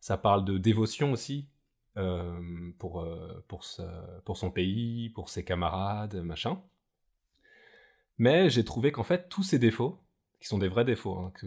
Ça 0.00 0.16
parle 0.18 0.44
de 0.44 0.58
dévotion 0.58 1.12
aussi 1.12 1.48
pour 2.78 3.06
pour, 3.48 3.66
pour 4.24 4.36
son 4.38 4.50
pays, 4.50 5.10
pour 5.10 5.28
ses 5.28 5.44
camarades, 5.44 6.16
machin. 6.22 6.62
Mais 8.20 8.50
j'ai 8.50 8.64
trouvé 8.64 8.92
qu'en 8.92 9.02
fait 9.02 9.30
tous 9.30 9.42
ces 9.42 9.58
défauts, 9.58 9.98
qui 10.40 10.46
sont 10.48 10.58
des 10.58 10.68
vrais 10.68 10.84
défauts, 10.84 11.16
hein, 11.16 11.32
que 11.34 11.46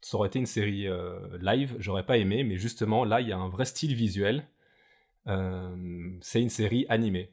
ça 0.00 0.16
aurait 0.16 0.28
été 0.28 0.38
une 0.38 0.46
série 0.46 0.86
euh, 0.86 1.36
live, 1.40 1.74
j'aurais 1.80 2.06
pas 2.06 2.16
aimé, 2.16 2.44
mais 2.44 2.56
justement 2.56 3.04
là 3.04 3.20
il 3.20 3.28
y 3.28 3.32
a 3.32 3.38
un 3.38 3.48
vrai 3.48 3.64
style 3.64 3.94
visuel. 3.94 4.46
Euh, 5.26 6.18
c'est 6.20 6.42
une 6.42 6.50
série 6.50 6.86
animée. 6.88 7.32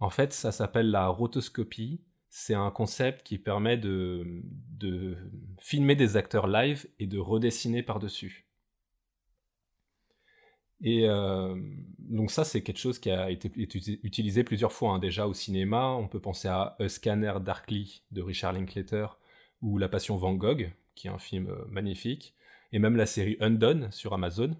En 0.00 0.10
fait, 0.10 0.32
ça 0.32 0.52
s'appelle 0.52 0.90
la 0.90 1.08
rotoscopie. 1.08 2.00
C'est 2.30 2.54
un 2.54 2.70
concept 2.70 3.22
qui 3.24 3.38
permet 3.38 3.76
de, 3.76 4.42
filmer 5.60 5.96
des 5.96 6.16
acteurs 6.16 6.46
live 6.46 6.86
et 6.98 7.06
de 7.06 7.18
redessiner 7.18 7.82
par-dessus. 7.82 8.46
Et 10.80 11.08
euh, 11.08 11.56
donc 11.98 12.30
ça, 12.30 12.44
c'est 12.44 12.62
quelque 12.62 12.78
chose 12.78 13.00
qui 13.00 13.10
a 13.10 13.30
été 13.30 13.50
utilisé 13.56 14.44
plusieurs 14.44 14.72
fois 14.72 14.92
hein. 14.92 14.98
déjà 15.00 15.26
au 15.26 15.34
cinéma. 15.34 15.88
On 15.88 16.06
peut 16.06 16.20
penser 16.20 16.46
à 16.46 16.76
A 16.78 16.88
Scanner 16.88 17.34
Darkly 17.40 18.02
de 18.12 18.22
Richard 18.22 18.52
Linklater 18.52 19.18
ou 19.60 19.78
La 19.78 19.88
Passion 19.88 20.16
Van 20.16 20.34
Gogh, 20.34 20.70
qui 20.94 21.08
est 21.08 21.10
un 21.10 21.18
film 21.18 21.48
euh, 21.48 21.64
magnifique, 21.68 22.34
et 22.72 22.78
même 22.78 22.96
la 22.96 23.06
série 23.06 23.36
Undone 23.40 23.90
sur 23.90 24.14
Amazon. 24.14 24.54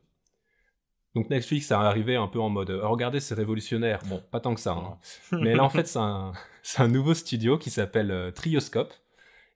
Donc 1.14 1.30
Netflix 1.30 1.72
a 1.72 1.80
arrivé 1.80 2.16
un 2.16 2.28
peu 2.28 2.40
en 2.40 2.48
mode 2.48 2.70
euh, 2.70 2.86
regardez 2.86 3.20
c'est 3.20 3.34
révolutionnaire, 3.34 4.00
bon 4.06 4.22
pas 4.30 4.40
tant 4.40 4.54
que 4.54 4.60
ça, 4.60 4.72
hein. 4.72 4.98
mais 5.32 5.54
là 5.54 5.64
en 5.64 5.68
fait 5.70 5.86
c'est 5.86 5.98
un, 5.98 6.32
un, 6.78 6.88
nouveau 6.88 7.14
studio 7.14 7.58
qui 7.58 7.70
s'appelle 7.70 8.10
euh, 8.10 8.30
Trioscope, 8.30 8.92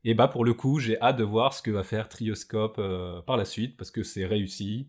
et 0.04 0.14
bah 0.14 0.28
pour 0.28 0.44
le 0.44 0.54
coup 0.54 0.78
j'ai 0.78 1.00
hâte 1.00 1.16
de 1.16 1.24
voir 1.24 1.52
ce 1.52 1.62
que 1.62 1.70
va 1.70 1.84
faire 1.84 2.08
Trioscope 2.08 2.80
par 3.26 3.36
la 3.36 3.44
suite 3.44 3.76
parce 3.76 3.90
que 3.90 4.02
c'est 4.02 4.26
réussi, 4.26 4.88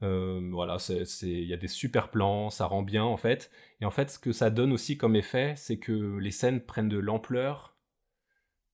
voilà 0.00 0.76
il 1.22 1.44
y 1.44 1.52
a 1.52 1.56
des 1.56 1.68
super 1.68 2.10
plans, 2.10 2.48
ça 2.48 2.66
rend 2.66 2.82
bien 2.82 3.04
en 3.04 3.16
fait, 3.16 3.50
et 3.80 3.84
en 3.84 3.90
fait 3.90 4.10
ce 4.10 4.18
que 4.18 4.32
ça 4.32 4.50
donne 4.50 4.72
aussi 4.72 4.96
comme 4.96 5.16
effet 5.16 5.54
c'est 5.56 5.78
que 5.78 6.16
les 6.18 6.30
scènes 6.30 6.60
prennent 6.60 6.88
de 6.88 6.98
l'ampleur 6.98 7.78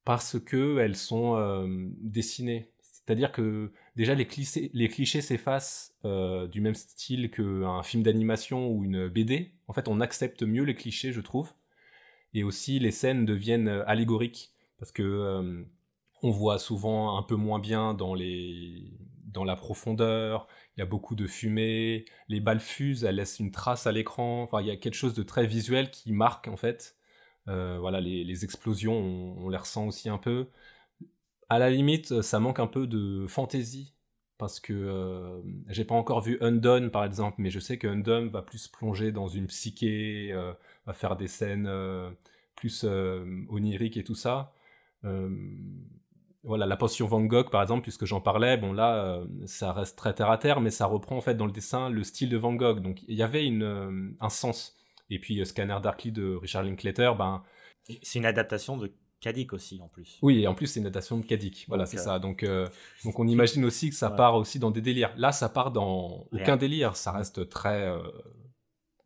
parce 0.05 0.39
que 0.39 0.79
elles 0.79 0.97
sont 0.97 1.37
euh, 1.37 1.67
dessinées. 2.01 2.71
C'est-à-dire 3.07 3.33
que 3.33 3.73
déjà 3.97 4.15
les 4.15 4.27
clichés, 4.27 5.21
s'effacent 5.21 5.95
euh, 6.05 6.47
du 6.47 6.61
même 6.61 6.75
style 6.75 7.31
qu'un 7.31 7.83
film 7.83 8.03
d'animation 8.03 8.69
ou 8.69 8.85
une 8.85 9.09
BD. 9.09 9.53
En 9.69 9.73
fait, 9.73 9.89
on 9.89 10.01
accepte 10.01 10.43
mieux 10.43 10.65
les 10.65 10.75
clichés, 10.75 11.13
je 11.13 11.21
trouve. 11.21 11.53
Et 12.33 12.45
aussi, 12.45 12.79
les 12.79 12.91
scènes 12.91 13.27
deviennent 13.27 13.69
euh, 13.69 13.85
allégoriques 13.87 14.53
parce 14.79 14.93
que 14.93 15.65
on 16.23 16.31
voit 16.31 16.59
souvent 16.59 17.19
un 17.19 17.23
peu 17.23 17.37
moins 17.37 17.59
bien 17.59 17.95
dans 17.95 18.15
la 18.15 19.57
profondeur. 19.57 20.49
Il 20.77 20.81
y 20.81 20.83
a 20.83 20.87
beaucoup 20.87 21.15
de 21.15 21.27
fumée. 21.27 22.07
Les 22.29 22.41
balles 22.41 22.61
fusent, 22.61 23.05
elles 23.05 23.17
laissent 23.17 23.39
une 23.39 23.51
trace 23.51 23.87
à 23.87 23.93
l'écran. 23.93 24.49
Il 24.61 24.67
y 24.67 24.71
a 24.71 24.77
quelque 24.77 24.95
chose 24.95 25.15
de 25.15 25.23
très 25.23 25.47
visuel 25.47 25.91
qui 25.91 26.13
marque 26.13 26.49
en 26.49 26.57
fait 26.57 26.97
euh, 27.49 27.79
voilà, 27.79 28.01
les, 28.01 28.45
explosions, 28.45 28.97
on, 28.97 29.49
les 29.49 29.57
ressent 29.57 29.87
aussi 29.87 30.09
un 30.09 30.19
peu. 30.19 30.49
À 31.55 31.59
la 31.59 31.71
limite, 31.71 32.23
ça 32.23 32.41
manque 32.41 32.59
un 32.59 32.67
peu 32.67 32.87
de 32.87 33.27
fantaisie 33.29 33.95
parce 34.39 34.59
que 34.59 34.73
euh, 34.73 35.41
j'ai 35.69 35.85
pas 35.85 35.95
encore 35.95 36.21
vu 36.21 36.37
Undone 36.41 36.91
par 36.91 37.05
exemple, 37.05 37.37
mais 37.39 37.51
je 37.51 37.61
sais 37.61 37.79
que 37.79 37.87
Undone 37.87 38.29
va 38.29 38.43
plus 38.43 38.67
plonger 38.67 39.13
dans 39.13 39.29
une 39.29 39.47
psyché, 39.47 40.31
euh, 40.33 40.53
va 40.87 40.93
faire 40.93 41.17
des 41.17 41.29
scènes 41.29 41.71
plus 42.57 42.85
oniriques 42.85 43.97
et 43.97 44.05
tout 44.05 44.17
ça. 44.17 44.53
voilà, 46.43 46.67
la 46.67 46.77
potion 46.77 47.07
Van 47.07 47.23
Gogh 47.23 47.51
par 47.51 47.63
exemple, 47.63 47.83
puisque 47.83 48.05
j'en 48.05 48.21
parlais, 48.21 48.57
bon 48.57 48.73
là, 48.73 49.23
ça 49.47 49.73
reste 49.73 49.97
très 49.97 50.15
terre 50.15 50.31
à 50.31 50.39
terre, 50.39 50.61
mais 50.61 50.71
ça 50.71 50.87
reprend 50.87 51.17
en 51.17 51.21
fait 51.21 51.37
dans 51.37 51.47
le 51.47 51.53
dessin 51.53 51.89
le 51.89 52.03
style 52.03 52.31
de 52.31 52.37
Van 52.37 52.55
Gogh, 52.55 52.81
donc 52.81 53.03
il 53.07 53.15
y 53.15 53.23
avait 53.23 53.47
une, 53.47 54.17
un 54.21 54.29
sens. 54.29 54.77
Et 55.11 55.19
puis 55.19 55.41
euh, 55.41 55.45
Scanner 55.45 55.79
Darkly 55.83 56.13
de 56.13 56.35
Richard 56.35 56.63
Linklater, 56.63 57.13
ben. 57.17 57.43
C'est 58.03 58.19
une 58.19 58.25
adaptation 58.25 58.79
de 58.79 58.91
Kadik 59.25 59.55
aussi 59.55 59.81
en 59.83 59.89
plus. 59.89 60.19
Oui, 60.21 60.43
et 60.43 60.47
en 60.47 60.55
plus 60.55 60.67
c'est 60.67 60.81
une 60.81 60.87
adaptation 60.87 61.17
de 61.17 61.25
Kadik. 61.25 61.65
Voilà, 61.69 61.87
c'est 61.87 61.99
euh, 61.99 62.03
ça. 62.03 62.19
Donc, 62.19 62.43
euh, 62.43 62.69
donc 63.05 63.19
on 63.19 63.27
imagine 63.27 63.65
aussi 63.65 63.89
que 63.89 63.97
ça 63.97 64.11
part 64.11 64.37
aussi 64.37 64.59
dans 64.59 64.71
des 64.71 64.83
délires. 64.83 65.15
Là, 65.17 65.33
ça 65.33 65.49
part 65.49 65.71
dans 65.71 66.27
aucun 66.31 66.59
délire. 66.59 66.95
Ça 66.95 67.11
reste 67.11 67.49
très 67.49 67.91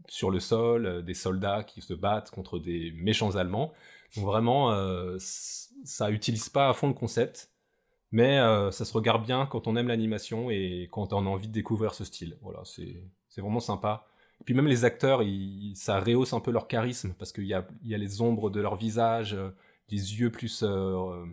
sur 0.09 0.31
le 0.31 0.41
sol, 0.41 1.05
des 1.05 1.15
soldats 1.15 1.63
qui 1.63 1.83
se 1.83 1.95
battent 1.95 2.33
contre 2.33 2.59
des 2.59 2.93
méchants 2.97 3.37
Allemands. 3.37 3.73
Donc 4.17 4.25
vraiment, 4.25 4.75
ça 5.19 6.11
utilise 6.11 6.49
pas 6.49 6.69
à 6.69 6.73
fond 6.73 6.89
le 6.89 6.95
concept, 6.95 7.53
mais 8.11 8.39
ça 8.73 8.85
se 8.85 8.93
regarde 8.93 9.25
bien 9.25 9.47
quand 9.47 9.69
on 9.69 9.77
aime 9.77 9.89
l'animation 9.89 10.51
et 10.51 10.89
quand 10.91 11.13
on 11.13 11.27
a 11.27 11.29
envie 11.29 11.49
de 11.49 11.53
découvrir 11.53 11.95
ce 11.95 12.05
style. 12.05 12.37
Voilà, 12.43 12.63
c'est 12.65 13.41
vraiment 13.41 13.61
sympa. 13.61 14.05
Et 14.41 14.45
puis 14.45 14.55
même 14.55 14.67
les 14.67 14.85
acteurs, 14.85 15.23
ça 15.75 16.01
rehausse 16.01 16.33
un 16.33 16.41
peu 16.41 16.51
leur 16.51 16.69
charisme 16.69 17.15
parce 17.19 17.33
qu'il 17.33 17.47
y 17.47 17.55
a, 17.55 17.67
y 17.85 17.95
a, 17.95 17.99
les 17.99 18.21
ombres 18.21 18.51
de 18.51 18.61
leur 18.61 18.77
visage, 18.77 19.35
euh, 19.35 19.51
des 19.89 20.21
yeux 20.21 20.31
plus, 20.31 20.63
euh, 20.63 21.25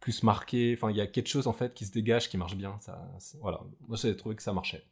plus 0.00 0.22
marqués. 0.22 0.74
Enfin, 0.76 0.90
il 0.90 0.96
y 0.96 1.00
a 1.00 1.06
quelque 1.06 1.28
chose 1.28 1.46
en 1.46 1.52
fait 1.52 1.74
qui 1.74 1.84
se 1.84 1.92
dégage, 1.92 2.28
qui 2.28 2.36
marche 2.36 2.56
bien. 2.56 2.78
Voilà, 3.40 3.60
moi 3.86 3.96
j'ai 4.00 4.16
trouvé 4.16 4.36
que 4.36 4.42
ça 4.42 4.52
marchait. 4.52 4.84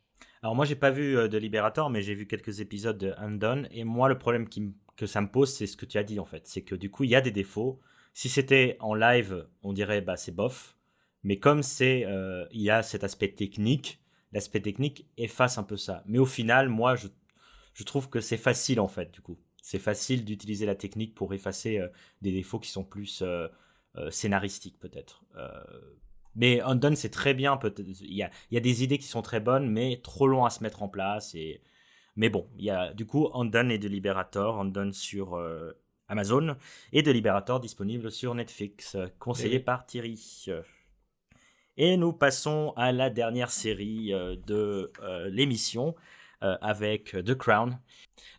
Alors 0.42 0.55
moi 0.55 0.64
j'ai 0.64 0.77
pas 0.77 0.90
vu 0.90 1.16
euh, 1.16 1.29
de 1.29 1.38
Liberator, 1.38 1.90
mais 1.90 2.03
j'ai 2.03 2.14
vu 2.14 2.27
quelques 2.27 2.61
épisodes 2.61 2.99
de 2.99 3.14
Undone. 3.18 3.68
Et 3.70 3.85
moi 3.85 4.09
le 4.09 4.18
problème 4.18 4.49
que 4.96 5.07
ça 5.07 5.20
me 5.20 5.31
pose, 5.31 5.53
c'est 5.53 5.66
ce 5.66 5.77
que 5.77 5.87
tu 5.87 5.99
as 5.99 6.05
dit 6.05 6.18
en 6.18 6.25
fait, 6.25 6.46
c'est 6.46 6.62
que 6.62 6.75
du 6.75 6.90
coup 6.90 7.05
il 7.05 7.11
y 7.11 7.16
a 7.16 7.20
des 7.20 7.33
défauts. 7.33 7.81
Si 8.14 8.29
c'était 8.29 8.77
en 8.81 8.94
live, 8.94 9.46
on 9.62 9.72
dirait 9.72 10.01
bah 10.01 10.16
c'est 10.16 10.33
bof. 10.35 10.77
Mais 11.22 11.38
comme 11.38 11.62
c'est, 11.62 12.07
il 12.53 12.62
y 12.62 12.70
a 12.70 12.83
cet 12.83 13.03
aspect 13.03 13.29
technique, 13.29 14.01
l'aspect 14.33 14.61
technique 14.61 15.07
efface 15.16 15.59
un 15.59 15.64
peu 15.64 15.77
ça. 15.77 16.05
Mais 16.07 16.18
au 16.18 16.27
final, 16.27 16.68
moi, 16.68 16.94
je 16.94 17.09
je 17.77 17.85
trouve 17.85 18.09
que 18.09 18.20
c'est 18.20 18.38
facile 18.38 18.81
en 18.81 18.88
fait, 18.88 19.12
du 19.12 19.20
coup. 19.20 19.37
C'est 19.66 19.81
facile 19.81 20.24
d'utiliser 20.24 20.64
la 20.64 20.76
technique 20.76 21.12
pour 21.16 21.35
effacer 21.35 21.81
euh, 21.81 21.88
des 22.22 22.31
défauts 22.31 22.61
qui 22.61 22.70
sont 22.70 22.85
plus 22.85 23.22
euh, 23.22 23.48
euh, 23.96 24.12
scénaristiques 24.12 24.79
peut-être. 24.79 25.25
mais 26.37 26.60
Undone, 26.60 26.94
c'est 26.94 27.10
très 27.10 27.35
bien. 27.35 27.58
Il 28.00 28.14
y 28.14 28.23
a, 28.23 28.31
y 28.52 28.56
a, 28.56 28.60
des 28.60 28.85
idées 28.85 28.98
qui 28.98 29.08
sont 29.08 29.23
très 29.23 29.40
bonnes, 29.40 29.69
mais 29.69 30.00
trop 30.04 30.29
long 30.29 30.44
à 30.44 30.50
se 30.50 30.62
mettre 30.62 30.85
en 30.85 30.88
place. 30.88 31.35
Et... 31.35 31.62
Mais 32.14 32.29
bon, 32.29 32.48
il 32.56 32.64
y 32.64 32.71
a 32.71 32.94
du 32.94 33.06
coup 33.06 33.29
Undone 33.35 33.73
et 33.73 33.79
de 33.79 33.88
Liberator. 33.88 34.60
Undone 34.60 34.92
sur 34.92 35.37
Amazon 36.06 36.56
et 36.92 37.02
de 37.02 37.10
Liberator 37.10 37.58
disponible 37.58 38.12
sur 38.12 38.37
Netflix, 38.37 38.96
conseillé 39.19 39.58
par 39.58 39.85
Thierry. 39.85 40.46
Et 41.77 41.96
nous 41.96 42.12
passons 42.12 42.73
à 42.77 42.92
la 42.92 43.10
dernière 43.10 43.50
série 43.50 44.12
de 44.46 44.92
l'émission 45.29 45.96
avec 46.40 47.12
The 47.24 47.34
Crown. 47.34 47.78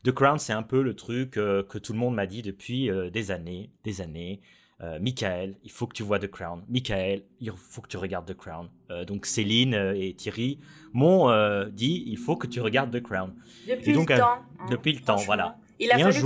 The 0.04 0.12
Crown, 0.12 0.40
c'est 0.40 0.54
un 0.54 0.64
peu 0.64 0.82
le 0.82 0.96
truc 0.96 1.32
que 1.32 1.78
tout 1.78 1.94
le 1.94 2.00
monde 2.00 2.16
m'a 2.16 2.26
dit 2.26 2.42
depuis 2.42 2.90
des 3.12 3.32
années, 3.32 3.72
des 3.84 4.02
années. 4.02 4.42
Euh, 4.84 5.00
Michael, 5.00 5.56
il 5.64 5.72
faut 5.72 5.88
que 5.88 5.96
tu 5.96 6.04
vois 6.04 6.20
The 6.20 6.28
Crown. 6.28 6.64
Michael, 6.70 7.24
il 7.40 7.52
faut 7.52 7.82
que 7.82 7.88
tu 7.88 7.98
regardes 7.98 8.28
The 8.28 8.38
Crown. 8.38 8.70
Euh, 8.92 9.06
donc 9.06 9.26
Céline 9.26 9.74
euh, 9.74 10.00
et 10.00 10.14
Thierry 10.14 10.60
m'ont 10.94 11.28
dit 11.70 12.04
il 12.06 12.18
faut 12.18 12.36
que 12.36 12.48
tu 12.48 12.62
regardes 12.62 12.92
The 12.92 13.02
Crown. 13.02 13.34
Depuis 13.68 13.94
le 13.94 14.06
temps. 14.06 14.38
Hein, 14.60 14.66
depuis 14.70 14.94
le 14.94 15.00
temps, 15.00 15.18
voilà. 15.18 15.58
Il 15.80 15.92
a, 15.92 15.98
fallu 15.98 16.20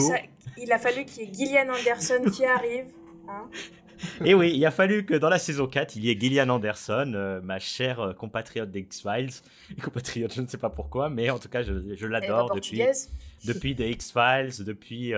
il 0.58 0.72
a 0.72 0.80
fallu 0.80 1.06
qu'il 1.06 1.24
y 1.24 1.28
ait 1.28 1.34
Gillian 1.34 1.74
Anderson 1.74 2.30
qui 2.32 2.46
arrive. 2.46 2.88
Hein. 3.28 3.50
Et 4.26 4.34
oui, 4.34 4.54
il 4.56 4.66
a 4.66 4.72
fallu 4.72 5.06
que 5.06 5.14
dans 5.14 5.30
la 5.30 5.40
saison 5.40 5.68
4, 5.68 5.96
il 5.96 6.06
y 6.06 6.12
ait 6.12 6.20
Gillian 6.20 6.50
Anderson, 6.50 7.42
ma 7.44 7.60
chère 7.60 8.16
compatriote 8.18 8.72
des 8.72 8.80
X-Files. 8.82 9.34
Compatriote, 9.84 10.34
je 10.34 10.42
ne 10.42 10.48
sais 10.48 10.58
pas 10.58 10.70
pourquoi, 10.70 11.10
mais 11.10 11.30
en 11.30 11.40
tout 11.40 11.50
cas, 11.50 11.64
je, 11.64 11.96
je 11.96 12.08
l'adore 12.08 12.54
depuis, 12.54 12.82
depuis 13.46 13.76
The 13.76 13.82
X-Files, 13.82 14.64
depuis 14.64 15.14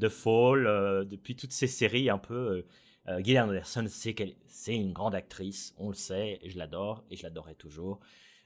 The 0.00 0.08
Fall, 0.08 1.06
depuis 1.08 1.36
toutes 1.36 1.52
ces 1.52 1.66
séries 1.66 2.10
un 2.10 2.18
peu 2.18 2.64
euh, 3.08 3.22
Gillian 3.22 3.48
Anderson, 3.48 3.86
c'est 3.88 4.74
une 4.74 4.92
grande 4.92 5.14
actrice, 5.14 5.74
on 5.78 5.88
le 5.88 5.94
sait, 5.94 6.38
et 6.42 6.50
je 6.50 6.58
l'adore, 6.58 7.04
et 7.10 7.16
je 7.16 7.22
l'adorerai 7.22 7.54
toujours. 7.54 8.00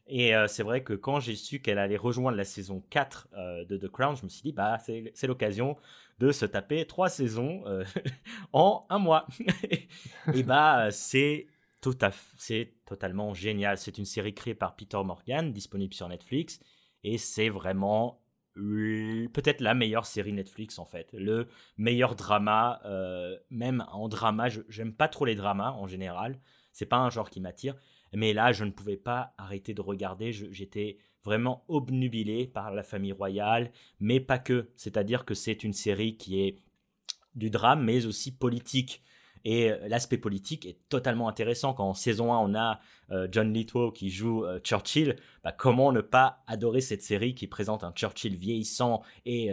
Et 0.07 0.35
euh, 0.35 0.49
c'est 0.49 0.63
vrai 0.63 0.83
que 0.83 0.93
quand 0.93 1.21
j'ai 1.21 1.37
su 1.37 1.61
qu'elle 1.61 1.79
allait 1.79 1.97
rejoindre 1.97 2.37
la 2.37 2.45
saison 2.45 2.83
4 2.91 3.29
euh, 3.33 3.65
de 3.65 3.77
The 3.77 3.89
Crown, 3.89 4.17
je 4.17 4.25
me 4.25 4.29
suis 4.29 4.43
dit, 4.43 4.53
bah, 4.53 4.79
c'est 4.79 5.27
l'occasion 5.27 5.77
de 6.21 6.31
se 6.31 6.47
taper 6.47 6.87
trois 6.87 7.09
saisons 7.09 7.65
en 8.53 8.87
un 8.89 8.99
mois. 8.99 9.27
et 10.35 10.43
bah, 10.43 10.91
c'est 10.93 11.49
tout 11.81 11.97
c'est 12.37 12.75
totalement 12.87 13.35
génial. 13.35 13.79
C'est 13.79 13.99
une 13.99 14.05
série 14.05 14.35
créée 14.35 14.55
par 14.55 14.77
Peter 14.77 15.03
Morgan, 15.03 15.53
disponible 15.53 15.95
sur 15.95 16.09
Netflix, 16.09 16.61
et 17.03 17.19
c'est 17.19 17.49
vraiment 17.49 18.21
peut-être 18.55 19.61
la 19.61 19.75
meilleure 19.75 20.07
série 20.07 20.33
Netflix 20.33 20.79
en 20.79 20.85
fait, 20.85 21.09
le 21.13 21.49
meilleur 21.79 22.15
drama, 22.15 22.81
euh, 22.85 23.37
même 23.49 23.85
en 23.93 24.09
drama, 24.09 24.49
j'aime 24.69 24.93
pas 24.93 25.09
trop 25.09 25.25
les 25.25 25.35
dramas 25.35 25.73
en 25.73 25.87
général, 25.87 26.39
c'est 26.73 26.87
pas 26.87 26.99
un 26.99 27.11
genre 27.11 27.31
qui 27.31 27.41
m'attire, 27.41 27.77
mais 28.13 28.33
là 28.33 28.53
je 28.53 28.65
ne 28.65 28.71
pouvais 28.71 28.97
pas 28.97 29.35
arrêter 29.39 29.73
de 29.73 29.81
regarder, 29.81 30.33
j'étais 30.33 30.99
vraiment 31.25 31.65
obnubilé 31.69 32.47
par 32.47 32.73
la 32.73 32.83
famille 32.83 33.13
royale, 33.13 33.71
mais 33.99 34.21
pas 34.21 34.39
que, 34.39 34.71
c'est-à-dire 34.77 35.25
que 35.25 35.35
c'est 35.35 35.65
une 35.65 35.73
série 35.73 36.17
qui 36.17 36.41
est 36.41 36.57
du 37.35 37.51
drame 37.51 37.85
mais 37.85 38.07
aussi 38.07 38.33
politique. 38.33 39.03
Et 39.45 39.71
euh, 39.71 39.89
l'aspect 39.89 40.19
politique 40.19 40.67
est 40.67 40.79
totalement 40.89 41.29
intéressant. 41.29 41.73
Quand 41.73 41.89
en 41.89 41.95
saison 41.95 42.33
1, 42.35 42.39
on 42.39 42.55
a 42.55 42.81
euh, 43.11 43.27
John 43.31 43.53
Lithgow 43.53 43.91
qui 43.91 44.11
joue 44.11 44.45
euh, 44.45 44.59
Churchill, 44.61 45.17
bah, 45.43 45.53
comment 45.53 45.93
ne 45.93 46.03
pas 46.03 46.43
adorer 46.47 46.83
cette 46.83 47.03
série 47.03 47.35
qui 47.35 47.47
présente 47.47 47.83
un 47.83 47.93
Churchill 47.93 48.37
vieillissant 48.37 49.03
et 49.25 49.51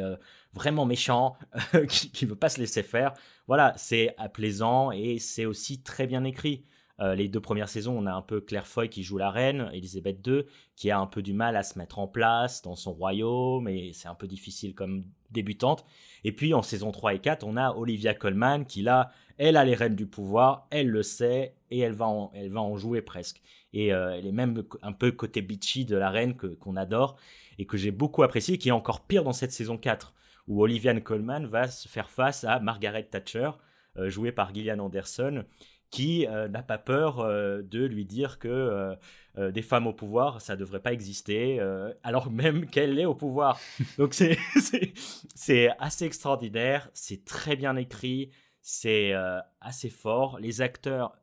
vraiment 0.54 0.86
méchant, 0.86 1.38
qui 1.88 2.26
ne 2.26 2.30
veut 2.32 2.36
pas 2.36 2.50
se 2.50 2.60
laisser 2.60 2.84
faire? 2.84 3.14
Voilà, 3.48 3.74
c'est 3.78 4.14
apaisant 4.18 4.92
et 4.92 5.20
c'est 5.20 5.46
aussi 5.46 5.82
très 5.82 6.06
bien 6.06 6.24
écrit. 6.26 6.66
Les 7.00 7.28
deux 7.28 7.40
premières 7.40 7.70
saisons, 7.70 7.96
on 7.98 8.08
a 8.08 8.12
un 8.12 8.24
peu 8.24 8.42
Claire 8.42 8.66
Foy 8.66 8.90
qui 8.90 9.04
joue 9.04 9.20
la 9.20 9.30
reine, 9.30 9.70
Elisabeth 9.72 10.26
II, 10.26 10.44
qui 10.76 10.90
a 10.90 11.00
un 11.00 11.06
peu 11.06 11.22
du 11.22 11.34
mal 11.34 11.56
à 11.56 11.62
se 11.62 11.78
mettre 11.78 12.00
en 12.00 12.08
place 12.08 12.64
dans 12.64 12.76
son 12.76 12.94
royaume, 12.94 13.68
et 13.68 13.92
c'est 13.94 14.08
un 14.08 14.16
peu 14.16 14.26
difficile 14.26 14.74
comme 14.74 15.06
débutante. 15.30 15.86
Et 16.24 16.32
puis 16.32 16.56
en 16.56 16.64
saison 16.64 16.92
3 16.92 17.14
et 17.14 17.20
4, 17.20 17.44
on 17.44 17.56
a 17.56 17.74
Olivia 17.76 18.16
Colman 18.16 18.66
qui 18.66 18.82
là 18.82 19.12
elle 19.38 19.58
a 19.58 19.64
les 19.64 19.76
rênes 19.76 19.96
du 19.96 20.08
pouvoir, 20.08 20.68
elle 20.72 20.90
le 20.90 21.04
sait, 21.04 21.56
et 21.70 21.80
elle 21.80 21.94
va 21.94 22.08
en, 22.08 22.32
elle 22.34 22.52
va 22.52 22.62
en 22.62 22.76
jouer 22.78 23.02
presque. 23.02 23.42
Et 23.74 23.94
euh, 23.94 24.16
elle 24.16 24.26
est 24.26 24.32
même 24.32 24.64
un 24.82 24.94
peu 24.94 25.12
côté 25.12 25.42
bitchy 25.42 25.86
de 25.86 25.96
la 25.96 26.10
reine 26.10 26.36
que, 26.36 26.48
qu'on 26.48 26.76
adore, 26.76 27.18
et 27.60 27.66
que 27.66 27.78
j'ai 27.78 27.92
beaucoup 27.92 28.24
apprécié, 28.24 28.58
qui 28.58 28.70
est 28.70 28.74
encore 28.74 29.06
pire 29.06 29.24
dans 29.24 29.34
cette 29.34 29.52
saison 29.52 29.78
4, 29.78 30.14
où 30.48 30.64
Olivia 30.64 31.00
Colman 31.00 31.46
va 31.46 31.68
se 31.68 31.88
faire 31.88 32.10
face 32.10 32.44
à 32.44 32.60
Margaret 32.60 33.04
Thatcher, 33.04 33.52
euh, 33.98 34.10
jouée 34.10 34.32
par 34.32 34.54
Gillian 34.54 34.80
Anderson, 34.80 35.44
qui 35.90 36.28
euh, 36.28 36.48
n'a 36.48 36.64
pas 36.64 36.78
peur 36.78 37.26
de 37.26 37.86
lui 37.86 38.06
dire 38.06 38.40
que 38.40 38.96
des 39.38 39.62
femmes 39.62 39.88
au 39.88 39.94
pouvoir, 39.94 40.42
ça 40.42 40.56
ne 40.56 40.60
devrait 40.60 40.82
pas 40.82 40.94
exister, 40.94 41.60
alors 42.04 42.32
même 42.32 42.66
qu'elle 42.70 43.00
est 43.00 43.06
au 43.06 43.16
pouvoir. 43.16 43.60
Donc 43.98 44.14
c'est, 45.36 45.70
assez 45.80 46.06
extraordinaire, 46.06 46.90
c'est 46.94 47.26
très 47.26 47.56
bien 47.56 47.76
écrit, 47.76 48.32
c'est 48.62 49.14
euh, 49.14 49.40
assez 49.62 49.90
fort. 49.90 50.40
Les 50.40 50.60
acteurs, 50.60 51.18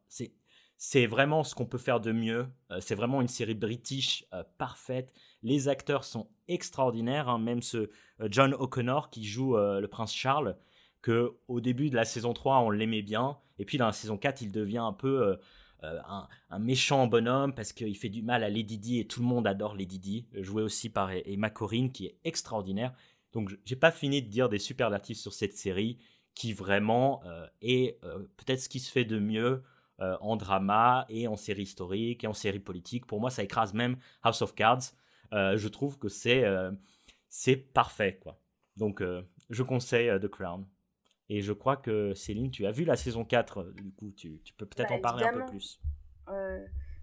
c'est 0.79 1.07
vraiment 1.07 1.45
ce 1.45 1.55
qu'on 1.55 1.67
peut 1.67 1.79
faire 1.79 2.01
de 2.01 2.11
mieux. 2.11 2.47
Euh, 2.71 2.81
c'est 2.81 2.95
vraiment 2.95 3.21
une 3.21 3.29
série 3.29 3.55
british 3.55 4.25
euh, 4.33 4.43
parfaite. 4.57 5.13
Les 5.43 5.69
acteurs 5.69 6.05
sont 6.05 6.31
extraordinaires, 6.49 7.29
hein. 7.29 7.39
même 7.39 7.61
ce 7.61 7.91
John 8.31 8.55
O'Connor 8.55 9.11
qui 9.11 9.25
joue 9.25 9.57
le 9.57 9.87
prince 9.87 10.15
Charles, 10.15 10.57
que 11.05 11.37
au 11.49 11.61
début 11.61 11.91
de 11.91 11.97
la 11.97 12.07
saison 12.07 12.33
3, 12.33 12.61
on 12.61 12.71
l'aimait 12.71 13.03
bien, 13.03 13.37
et 13.59 13.67
puis 13.67 13.77
dans 13.77 13.85
la 13.85 13.93
saison 13.93 14.17
4, 14.17 14.41
il 14.41 14.53
devient 14.53 14.79
un 14.79 14.95
peu 14.95 15.37
un, 15.83 16.59
méchant 16.59 17.07
bonhomme 17.07 17.55
parce 17.55 17.75
qu'il 17.75 17.95
fait 17.99 18.09
du 18.09 18.23
mal 18.23 18.43
à 18.43 18.49
Lady 18.49 18.79
Di 18.79 19.01
et 19.01 19.07
tout 19.07 19.21
le 19.21 19.27
monde 19.27 19.47
adore 19.47 19.75
Lady 19.77 19.99
Di, 19.99 20.27
joué 20.33 20.63
aussi 20.63 20.89
par 20.89 21.11
e-, 21.11 21.23
Emma 21.27 21.51
Corrin 21.51 21.89
qui 21.89 22.07
est 22.07 22.17
extraordinaire. 22.25 22.95
Donc 23.35 23.51
j'ai 23.67 23.77
pas 23.77 23.91
fini 23.91 24.23
de 24.23 24.29
dire 24.29 24.49
des 24.49 24.59
superlatifs 24.59 25.19
sur 25.19 25.35
cette 25.35 25.55
série 25.55 25.99
qui 26.35 26.53
vraiment 26.53 27.23
euh, 27.27 27.47
est 27.63 28.03
euh, 28.05 28.19
peut-être 28.37 28.61
ce 28.61 28.69
qui 28.69 28.81
se 28.81 28.91
fait 28.91 29.05
de 29.05 29.19
mieux 29.19 29.63
euh, 30.01 30.17
en 30.21 30.37
drama 30.37 31.07
et 31.09 31.29
en 31.29 31.37
série 31.37 31.63
historique 31.63 32.25
et 32.25 32.27
en 32.27 32.33
série 32.33 32.61
politique. 32.61 33.07
Pour 33.07 33.21
moi, 33.21 33.31
ça 33.31 33.43
écrase 33.43 33.75
même 33.75 33.97
House 34.23 34.43
of 34.43 34.55
Cards. 34.55 34.93
je 35.33 35.69
trouve 35.69 35.99
que 35.99 36.09
c'est 36.09 36.45
c'est 37.29 37.57
parfait, 37.57 38.19
quoi. 38.23 38.41
Donc, 38.77 39.03
je 39.51 39.63
conseille 39.63 40.09
The 40.21 40.29
Crown. 40.29 40.67
Et 41.31 41.41
je 41.41 41.53
crois 41.53 41.77
que 41.77 42.15
Céline, 42.15 42.51
tu 42.51 42.67
as 42.67 42.71
vu 42.71 42.85
la 42.85 42.97
saison 42.97 43.25
4, 43.25 43.73
du 43.75 43.91
coup, 43.93 44.13
tu, 44.17 44.41
tu 44.45 44.53
peux 44.55 44.67
peut-être 44.67 44.91
bah, 44.91 44.97
en 44.97 45.01
parler 45.01 45.25
un 45.25 45.33
peu 45.33 45.47
plus. 45.47 45.81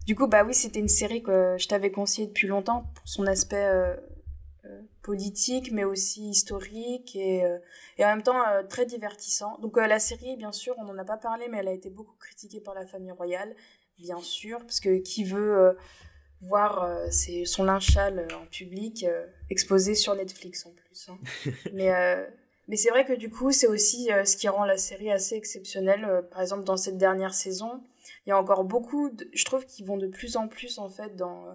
du 0.06 0.16
coup, 0.16 0.28
bah 0.28 0.44
oui, 0.46 0.54
c'était 0.54 0.80
une 0.80 0.88
série 0.88 1.24
que 1.24 1.56
je 1.58 1.68
t'avais 1.68 1.92
conseillée 1.92 2.28
depuis 2.28 2.48
longtemps 2.48 2.92
pour 2.96 3.08
son 3.08 3.26
aspect 3.26 3.98
euh, 4.66 4.80
politique, 5.02 5.72
mais 5.72 5.84
aussi 5.84 6.30
historique 6.30 7.16
et, 7.16 7.44
euh, 7.44 7.58
et 7.98 8.06
en 8.06 8.10
même 8.10 8.22
temps 8.22 8.48
euh, 8.48 8.62
très 8.62 8.86
divertissant. 8.86 9.58
Donc 9.58 9.76
la 9.78 9.98
série, 9.98 10.38
bien 10.38 10.52
sûr, 10.52 10.76
on 10.78 10.84
n'en 10.84 10.98
a 11.00 11.04
pas 11.04 11.18
parlé, 11.18 11.48
mais 11.50 11.58
elle 11.58 11.68
a 11.68 11.74
été 11.74 11.90
beaucoup 11.90 12.16
critiquée 12.20 12.60
par 12.60 12.76
la 12.76 12.86
famille 12.86 13.12
royale, 13.12 13.56
bien 13.98 14.20
sûr, 14.22 14.60
parce 14.60 14.80
que 14.80 15.00
qui 15.00 15.24
veut 15.24 15.76
voir 16.42 16.88
son 17.12 17.64
linchal 17.64 18.28
en 18.40 18.46
public 18.46 19.08
exposé 19.50 19.96
sur 19.96 20.14
Netflix 20.14 20.68
en 20.68 20.74
plus. 20.74 21.10
Hein. 21.10 21.18
mais 21.74 21.92
mais 22.72 22.78
c'est 22.78 22.90
vrai 22.90 23.06
que 23.06 23.14
du 23.14 23.30
coup, 23.30 23.52
c'est 23.52 23.68
aussi 23.68 24.10
ce 24.26 24.36
qui 24.36 24.48
rend 24.48 24.66
la 24.66 24.78
série 24.78 25.12
assez 25.12 25.36
exceptionnelle. 25.36 26.26
par 26.32 26.42
exemple, 26.42 26.64
dans 26.64 26.78
cette 26.78 26.98
dernière 26.98 27.36
saison, 27.36 27.84
il 28.26 28.30
y 28.30 28.32
a 28.32 28.38
encore 28.40 28.64
beaucoup, 28.64 29.12
je 29.34 29.46
trouve, 29.46 29.66
qui 29.66 29.84
vont 29.84 29.98
de 29.98 30.08
plus 30.08 30.38
en 30.38 30.48
plus 30.48 30.80
en 30.80 30.90
fait 30.90 31.16
dans 31.16 31.46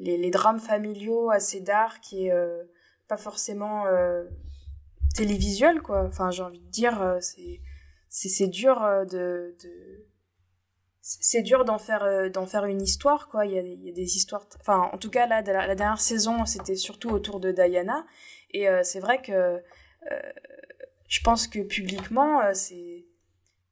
les, 0.00 0.30
drames 0.30 0.60
familiaux 0.60 1.30
assez 1.30 1.60
dark 1.60 2.12
et 2.12 2.32
euh, 2.32 2.64
pas 3.08 3.16
forcément 3.16 3.86
euh, 3.86 4.24
télévisuels, 5.14 5.82
quoi. 5.82 6.04
Enfin, 6.04 6.30
j'ai 6.30 6.42
envie 6.42 6.60
de 6.60 6.70
dire, 6.70 7.00
euh, 7.02 7.18
c'est 7.20 7.60
c'est 8.12 8.48
dur 8.48 8.80
de, 9.08 9.54
de 9.62 10.06
c'est 11.00 11.42
dur 11.42 11.64
d'en 11.64 11.78
faire 11.78 12.04
faire 12.48 12.64
une 12.64 12.82
histoire 12.82 13.28
quoi 13.28 13.46
il 13.46 13.52
y 13.52 13.58
a, 13.58 13.92
des 13.92 14.16
histoires 14.16 14.44
enfin 14.58 14.90
en 14.92 14.98
tout 14.98 15.10
cas 15.10 15.28
là 15.28 15.42
la 15.42 15.74
dernière 15.76 16.00
saison 16.00 16.44
c'était 16.44 16.74
surtout 16.74 17.10
autour 17.10 17.38
de 17.38 17.52
Diana 17.52 18.04
et 18.50 18.66
c'est 18.82 18.98
vrai 18.98 19.22
que 19.22 19.62
je 21.10 21.20
pense 21.20 21.48
que 21.48 21.58
publiquement 21.58 22.40
c'est 22.54 23.04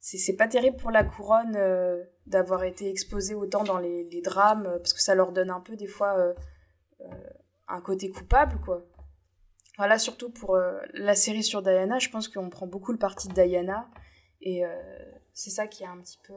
c'est 0.01 0.35
pas 0.35 0.47
terrible 0.47 0.77
pour 0.77 0.91
la 0.91 1.03
couronne 1.03 1.55
euh, 1.55 2.03
d'avoir 2.25 2.63
été 2.63 2.89
exposée 2.89 3.35
autant 3.35 3.63
dans 3.63 3.79
les, 3.79 4.21
drames 4.21 4.65
euh, 4.65 4.77
parce 4.77 4.93
que 4.93 5.01
ça 5.01 5.15
leur 5.15 5.31
donne 5.31 5.49
un 5.49 5.59
peu 5.59 5.75
des 5.75 5.87
fois 5.87 6.17
euh, 6.17 6.33
un 7.67 7.81
côté 7.81 8.09
coupable 8.09 8.59
quoi 8.63 8.85
voilà 9.77 9.97
surtout 9.97 10.29
pour 10.29 10.57
la 10.93 11.15
série 11.15 11.43
sur 11.43 11.61
Diana 11.61 11.99
je 11.99 12.09
pense 12.09 12.27
qu'on 12.27 12.49
prend 12.49 12.67
beaucoup 12.67 12.91
le 12.91 12.97
parti 12.97 13.29
de 13.29 13.33
Diana 13.33 13.89
et 14.41 14.63
c'est 15.33 15.49
ça 15.49 15.67
qui 15.67 15.83
est 15.83 15.87
un 15.87 15.97
petit 15.99 16.19
peu 16.27 16.33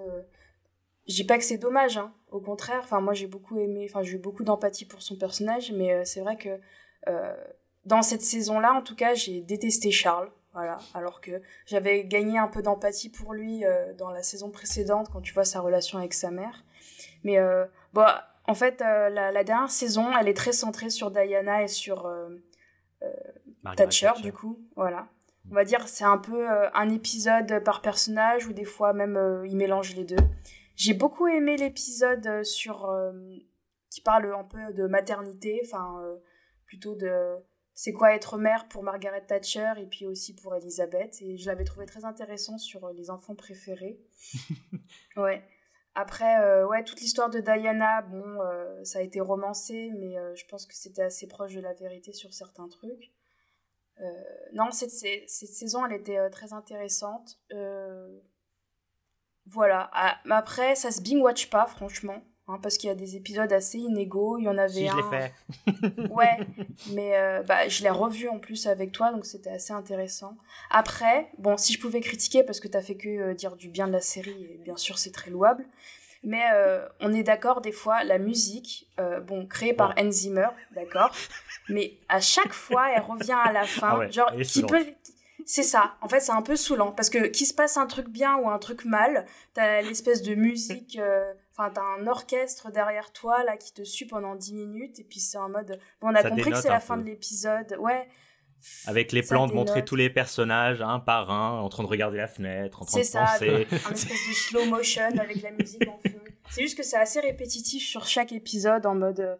je 1.08 1.14
dis 1.14 1.24
pas 1.24 1.38
que 1.38 1.44
c'est 1.44 1.58
dommage 1.58 1.98
hein. 1.98 2.14
au 2.30 2.40
contraire 2.40 2.80
enfin 2.84 3.00
moi 3.00 3.14
j'ai 3.14 3.26
beaucoup 3.26 3.58
aimé 3.58 3.88
enfin 3.90 4.04
j'ai 4.04 4.12
eu 4.12 4.18
beaucoup 4.18 4.44
d'empathie 4.44 4.84
pour 4.84 5.02
son 5.02 5.16
personnage 5.16 5.72
mais 5.72 6.04
c'est 6.04 6.20
vrai 6.20 6.36
que 6.36 6.60
dans 7.84 8.02
cette 8.02 8.22
saison 8.22 8.60
là 8.60 8.72
en 8.74 8.82
tout 8.82 8.94
cas 8.94 9.14
j'ai 9.14 9.40
détesté 9.40 9.90
Charles 9.90 10.30
voilà, 10.52 10.76
alors 10.92 11.22
que 11.22 11.40
j'avais 11.64 12.04
gagné 12.04 12.38
un 12.38 12.46
peu 12.46 12.60
d'empathie 12.60 13.08
pour 13.08 13.32
lui 13.32 13.64
euh, 13.64 13.94
dans 13.94 14.10
la 14.10 14.22
saison 14.22 14.50
précédente 14.50 15.08
quand 15.10 15.22
tu 15.22 15.32
vois 15.32 15.46
sa 15.46 15.60
relation 15.60 15.98
avec 15.98 16.12
sa 16.12 16.30
mère. 16.30 16.64
Mais 17.24 17.38
euh, 17.38 17.64
bon, 17.94 18.04
en 18.44 18.54
fait, 18.54 18.82
euh, 18.82 19.08
la, 19.08 19.44
dernière 19.44 19.70
saison, 19.70 20.14
elle 20.14 20.28
est 20.28 20.36
très 20.36 20.52
centrée 20.52 20.90
sur 20.90 21.10
Diana 21.10 21.62
et 21.62 21.68
sur 21.68 22.10
Thatcher, 23.76 24.12
du 24.22 24.32
coup. 24.32 24.58
Voilà. 24.76 25.08
On 25.50 25.54
va 25.54 25.64
dire 25.64 25.88
c'est 25.88 26.04
un 26.04 26.18
peu 26.18 26.46
un 26.72 26.88
épisode 26.90 27.64
par 27.64 27.82
personnage 27.82 28.46
ou 28.46 28.52
des 28.52 28.64
fois 28.64 28.92
même 28.92 29.42
il 29.44 29.56
mélange 29.56 29.96
les 29.96 30.04
deux. 30.04 30.24
J'ai 30.76 30.94
beaucoup 30.94 31.26
aimé 31.26 31.56
l'épisode 31.56 32.44
sur 32.44 32.88
qui 33.90 34.02
parle 34.02 34.32
un 34.32 34.44
peu 34.44 34.72
de 34.72 34.86
maternité, 34.86 35.60
enfin 35.64 36.00
plutôt 36.64 36.94
de 36.94 37.42
c'est 37.74 37.92
quoi 37.92 38.14
être 38.14 38.36
mère 38.36 38.68
pour 38.68 38.82
Margaret 38.82 39.24
Thatcher 39.26 39.72
et 39.78 39.86
puis 39.86 40.06
aussi 40.06 40.34
pour 40.34 40.54
Elisabeth. 40.54 41.20
Et 41.22 41.36
je 41.36 41.46
l'avais 41.46 41.64
trouvé 41.64 41.86
très 41.86 42.04
intéressant 42.04 42.58
sur 42.58 42.90
les 42.90 43.10
enfants 43.10 43.34
préférés. 43.34 43.98
ouais. 45.16 45.42
Après, 45.94 46.40
euh, 46.40 46.66
ouais, 46.66 46.84
toute 46.84 47.00
l'histoire 47.00 47.28
de 47.28 47.40
Diana, 47.40 48.00
bon, 48.02 48.40
euh, 48.40 48.82
ça 48.82 49.00
a 49.00 49.02
été 49.02 49.20
romancé, 49.20 49.90
mais 49.98 50.16
euh, 50.16 50.34
je 50.34 50.46
pense 50.46 50.64
que 50.64 50.74
c'était 50.74 51.02
assez 51.02 51.26
proche 51.26 51.52
de 51.54 51.60
la 51.60 51.74
vérité 51.74 52.12
sur 52.12 52.32
certains 52.32 52.68
trucs. 52.68 53.12
non, 54.54 54.70
cette, 54.70 54.90
cette, 54.90 55.28
saison, 55.28 55.84
elle 55.86 55.92
était 55.92 56.30
très 56.30 56.52
intéressante. 56.52 57.38
voilà. 59.46 59.90
Ah, 59.92 60.18
mais 60.24 60.34
après, 60.34 60.74
ça 60.74 60.90
se 60.90 61.00
bing-watch 61.02 61.50
pas, 61.50 61.66
franchement. 61.66 62.22
Hein, 62.48 62.58
parce 62.60 62.76
qu'il 62.76 62.88
y 62.88 62.92
a 62.92 62.96
des 62.96 63.14
épisodes 63.14 63.52
assez 63.52 63.78
inégaux. 63.78 64.36
Il 64.38 64.44
y 64.44 64.48
en 64.48 64.58
avait 64.58 64.68
si, 64.68 64.88
un. 64.88 64.96
Je 64.96 64.96
l'ai 64.96 65.92
fait. 65.92 66.10
ouais, 66.12 66.38
mais 66.90 67.16
euh, 67.16 67.42
bah, 67.44 67.68
je 67.68 67.82
l'ai 67.84 67.90
revu 67.90 68.28
en 68.28 68.40
plus 68.40 68.66
avec 68.66 68.90
toi, 68.90 69.12
donc 69.12 69.26
c'était 69.26 69.50
assez 69.50 69.72
intéressant. 69.72 70.36
Après, 70.70 71.28
bon, 71.38 71.56
si 71.56 71.72
je 71.72 71.80
pouvais 71.80 72.00
critiquer, 72.00 72.42
parce 72.42 72.58
que 72.58 72.66
t'as 72.66 72.82
fait 72.82 72.96
que 72.96 73.08
euh, 73.08 73.34
dire 73.34 73.54
du 73.54 73.68
bien 73.68 73.86
de 73.86 73.92
la 73.92 74.00
série, 74.00 74.48
et 74.50 74.60
bien 74.64 74.76
sûr 74.76 74.98
c'est 74.98 75.12
très 75.12 75.30
louable, 75.30 75.64
mais 76.24 76.42
euh, 76.52 76.84
on 77.00 77.12
est 77.12 77.22
d'accord, 77.22 77.60
des 77.60 77.70
fois, 77.70 78.02
la 78.02 78.18
musique, 78.18 78.88
bon, 79.26 79.46
créée 79.46 79.72
par 79.72 79.94
ouais. 79.96 80.10
Zimmer, 80.10 80.48
d'accord, 80.72 81.12
mais 81.68 81.94
à 82.08 82.20
chaque 82.20 82.52
fois, 82.52 82.90
elle 82.92 83.02
revient 83.02 83.38
à 83.44 83.52
la 83.52 83.64
fin. 83.64 84.00
Ah 84.02 84.10
genre, 84.10 84.32
qui 84.36 84.62
peut, 84.64 84.84
c'est 85.46 85.62
ça. 85.62 85.94
En 86.00 86.08
fait, 86.08 86.20
c'est 86.20 86.32
un 86.32 86.42
peu 86.42 86.56
saoulant 86.56 86.92
parce 86.92 87.10
que 87.10 87.26
qu'il 87.26 87.46
se 87.46 87.54
passe 87.54 87.76
un 87.76 87.86
truc 87.86 88.08
bien 88.08 88.36
ou 88.36 88.48
un 88.48 88.58
truc 88.58 88.84
mal, 88.84 89.26
t'as 89.54 89.80
l'espèce 89.82 90.22
de 90.22 90.34
musique. 90.34 90.98
Enfin, 91.62 91.70
t'as 91.72 92.02
un 92.02 92.06
orchestre 92.08 92.72
derrière 92.72 93.12
toi 93.12 93.44
là 93.44 93.56
qui 93.56 93.72
te 93.72 93.84
suit 93.84 94.06
pendant 94.06 94.34
10 94.34 94.54
minutes 94.54 94.98
et 94.98 95.04
puis 95.04 95.20
c'est 95.20 95.38
en 95.38 95.48
mode. 95.48 95.78
Bon, 96.00 96.08
on 96.08 96.14
a 96.14 96.22
compris 96.22 96.50
que 96.50 96.60
c'est 96.60 96.68
la 96.68 96.80
fin 96.80 96.96
de 96.96 97.04
l'épisode. 97.04 97.76
Ouais. 97.78 98.08
Avec 98.86 99.12
les 99.12 99.22
plans 99.22 99.46
de 99.46 99.52
montrer 99.52 99.84
tous 99.84 99.96
les 99.96 100.10
personnages 100.10 100.82
un 100.82 101.00
par 101.00 101.30
un, 101.30 101.60
en 101.60 101.68
train 101.68 101.82
de 101.82 101.88
regarder 101.88 102.16
la 102.16 102.28
fenêtre, 102.28 102.82
en 102.82 102.84
train 102.84 103.00
de 103.00 103.04
ça, 103.04 103.24
penser. 103.24 103.66
un 103.70 103.76
espèce 103.92 104.28
de 104.28 104.34
slow 104.34 104.64
motion 104.66 105.02
avec 105.18 105.42
la 105.42 105.50
musique 105.52 105.86
en 105.88 105.98
fond. 105.98 106.20
C'est 106.50 106.62
juste 106.62 106.76
que 106.76 106.82
c'est 106.82 106.96
assez 106.96 107.20
répétitif 107.20 107.82
sur 107.84 108.06
chaque 108.06 108.32
épisode 108.32 108.86
en 108.86 108.94
mode 108.94 109.38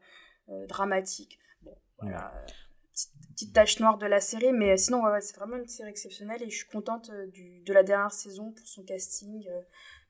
euh, 0.49 0.67
dramatique. 0.67 1.39
Bon, 1.63 1.77
voilà. 2.01 2.33
Ouais. 2.35 2.53
Petite, 2.93 3.13
petite 3.33 3.53
tache 3.53 3.81
noire 3.81 3.99
de 3.99 4.07
la 4.07 4.21
série, 4.21 4.53
mais 4.53 4.77
sinon, 4.77 5.03
ouais, 5.03 5.21
c'est 5.21 5.37
vraiment 5.37 5.57
une 5.57 5.69
série 5.69 5.91
exceptionnelle 5.91 6.43
et 6.43 6.51
je 6.51 6.57
suis 6.57 6.69
contente 6.69 7.11
euh, 7.11 7.27
du, 7.27 7.61
de 7.61 7.73
la 7.73 7.83
dernière 7.83 8.13
saison 8.13 8.51
pour 8.53 8.67
son 8.67 8.83
casting. 8.83 9.47
Euh, 9.49 9.61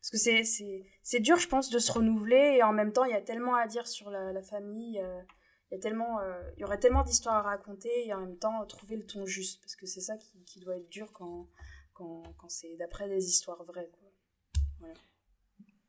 parce 0.03 0.11
que 0.11 0.19
c'est, 0.19 0.43
c'est, 0.43 0.85
c'est 1.05 1.21
dur, 1.21 1.39
je 1.39 1.47
pense, 1.47 1.71
de 1.71 1.79
se 1.79 1.93
renouveler 1.93 2.57
et 2.57 2.65
en 2.65 2.73
même 2.73 2.93
temps, 2.93 3.05
il 3.05 3.13
y 3.13 3.17
a 3.17 3.21
tellement 3.21 3.55
à 3.55 3.69
dire 3.69 3.87
sur 3.87 4.11
la, 4.11 4.33
la 4.33 4.43
famille. 4.43 4.99
Euh, 4.99 5.23
il 5.71 5.77
y, 5.77 5.79
a 5.79 5.81
tellement, 5.81 6.19
euh, 6.19 6.43
il 6.57 6.61
y 6.61 6.65
aurait 6.65 6.81
tellement 6.81 7.05
d'histoires 7.05 7.37
à 7.37 7.43
raconter 7.43 8.09
et 8.09 8.13
en 8.13 8.21
même 8.21 8.37
temps 8.37 8.67
trouver 8.67 8.97
le 8.97 9.07
ton 9.07 9.27
juste. 9.27 9.61
Parce 9.63 9.77
que 9.77 9.87
c'est 9.87 10.01
ça 10.01 10.17
qui, 10.17 10.43
qui, 10.45 10.59
doit 10.59 10.77
être 10.77 10.89
dur 10.89 11.13
quand, 11.13 11.47
quand, 11.95 12.25
quand 12.37 12.49
c'est 12.49 12.77
d'après 12.79 13.09
des 13.09 13.29
histoires 13.29 13.63
vraies. 13.63 13.89
Quoi. 13.93 14.89
Ouais. 14.89 14.95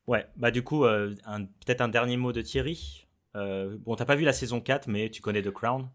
ouais, 0.06 0.28
bah 0.36 0.52
du 0.52 0.64
coup, 0.64 0.86
euh, 0.86 1.16
un, 1.26 1.46
peut-être 1.46 1.82
un 1.82 1.90
dernier 1.90 2.16
mot 2.16 2.32
de 2.32 2.44
Thierry. 2.44 3.08
Euh, 3.36 3.80
bon, 3.80 3.96
t'as 3.96 4.06
pas 4.06 4.16
vu 4.16 4.26
la 4.26 4.32
saison 4.32 4.62
4, 4.62 4.88
mais 4.88 5.10
tu 5.10 5.24
connais 5.24 5.42
The 5.42 5.50
Crown? 5.50 5.90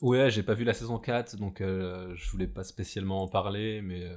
Ouais, 0.00 0.28
j'ai 0.28 0.42
pas 0.42 0.54
vu 0.54 0.64
la 0.64 0.74
saison 0.74 0.98
4, 0.98 1.36
donc 1.36 1.60
euh, 1.60 2.12
je 2.16 2.28
voulais 2.30 2.48
pas 2.48 2.64
spécialement 2.64 3.22
en 3.22 3.28
parler, 3.28 3.80
mais 3.80 4.10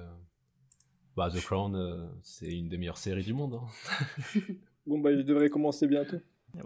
bah, 1.17 1.29
The 1.29 1.41
Crown, 1.41 1.75
euh, 1.75 2.05
c'est 2.21 2.51
une 2.51 2.69
des 2.69 2.77
meilleures 2.77 2.97
séries 2.97 3.23
du 3.23 3.33
monde. 3.33 3.55
Hein. 3.55 4.39
bon, 4.85 4.99
bah, 4.99 5.09
je 5.15 5.21
devrais 5.21 5.49
commencer 5.49 5.87
bientôt. 5.87 6.17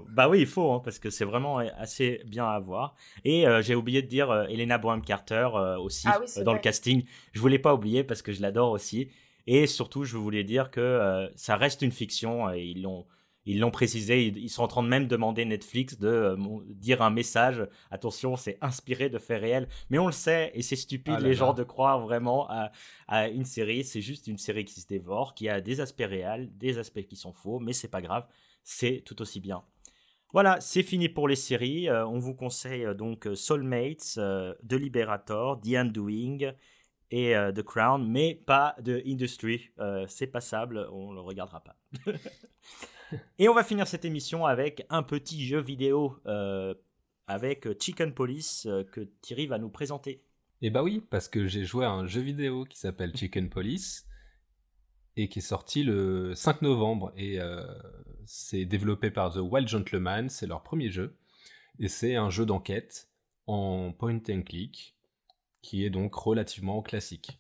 Bah 0.09 0.29
oui, 0.29 0.41
il 0.41 0.45
faut, 0.45 0.71
hein, 0.71 0.81
parce 0.83 0.99
que 0.99 1.09
c'est 1.09 1.25
vraiment 1.25 1.57
assez 1.57 2.21
bien 2.25 2.45
à 2.45 2.59
voir. 2.59 2.95
Et 3.25 3.47
euh, 3.47 3.61
j'ai 3.61 3.75
oublié 3.75 4.01
de 4.01 4.07
dire 4.07 4.29
euh, 4.29 4.45
Elena 4.45 4.77
Bonham 4.77 5.01
Carter 5.01 5.49
euh, 5.55 5.77
aussi 5.77 6.07
ah 6.07 6.19
oui, 6.21 6.27
dans 6.37 6.51
vrai. 6.51 6.53
le 6.55 6.59
casting. 6.59 7.03
Je 7.33 7.39
voulais 7.39 7.59
pas 7.59 7.73
oublier 7.73 8.03
parce 8.03 8.21
que 8.21 8.31
je 8.31 8.41
l'adore 8.41 8.71
aussi. 8.71 9.09
Et 9.47 9.67
surtout, 9.67 10.03
je 10.03 10.17
voulais 10.17 10.43
dire 10.43 10.69
que 10.69 11.29
ça 11.35 11.55
reste 11.55 11.81
une 11.81 11.91
fiction. 11.91 12.51
Et 12.53 12.63
ils 12.63 12.83
l'ont 12.83 13.05
ils 13.45 13.59
l'ont 13.59 13.71
précisé, 13.71 14.27
ils, 14.27 14.49
sont 14.49 14.63
en 14.63 14.67
train 14.67 14.83
de 14.83 14.87
même 14.87 15.07
demander 15.07 15.45
Netflix 15.45 15.97
de 15.97 16.07
euh, 16.07 16.37
dire 16.69 17.01
un 17.01 17.09
message. 17.09 17.67
Attention, 17.89 18.35
c'est 18.35 18.57
inspiré 18.61 19.09
de 19.09 19.17
faits 19.17 19.41
réels. 19.41 19.67
Mais 19.89 19.97
on 19.97 20.05
le 20.05 20.11
sait, 20.11 20.51
et 20.53 20.61
c'est 20.61 20.75
stupide, 20.75 21.15
Ah 21.17 21.19
là 21.19 21.27
les 21.27 21.33
là. 21.33 21.39
gens, 21.39 21.53
de 21.53 21.63
croire 21.63 21.99
vraiment 21.99 22.49
à, 22.49 22.71
à 23.07 23.27
une 23.27 23.45
série. 23.45 23.83
C'est 23.83 24.01
juste 24.01 24.27
une 24.27 24.37
série 24.37 24.65
qui 24.65 24.79
se 24.79 24.87
dévore, 24.87 25.33
qui 25.33 25.49
a 25.49 25.61
des 25.61 25.81
aspects 25.81 26.05
réels, 26.07 26.49
des 26.57 26.77
aspects 26.77 27.03
qui 27.03 27.15
sont 27.15 27.33
faux, 27.33 27.59
mais 27.59 27.73
c'est 27.73 27.87
pas 27.87 28.01
grave, 28.01 28.27
c'est 28.63 29.01
tout 29.05 29.21
aussi 29.21 29.39
bien. 29.39 29.63
Voilà, 30.33 30.61
c'est 30.61 30.83
fini 30.83 31.09
pour 31.09 31.27
les 31.27 31.35
séries. 31.35 31.89
Euh, 31.89 32.07
on 32.07 32.17
vous 32.17 32.33
conseille 32.33 32.85
euh, 32.85 32.93
donc 32.93 33.27
Soulmates, 33.35 34.15
euh, 34.17 34.53
The 34.67 34.73
Liberator, 34.73 35.59
The 35.59 35.75
Undoing 35.75 36.53
et 37.13 37.33
The 37.53 37.61
Crown, 37.61 38.07
mais 38.09 38.35
pas 38.35 38.73
de 38.81 39.03
Industry. 39.05 39.71
C'est 40.07 40.27
passable, 40.27 40.87
on 40.93 41.11
le 41.11 41.19
regardera 41.19 41.61
pas. 41.61 41.75
et 43.39 43.49
on 43.49 43.53
va 43.53 43.63
finir 43.63 43.87
cette 43.87 44.05
émission 44.05 44.45
avec 44.45 44.85
un 44.89 45.03
petit 45.03 45.45
jeu 45.45 45.59
vidéo 45.59 46.17
euh, 46.25 46.73
avec 47.27 47.67
Chicken 47.81 48.13
Police 48.13 48.65
euh, 48.65 48.83
que 48.83 49.01
Thierry 49.21 49.47
va 49.47 49.57
nous 49.57 49.69
présenter. 49.69 50.23
Et 50.61 50.69
bah 50.69 50.83
oui, 50.83 51.03
parce 51.09 51.27
que 51.27 51.47
j'ai 51.47 51.63
joué 51.65 51.85
à 51.85 51.91
un 51.91 52.05
jeu 52.05 52.21
vidéo 52.21 52.65
qui 52.65 52.77
s'appelle 52.77 53.15
Chicken 53.15 53.49
Police 53.49 54.05
et 55.15 55.27
qui 55.27 55.39
est 55.39 55.41
sorti 55.41 55.83
le 55.83 56.33
5 56.35 56.61
novembre 56.61 57.11
et 57.17 57.39
euh, 57.39 57.65
c'est 58.25 58.65
développé 58.65 59.11
par 59.11 59.33
The 59.33 59.39
Wild 59.39 59.67
Gentleman, 59.67 60.29
c'est 60.29 60.47
leur 60.47 60.63
premier 60.63 60.89
jeu 60.89 61.17
et 61.79 61.87
c'est 61.87 62.15
un 62.15 62.29
jeu 62.29 62.45
d'enquête 62.45 63.09
en 63.47 63.91
point 63.91 64.19
and 64.29 64.43
click 64.43 64.95
qui 65.61 65.83
est 65.85 65.89
donc 65.89 66.13
relativement 66.15 66.81
classique. 66.81 67.39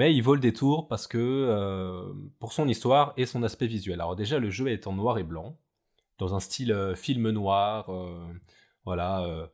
Mais 0.00 0.14
il 0.14 0.22
vaut 0.22 0.34
le 0.34 0.40
détour 0.40 0.88
parce 0.88 1.06
que 1.06 1.18
euh, 1.18 2.10
pour 2.38 2.54
son 2.54 2.66
histoire 2.66 3.12
et 3.18 3.26
son 3.26 3.42
aspect 3.42 3.66
visuel. 3.66 4.00
Alors 4.00 4.16
déjà 4.16 4.38
le 4.38 4.48
jeu 4.48 4.68
est 4.68 4.86
en 4.86 4.94
noir 4.94 5.18
et 5.18 5.24
blanc 5.24 5.58
dans 6.16 6.34
un 6.34 6.40
style 6.40 6.72
euh, 6.72 6.94
film 6.94 7.28
noir, 7.28 7.92
euh, 7.92 8.26
voilà, 8.86 9.50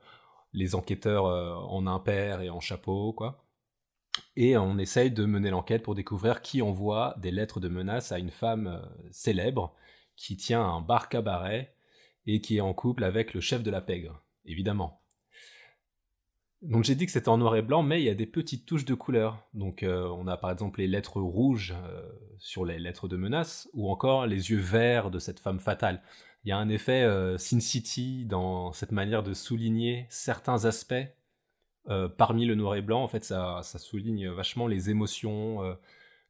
les 0.52 0.76
enquêteurs 0.76 1.24
en 1.24 1.88
impair 1.88 2.42
et 2.42 2.48
en 2.48 2.60
chapeau 2.60 3.12
quoi. 3.12 3.44
Et 4.36 4.56
on 4.56 4.78
essaye 4.78 5.10
de 5.10 5.24
mener 5.24 5.50
l'enquête 5.50 5.82
pour 5.82 5.96
découvrir 5.96 6.42
qui 6.42 6.62
envoie 6.62 7.16
des 7.18 7.32
lettres 7.32 7.58
de 7.58 7.68
menace 7.68 8.12
à 8.12 8.20
une 8.20 8.30
femme 8.30 8.88
célèbre 9.10 9.74
qui 10.14 10.36
tient 10.36 10.62
un 10.62 10.80
bar 10.80 11.08
cabaret 11.08 11.74
et 12.26 12.40
qui 12.40 12.58
est 12.58 12.60
en 12.60 12.72
couple 12.72 13.02
avec 13.02 13.34
le 13.34 13.40
chef 13.40 13.64
de 13.64 13.70
la 13.72 13.80
pègre, 13.80 14.22
évidemment. 14.44 15.02
Donc 16.62 16.84
j'ai 16.84 16.94
dit 16.94 17.06
que 17.06 17.12
c'était 17.12 17.28
en 17.28 17.38
noir 17.38 17.54
et 17.56 17.62
blanc, 17.62 17.82
mais 17.82 18.00
il 18.00 18.04
y 18.04 18.10
a 18.10 18.14
des 18.14 18.26
petites 18.26 18.66
touches 18.66 18.86
de 18.86 18.94
couleur. 18.94 19.46
Donc 19.54 19.82
euh, 19.82 20.08
on 20.16 20.26
a 20.26 20.36
par 20.36 20.50
exemple 20.50 20.80
les 20.80 20.86
lettres 20.86 21.20
rouges 21.20 21.74
euh, 21.76 22.02
sur 22.38 22.64
les 22.64 22.78
lettres 22.78 23.08
de 23.08 23.16
menace, 23.16 23.68
ou 23.74 23.90
encore 23.90 24.26
les 24.26 24.50
yeux 24.50 24.58
verts 24.58 25.10
de 25.10 25.18
cette 25.18 25.38
femme 25.38 25.60
fatale. 25.60 26.02
Il 26.44 26.48
y 26.48 26.52
a 26.52 26.58
un 26.58 26.68
effet 26.68 27.02
euh, 27.02 27.38
Sin 27.38 27.60
City 27.60 28.24
dans 28.24 28.72
cette 28.72 28.92
manière 28.92 29.22
de 29.22 29.34
souligner 29.34 30.06
certains 30.08 30.64
aspects 30.64 30.94
euh, 31.88 32.08
parmi 32.08 32.46
le 32.46 32.54
noir 32.54 32.74
et 32.76 32.82
blanc. 32.82 33.02
En 33.02 33.08
fait, 33.08 33.24
ça, 33.24 33.60
ça 33.62 33.78
souligne 33.78 34.28
vachement 34.30 34.66
les 34.66 34.90
émotions. 34.90 35.76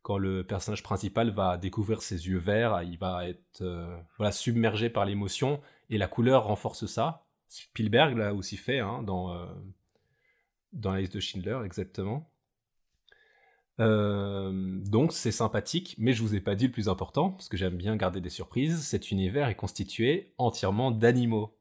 quand 0.02 0.18
le 0.18 0.44
personnage 0.44 0.82
principal 0.82 1.30
va 1.30 1.56
découvrir 1.56 2.02
ses 2.02 2.28
yeux 2.28 2.38
verts, 2.38 2.82
il 2.82 2.98
va 2.98 3.28
être 3.28 3.64
voilà, 4.18 4.32
submergé 4.32 4.90
par 4.90 5.04
l'émotion, 5.04 5.60
et 5.90 5.98
la 5.98 6.08
couleur 6.08 6.44
renforce 6.44 6.86
ça. 6.86 7.26
Spielberg 7.48 8.16
l'a 8.16 8.34
aussi 8.34 8.56
fait 8.56 8.80
hein, 8.80 9.02
dans, 9.02 9.34
dans 10.76 10.92
la 10.92 11.00
liste 11.00 11.14
de 11.14 11.20
Schindler, 11.20 11.58
exactement. 11.64 12.30
Euh, 13.78 14.80
donc 14.86 15.12
c'est 15.12 15.32
sympathique, 15.32 15.94
mais 15.98 16.12
je 16.12 16.22
vous 16.22 16.34
ai 16.34 16.40
pas 16.40 16.54
dit 16.54 16.66
le 16.66 16.72
plus 16.72 16.88
important, 16.88 17.30
parce 17.30 17.48
que 17.48 17.56
j'aime 17.56 17.76
bien 17.76 17.96
garder 17.96 18.20
des 18.20 18.30
surprises. 18.30 18.82
Cet 18.82 19.10
univers 19.10 19.48
est 19.48 19.54
constitué 19.54 20.34
entièrement 20.38 20.90
d'animaux. 20.90 21.58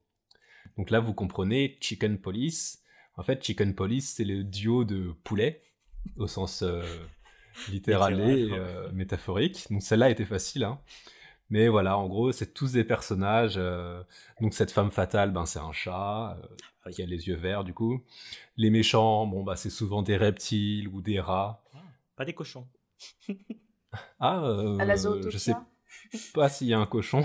Donc 0.77 0.89
là, 0.89 0.99
vous 0.99 1.13
comprenez 1.13 1.77
Chicken 1.81 2.19
Police. 2.19 2.83
En 3.17 3.23
fait, 3.23 3.43
Chicken 3.43 3.75
Police, 3.75 4.13
c'est 4.15 4.25
le 4.25 4.43
duo 4.43 4.83
de 4.83 5.13
poulets, 5.23 5.61
au 6.17 6.27
sens 6.27 6.61
euh, 6.63 6.83
littéral 7.69 8.19
et 8.19 8.49
euh, 8.51 8.91
métaphorique. 8.91 9.67
Donc 9.69 9.81
celle-là 9.81 10.09
était 10.09 10.25
facile, 10.25 10.63
hein. 10.63 10.79
Mais 11.49 11.67
voilà, 11.67 11.97
en 11.97 12.07
gros, 12.07 12.31
c'est 12.31 12.53
tous 12.53 12.71
des 12.71 12.83
personnages. 12.83 13.55
euh, 13.57 14.01
donc 14.41 14.53
cette 14.53 14.71
femme 14.71 14.91
fatale, 14.91 15.31
ben 15.31 15.45
c'est 15.45 15.59
un 15.59 15.71
chat 15.71 16.37
euh, 16.87 16.91
qui 16.91 17.03
a 17.03 17.05
les 17.05 17.27
yeux 17.27 17.35
verts, 17.35 17.63
du 17.63 17.73
coup. 17.73 18.01
Les 18.57 18.69
méchants, 18.69 19.27
bon 19.27 19.43
bah 19.43 19.55
c'est 19.55 19.69
souvent 19.69 20.01
des 20.01 20.17
reptiles 20.17 20.87
ou 20.87 21.01
des 21.01 21.19
rats. 21.19 21.61
Pas 22.15 22.25
des 22.25 22.33
cochons. 22.33 22.67
Ah, 24.19 24.43
euh, 24.43 24.77
À 24.77 24.83
la 24.83 24.95
je 24.97 25.37
sais 25.37 25.53
pas 26.33 26.49
s'il 26.49 26.67
y 26.67 26.73
a 26.73 26.79
un 26.79 26.85
cochon. 26.85 27.23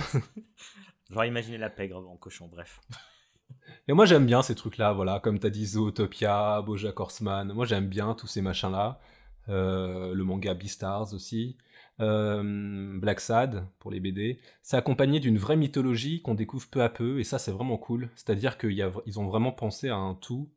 J'aurais 1.10 1.26
imaginé 1.26 1.58
la 1.58 1.68
pègre 1.68 2.08
en 2.08 2.16
cochon, 2.16 2.46
bref. 2.46 2.80
Et 3.88 3.92
moi 3.92 4.06
j'aime 4.06 4.24
bien 4.24 4.42
ces 4.42 4.54
trucs-là, 4.54 4.92
voilà, 4.92 5.18
comme 5.18 5.40
t'as 5.40 5.50
dit 5.50 5.66
Zootopia, 5.66 6.62
BoJack 6.62 7.00
Horseman. 7.00 7.52
Moi 7.52 7.66
j'aime 7.66 7.88
bien 7.88 8.14
tous 8.14 8.28
ces 8.28 8.40
machins-là. 8.40 9.00
Euh, 9.48 10.14
le 10.14 10.24
manga 10.24 10.54
Beastars 10.54 11.12
aussi. 11.14 11.56
euh, 12.00 12.98
Black 12.98 13.20
Sad 13.20 13.66
pour 13.78 13.90
les 13.90 14.00
BD. 14.00 14.38
C'est 14.62 14.76
accompagné 14.76 15.20
d'une 15.20 15.38
vraie 15.38 15.56
mythologie 15.56 16.22
qu'on 16.22 16.34
découvre 16.34 16.68
peu 16.68 16.82
à 16.82 16.88
peu, 16.88 17.20
et 17.20 17.24
ça 17.24 17.38
c'est 17.38 17.50
vraiment 17.52 17.76
cool. 17.78 18.10
C'est-à-dire 18.14 18.58
qu'ils 18.58 19.18
ont 19.18 19.26
vraiment 19.28 19.52
pensé 19.52 19.88
à 19.88 19.96
un 19.96 20.14
tout 20.14 20.48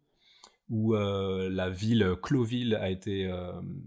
où 0.69 0.95
euh, 0.95 1.49
la 1.49 1.69
ville 1.69 2.15
Cloville 2.21 2.75
a 2.75 2.89
été 2.89 3.31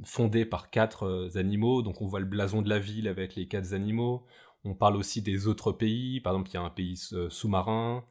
fondée 0.05 0.45
par 0.45 0.71
quatre 0.71 1.31
animaux. 1.37 1.83
Donc 1.83 2.03
on 2.03 2.07
voit 2.07 2.21
le 2.21 2.27
blason 2.27 2.63
de 2.63 2.69
la 2.69 2.79
ville 2.79 3.09
avec 3.09 3.35
les 3.35 3.47
quatre 3.49 3.73
animaux. 3.73 4.25
On 4.65 4.75
parle 4.75 4.97
aussi 4.97 5.23
des 5.23 5.47
autres 5.47 5.73
pays. 5.73 6.21
Par 6.21 6.35
exemple, 6.35 6.51
il 6.51 6.55
y 6.55 6.57
a 6.59 6.63
un 6.63 6.71
pays 6.71 6.97
sous-marin. 7.31 8.05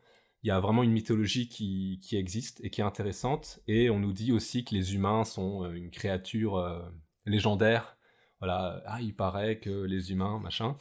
Il 0.46 0.48
y 0.48 0.52
a 0.52 0.60
vraiment 0.62 0.84
une 0.84 0.91
mythologie 0.91 1.50
qui, 1.50 2.00
qui, 2.02 2.16
existe 2.16 2.64
et 2.64 2.70
qui 2.70 2.80
est 2.80 2.84
intéressante. 2.84 3.60
Et 3.68 3.89
on 3.89 4.00
nous 4.00 4.14
dit 4.14 4.32
aussi 4.32 4.64
que 4.64 4.74
les 4.74 4.93
humains 4.96 5.26
sont 5.26 5.70
une 5.74 5.89
créature 5.89 6.64
légendaire 7.26 7.96
voilà, 8.39 8.82
ah, 8.86 9.02
il 9.02 9.16
paraît 9.16 9.58
que 9.60 9.70
les 9.70 10.12
humains, 10.12 10.39
machin. 10.39 10.78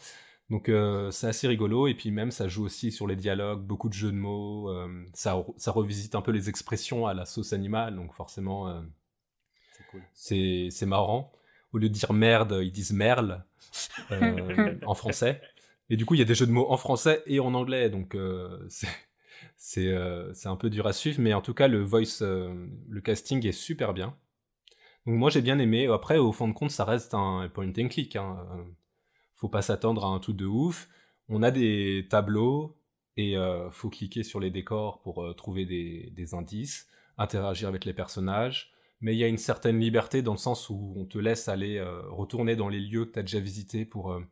Donc 0.50 0.68
euh, 0.68 1.10
c'est 1.10 1.26
assez 1.26 1.48
rigolo, 1.48 1.86
et 1.86 1.94
puis 1.94 2.10
même 2.10 2.30
ça 2.30 2.48
joue 2.48 2.64
aussi 2.64 2.92
sur 2.92 3.06
les 3.06 3.16
dialogues, 3.16 3.62
beaucoup 3.62 3.88
de 3.88 3.94
jeux 3.94 4.12
de 4.12 4.16
mots, 4.16 4.68
euh, 4.68 5.06
ça, 5.14 5.42
ça, 5.56 5.70
revisite 5.70 6.14
un 6.14 6.20
peu 6.20 6.32
les 6.32 6.50
expressions 6.50 7.06
à 7.06 7.14
la 7.14 7.24
sauce 7.24 7.54
animale, 7.54 7.96
donc 7.96 8.12
forcément 8.12 8.68
euh, 8.68 8.80
c'est 10.12 10.68
cool. 10.78 10.88
marrant. 10.88 11.32
Au 11.72 11.78
lieu 11.78 11.88
de 11.88 11.94
dire 11.94 12.12
merde, 12.12 12.58
ils 12.62 12.70
disent 12.70 12.92
merle 12.92 13.44
en 14.86 14.94
français. 14.94 15.40
Et 15.90 15.96
du 15.96 16.04
coup, 16.04 16.14
il 16.14 16.18
y 16.18 16.22
a 16.22 16.26
des 16.26 16.34
jeux 16.34 16.46
de 16.46 16.52
mots 16.52 16.70
en 16.70 16.76
français 16.76 17.22
et 17.26 17.40
en 17.40 17.54
anglais, 17.54 17.88
donc 17.90 18.16
c'est 18.68 18.88
un 19.76 20.56
peu 20.56 20.70
dur 20.70 20.86
à 20.86 20.92
suivre, 20.92 21.20
mais 21.20 21.34
en 21.34 21.40
tout 21.42 21.54
cas, 21.54 21.68
le 21.68 21.82
voice, 21.82 22.20
le 22.22 23.00
casting 23.00 23.46
est 23.46 23.52
super 23.52 23.94
bien. 23.94 24.16
Donc 25.06 25.16
moi 25.16 25.30
j'ai 25.30 25.42
bien 25.42 25.58
aimé. 25.58 25.86
Après, 25.86 26.18
au 26.18 26.32
fond 26.32 26.48
de 26.48 26.54
compte, 26.54 26.70
ça 26.70 26.84
reste 26.84 27.14
un 27.14 27.48
point 27.52 27.72
and 27.78 27.88
click. 27.88 28.16
Hein. 28.16 28.38
Faut 29.34 29.48
pas 29.48 29.62
s'attendre 29.62 30.04
à 30.04 30.08
un 30.08 30.18
tout 30.18 30.32
de 30.32 30.46
ouf. 30.46 30.88
On 31.28 31.42
a 31.42 31.50
des 31.50 32.06
tableaux 32.10 32.76
et 33.16 33.36
euh, 33.36 33.70
faut 33.70 33.90
cliquer 33.90 34.22
sur 34.22 34.40
les 34.40 34.50
décors 34.50 35.00
pour 35.02 35.22
euh, 35.22 35.34
trouver 35.34 35.64
des, 35.66 36.34
indices, 36.34 36.88
interagir 37.18 37.68
avec 37.68 37.84
les 37.84 37.94
personnages. 37.94 38.72
Mais 39.00 39.14
il 39.14 39.18
y 39.18 39.24
a 39.24 39.28
une 39.28 39.38
certaine 39.38 39.78
liberté 39.78 40.22
dans 40.22 40.32
le 40.32 40.38
sens 40.38 40.70
où 40.70 40.94
on 40.96 41.04
te 41.04 41.18
laisse 41.18 41.48
aller 41.48 41.76
euh, 41.76 42.02
retourner 42.10 42.56
dans 42.56 42.68
les 42.68 42.80
lieux 42.80 43.04
que 43.04 43.12
tu 43.12 43.18
as 43.18 43.22
déjà 43.22 43.40
visités 43.40 43.84
pour 43.84 44.12
euh, 44.12 44.24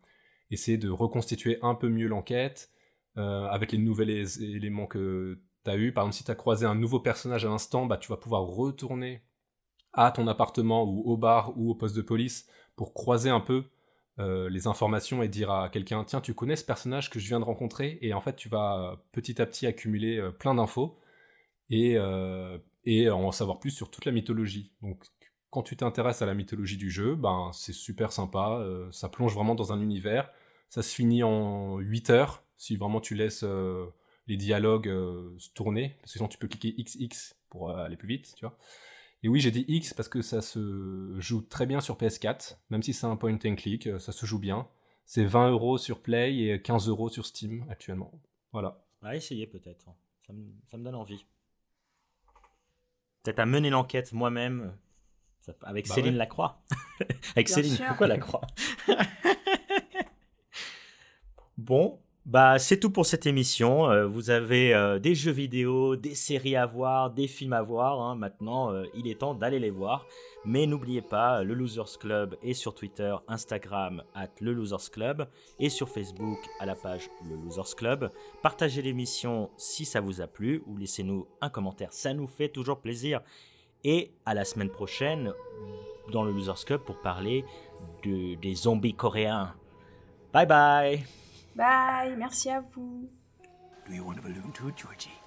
essayer 0.51 0.79
de 0.79 0.89
reconstituer 0.89 1.59
un 1.63 1.75
peu 1.75 1.89
mieux 1.89 2.09
l'enquête 2.09 2.71
avec 3.17 3.73
les 3.73 3.79
nouveaux 3.79 4.03
éléments 4.03 4.87
que 4.87 5.41
tu 5.65 5.71
as 5.71 5.77
eu. 5.77 5.93
Par 5.93 6.05
exemple, 6.05 6.17
si 6.17 6.25
tu 6.25 6.31
as 6.31 6.35
croisé 6.35 6.67
un 6.67 6.75
nouveau 6.75 7.01
personnage 7.01 7.45
à 7.45 7.49
l'instant, 7.49 7.87
bah, 7.87 7.97
tu 7.97 8.09
vas 8.09 8.17
pouvoir 8.17 8.43
retourner 8.43 9.23
à 9.93 10.11
ton 10.11 10.27
appartement 10.27 10.85
ou 10.85 11.03
au 11.05 11.17
bar 11.17 11.57
ou 11.57 11.71
au 11.71 11.75
poste 11.75 11.97
de 11.97 12.03
police 12.03 12.49
pour 12.77 12.95
croiser 12.95 13.31
un 13.31 13.41
peu 13.41 13.65
euh, 14.19 14.49
les 14.51 14.67
informations 14.67 15.23
et 15.23 15.29
dire 15.29 15.51
à 15.51 15.71
quelqu'un 15.71 16.05
tiens 16.05 16.21
tu 16.21 16.35
connais 16.35 16.57
ce 16.57 16.65
personnage 16.65 17.09
que 17.11 17.19
je 17.19 17.29
viens 17.29 17.41
de 17.41 17.45
rencontrer? 17.45 17.99
Et 18.03 18.15
en 18.15 18.21
fait 18.21 18.37
tu 18.37 18.49
vas 18.49 19.03
petit 19.13 19.41
à 19.41 19.47
petit 19.47 19.67
accumuler 19.67 20.19
euh, 20.19 20.31
plein 20.31 20.55
d'infos 20.55 20.99
et, 21.71 21.97
euh, 21.97 22.59
et 22.85 23.11
en 23.11 23.33
savoir 23.33 23.59
plus 23.59 23.71
sur 23.71 23.91
toute 23.91 24.05
la 24.05 24.13
mythologie. 24.13 24.73
Donc 24.83 25.05
quand 25.51 25.63
tu 25.63 25.77
t'intéresses 25.77 26.23
à 26.23 26.27
la 26.27 26.35
mythologie 26.35 26.77
du 26.77 26.91
jeu 26.91 27.15
ben 27.15 27.51
c'est 27.53 27.75
super 27.75 28.13
sympa 28.13 28.65
ça 28.91 29.09
plonge 29.09 29.35
vraiment 29.35 29.55
dans 29.55 29.73
un 29.73 29.81
univers. 29.81 30.31
Ça 30.71 30.83
se 30.83 30.95
finit 30.95 31.23
en 31.23 31.79
8 31.79 32.11
heures 32.11 32.45
si 32.63 32.77
vraiment 32.77 33.01
tu 33.01 33.15
laisses 33.15 33.45
les 34.27 34.37
dialogues 34.37 34.89
se 35.39 35.51
tourner 35.51 35.97
parce 36.01 36.13
que 36.13 36.19
sinon 36.19 36.29
tu 36.29 36.39
peux 36.39 36.49
cliquer 36.49 36.75
XX 36.83 37.35
pour 37.49 37.71
aller 37.71 37.97
plus 37.97 38.09
vite 38.09 38.35
tu 38.37 38.45
vois 38.45 38.57
et 39.25 39.29
oui, 39.29 39.41
j'ai 39.41 39.53
dit 39.53 39.65
X 39.69 39.95
parce 39.95 40.09
que 40.09 40.21
ça 40.21 40.43
se 40.43 41.15
joue 41.19 41.43
très 41.43 41.65
bien 41.67 41.81
sur 41.81 41.97
PS4, 41.97 42.57
même 42.71 42.83
si 42.83 42.93
c'est 42.93 43.07
un 43.07 43.17
point 43.17 43.39
and 43.45 43.55
click, 43.55 43.87
euh, 43.87 44.01
ça 44.01 44.11
se 44.11 44.27
joue 44.27 44.41
bien. 44.41 44.69
C'est 45.05 45.25
20 45.25 45.51
euros 45.51 45.79
sur 45.79 46.03
Play 46.03 46.37
et 46.39 46.61
15 46.61 46.89
euros 46.89 47.09
sur 47.09 47.25
Steam 47.25 47.65
actuellement. 47.71 48.13
Voilà. 48.53 48.85
À 49.03 49.15
essayer 49.15 49.47
peut-être. 49.47 49.87
Ça 50.27 50.33
me, 50.33 50.85
donne 50.85 50.95
envie. 50.95 51.25
Peut-être 53.23 53.39
à 53.39 53.47
mener 53.47 53.71
l'enquête 53.71 54.13
moi-même 54.13 54.77
avec 55.63 55.89
bah 55.89 55.95
Céline 55.95 56.17
Lacroix. 56.17 56.63
avec 57.37 57.49
Céline, 57.49 57.77
pourquoi 57.89 58.09
Lacroix? 58.09 58.47
Bon, 61.59 62.01
bah, 62.25 62.59
c'est 62.61 62.79
tout 62.79 62.91
pour 62.91 63.05
cette 63.05 63.27
émission. 63.27 63.91
Euh, 63.91 64.07
vous 64.07 64.31
avez 64.31 64.75
euh, 64.75 65.01
des 65.01 65.15
jeux 65.15 65.33
vidéo, 65.33 65.97
des 65.97 66.15
séries 66.15 66.55
à 66.55 66.67
voir, 66.67 67.11
des 67.11 67.27
films 67.27 67.53
à 67.53 67.63
voir. 67.63 68.01
Hein. 68.01 68.15
Maintenant, 68.15 68.73
euh, 68.73 68.85
il 68.95 69.09
est 69.09 69.21
temps 69.21 69.35
d'aller 69.35 69.59
les 69.59 69.71
voir. 69.71 70.07
Mais 70.45 70.67
n'oubliez 70.67 71.03
pas, 71.03 71.43
le 71.43 71.55
Losers 71.55 71.99
Club 71.99 72.37
est 72.43 72.55
sur 72.55 72.75
Twitter, 72.75 73.15
Instagram, 73.27 74.03
at 74.15 74.29
le 74.41 74.53
Losers 74.53 74.91
Club, 74.91 75.29
et 75.59 75.69
sur 75.69 75.89
Facebook 75.89 76.39
à 76.61 76.67
la 76.67 76.75
page 76.75 77.11
le 77.29 77.37
Losers 77.37 77.77
Club. 77.77 78.11
Partagez 78.43 78.83
l'émission 78.83 79.51
si 79.57 79.85
ça 79.85 80.01
vous 80.01 80.21
a 80.21 80.27
plu, 80.27 80.63
ou 80.67 80.77
laissez-nous 80.77 81.27
un 81.41 81.49
commentaire, 81.49 81.93
ça 81.93 82.13
nous 82.15 82.27
fait 82.27 82.49
toujours 82.49 82.81
plaisir. 82.81 83.21
Et 83.85 84.13
à 84.27 84.35
la 84.35 84.45
semaine 84.45 84.71
prochaine 84.71 85.33
dans 86.13 86.25
le 86.25 86.33
Losers 86.33 86.65
Club 86.65 86.81
pour 86.83 87.01
parler 87.01 87.45
de, 88.05 88.35
des 88.37 88.55
zombies 88.55 88.95
coréens. 88.95 89.55
Bye 90.33 90.47
bye 90.47 91.22
Bye, 91.55 92.17
merci 92.17 92.51
à 92.51 92.61
vous. 92.61 93.09
Do 93.87 93.93
you 93.93 94.05
want 94.05 94.19
a 94.19 94.23
balloon 94.23 94.53
too, 94.53 94.71
Georgie? 94.77 95.22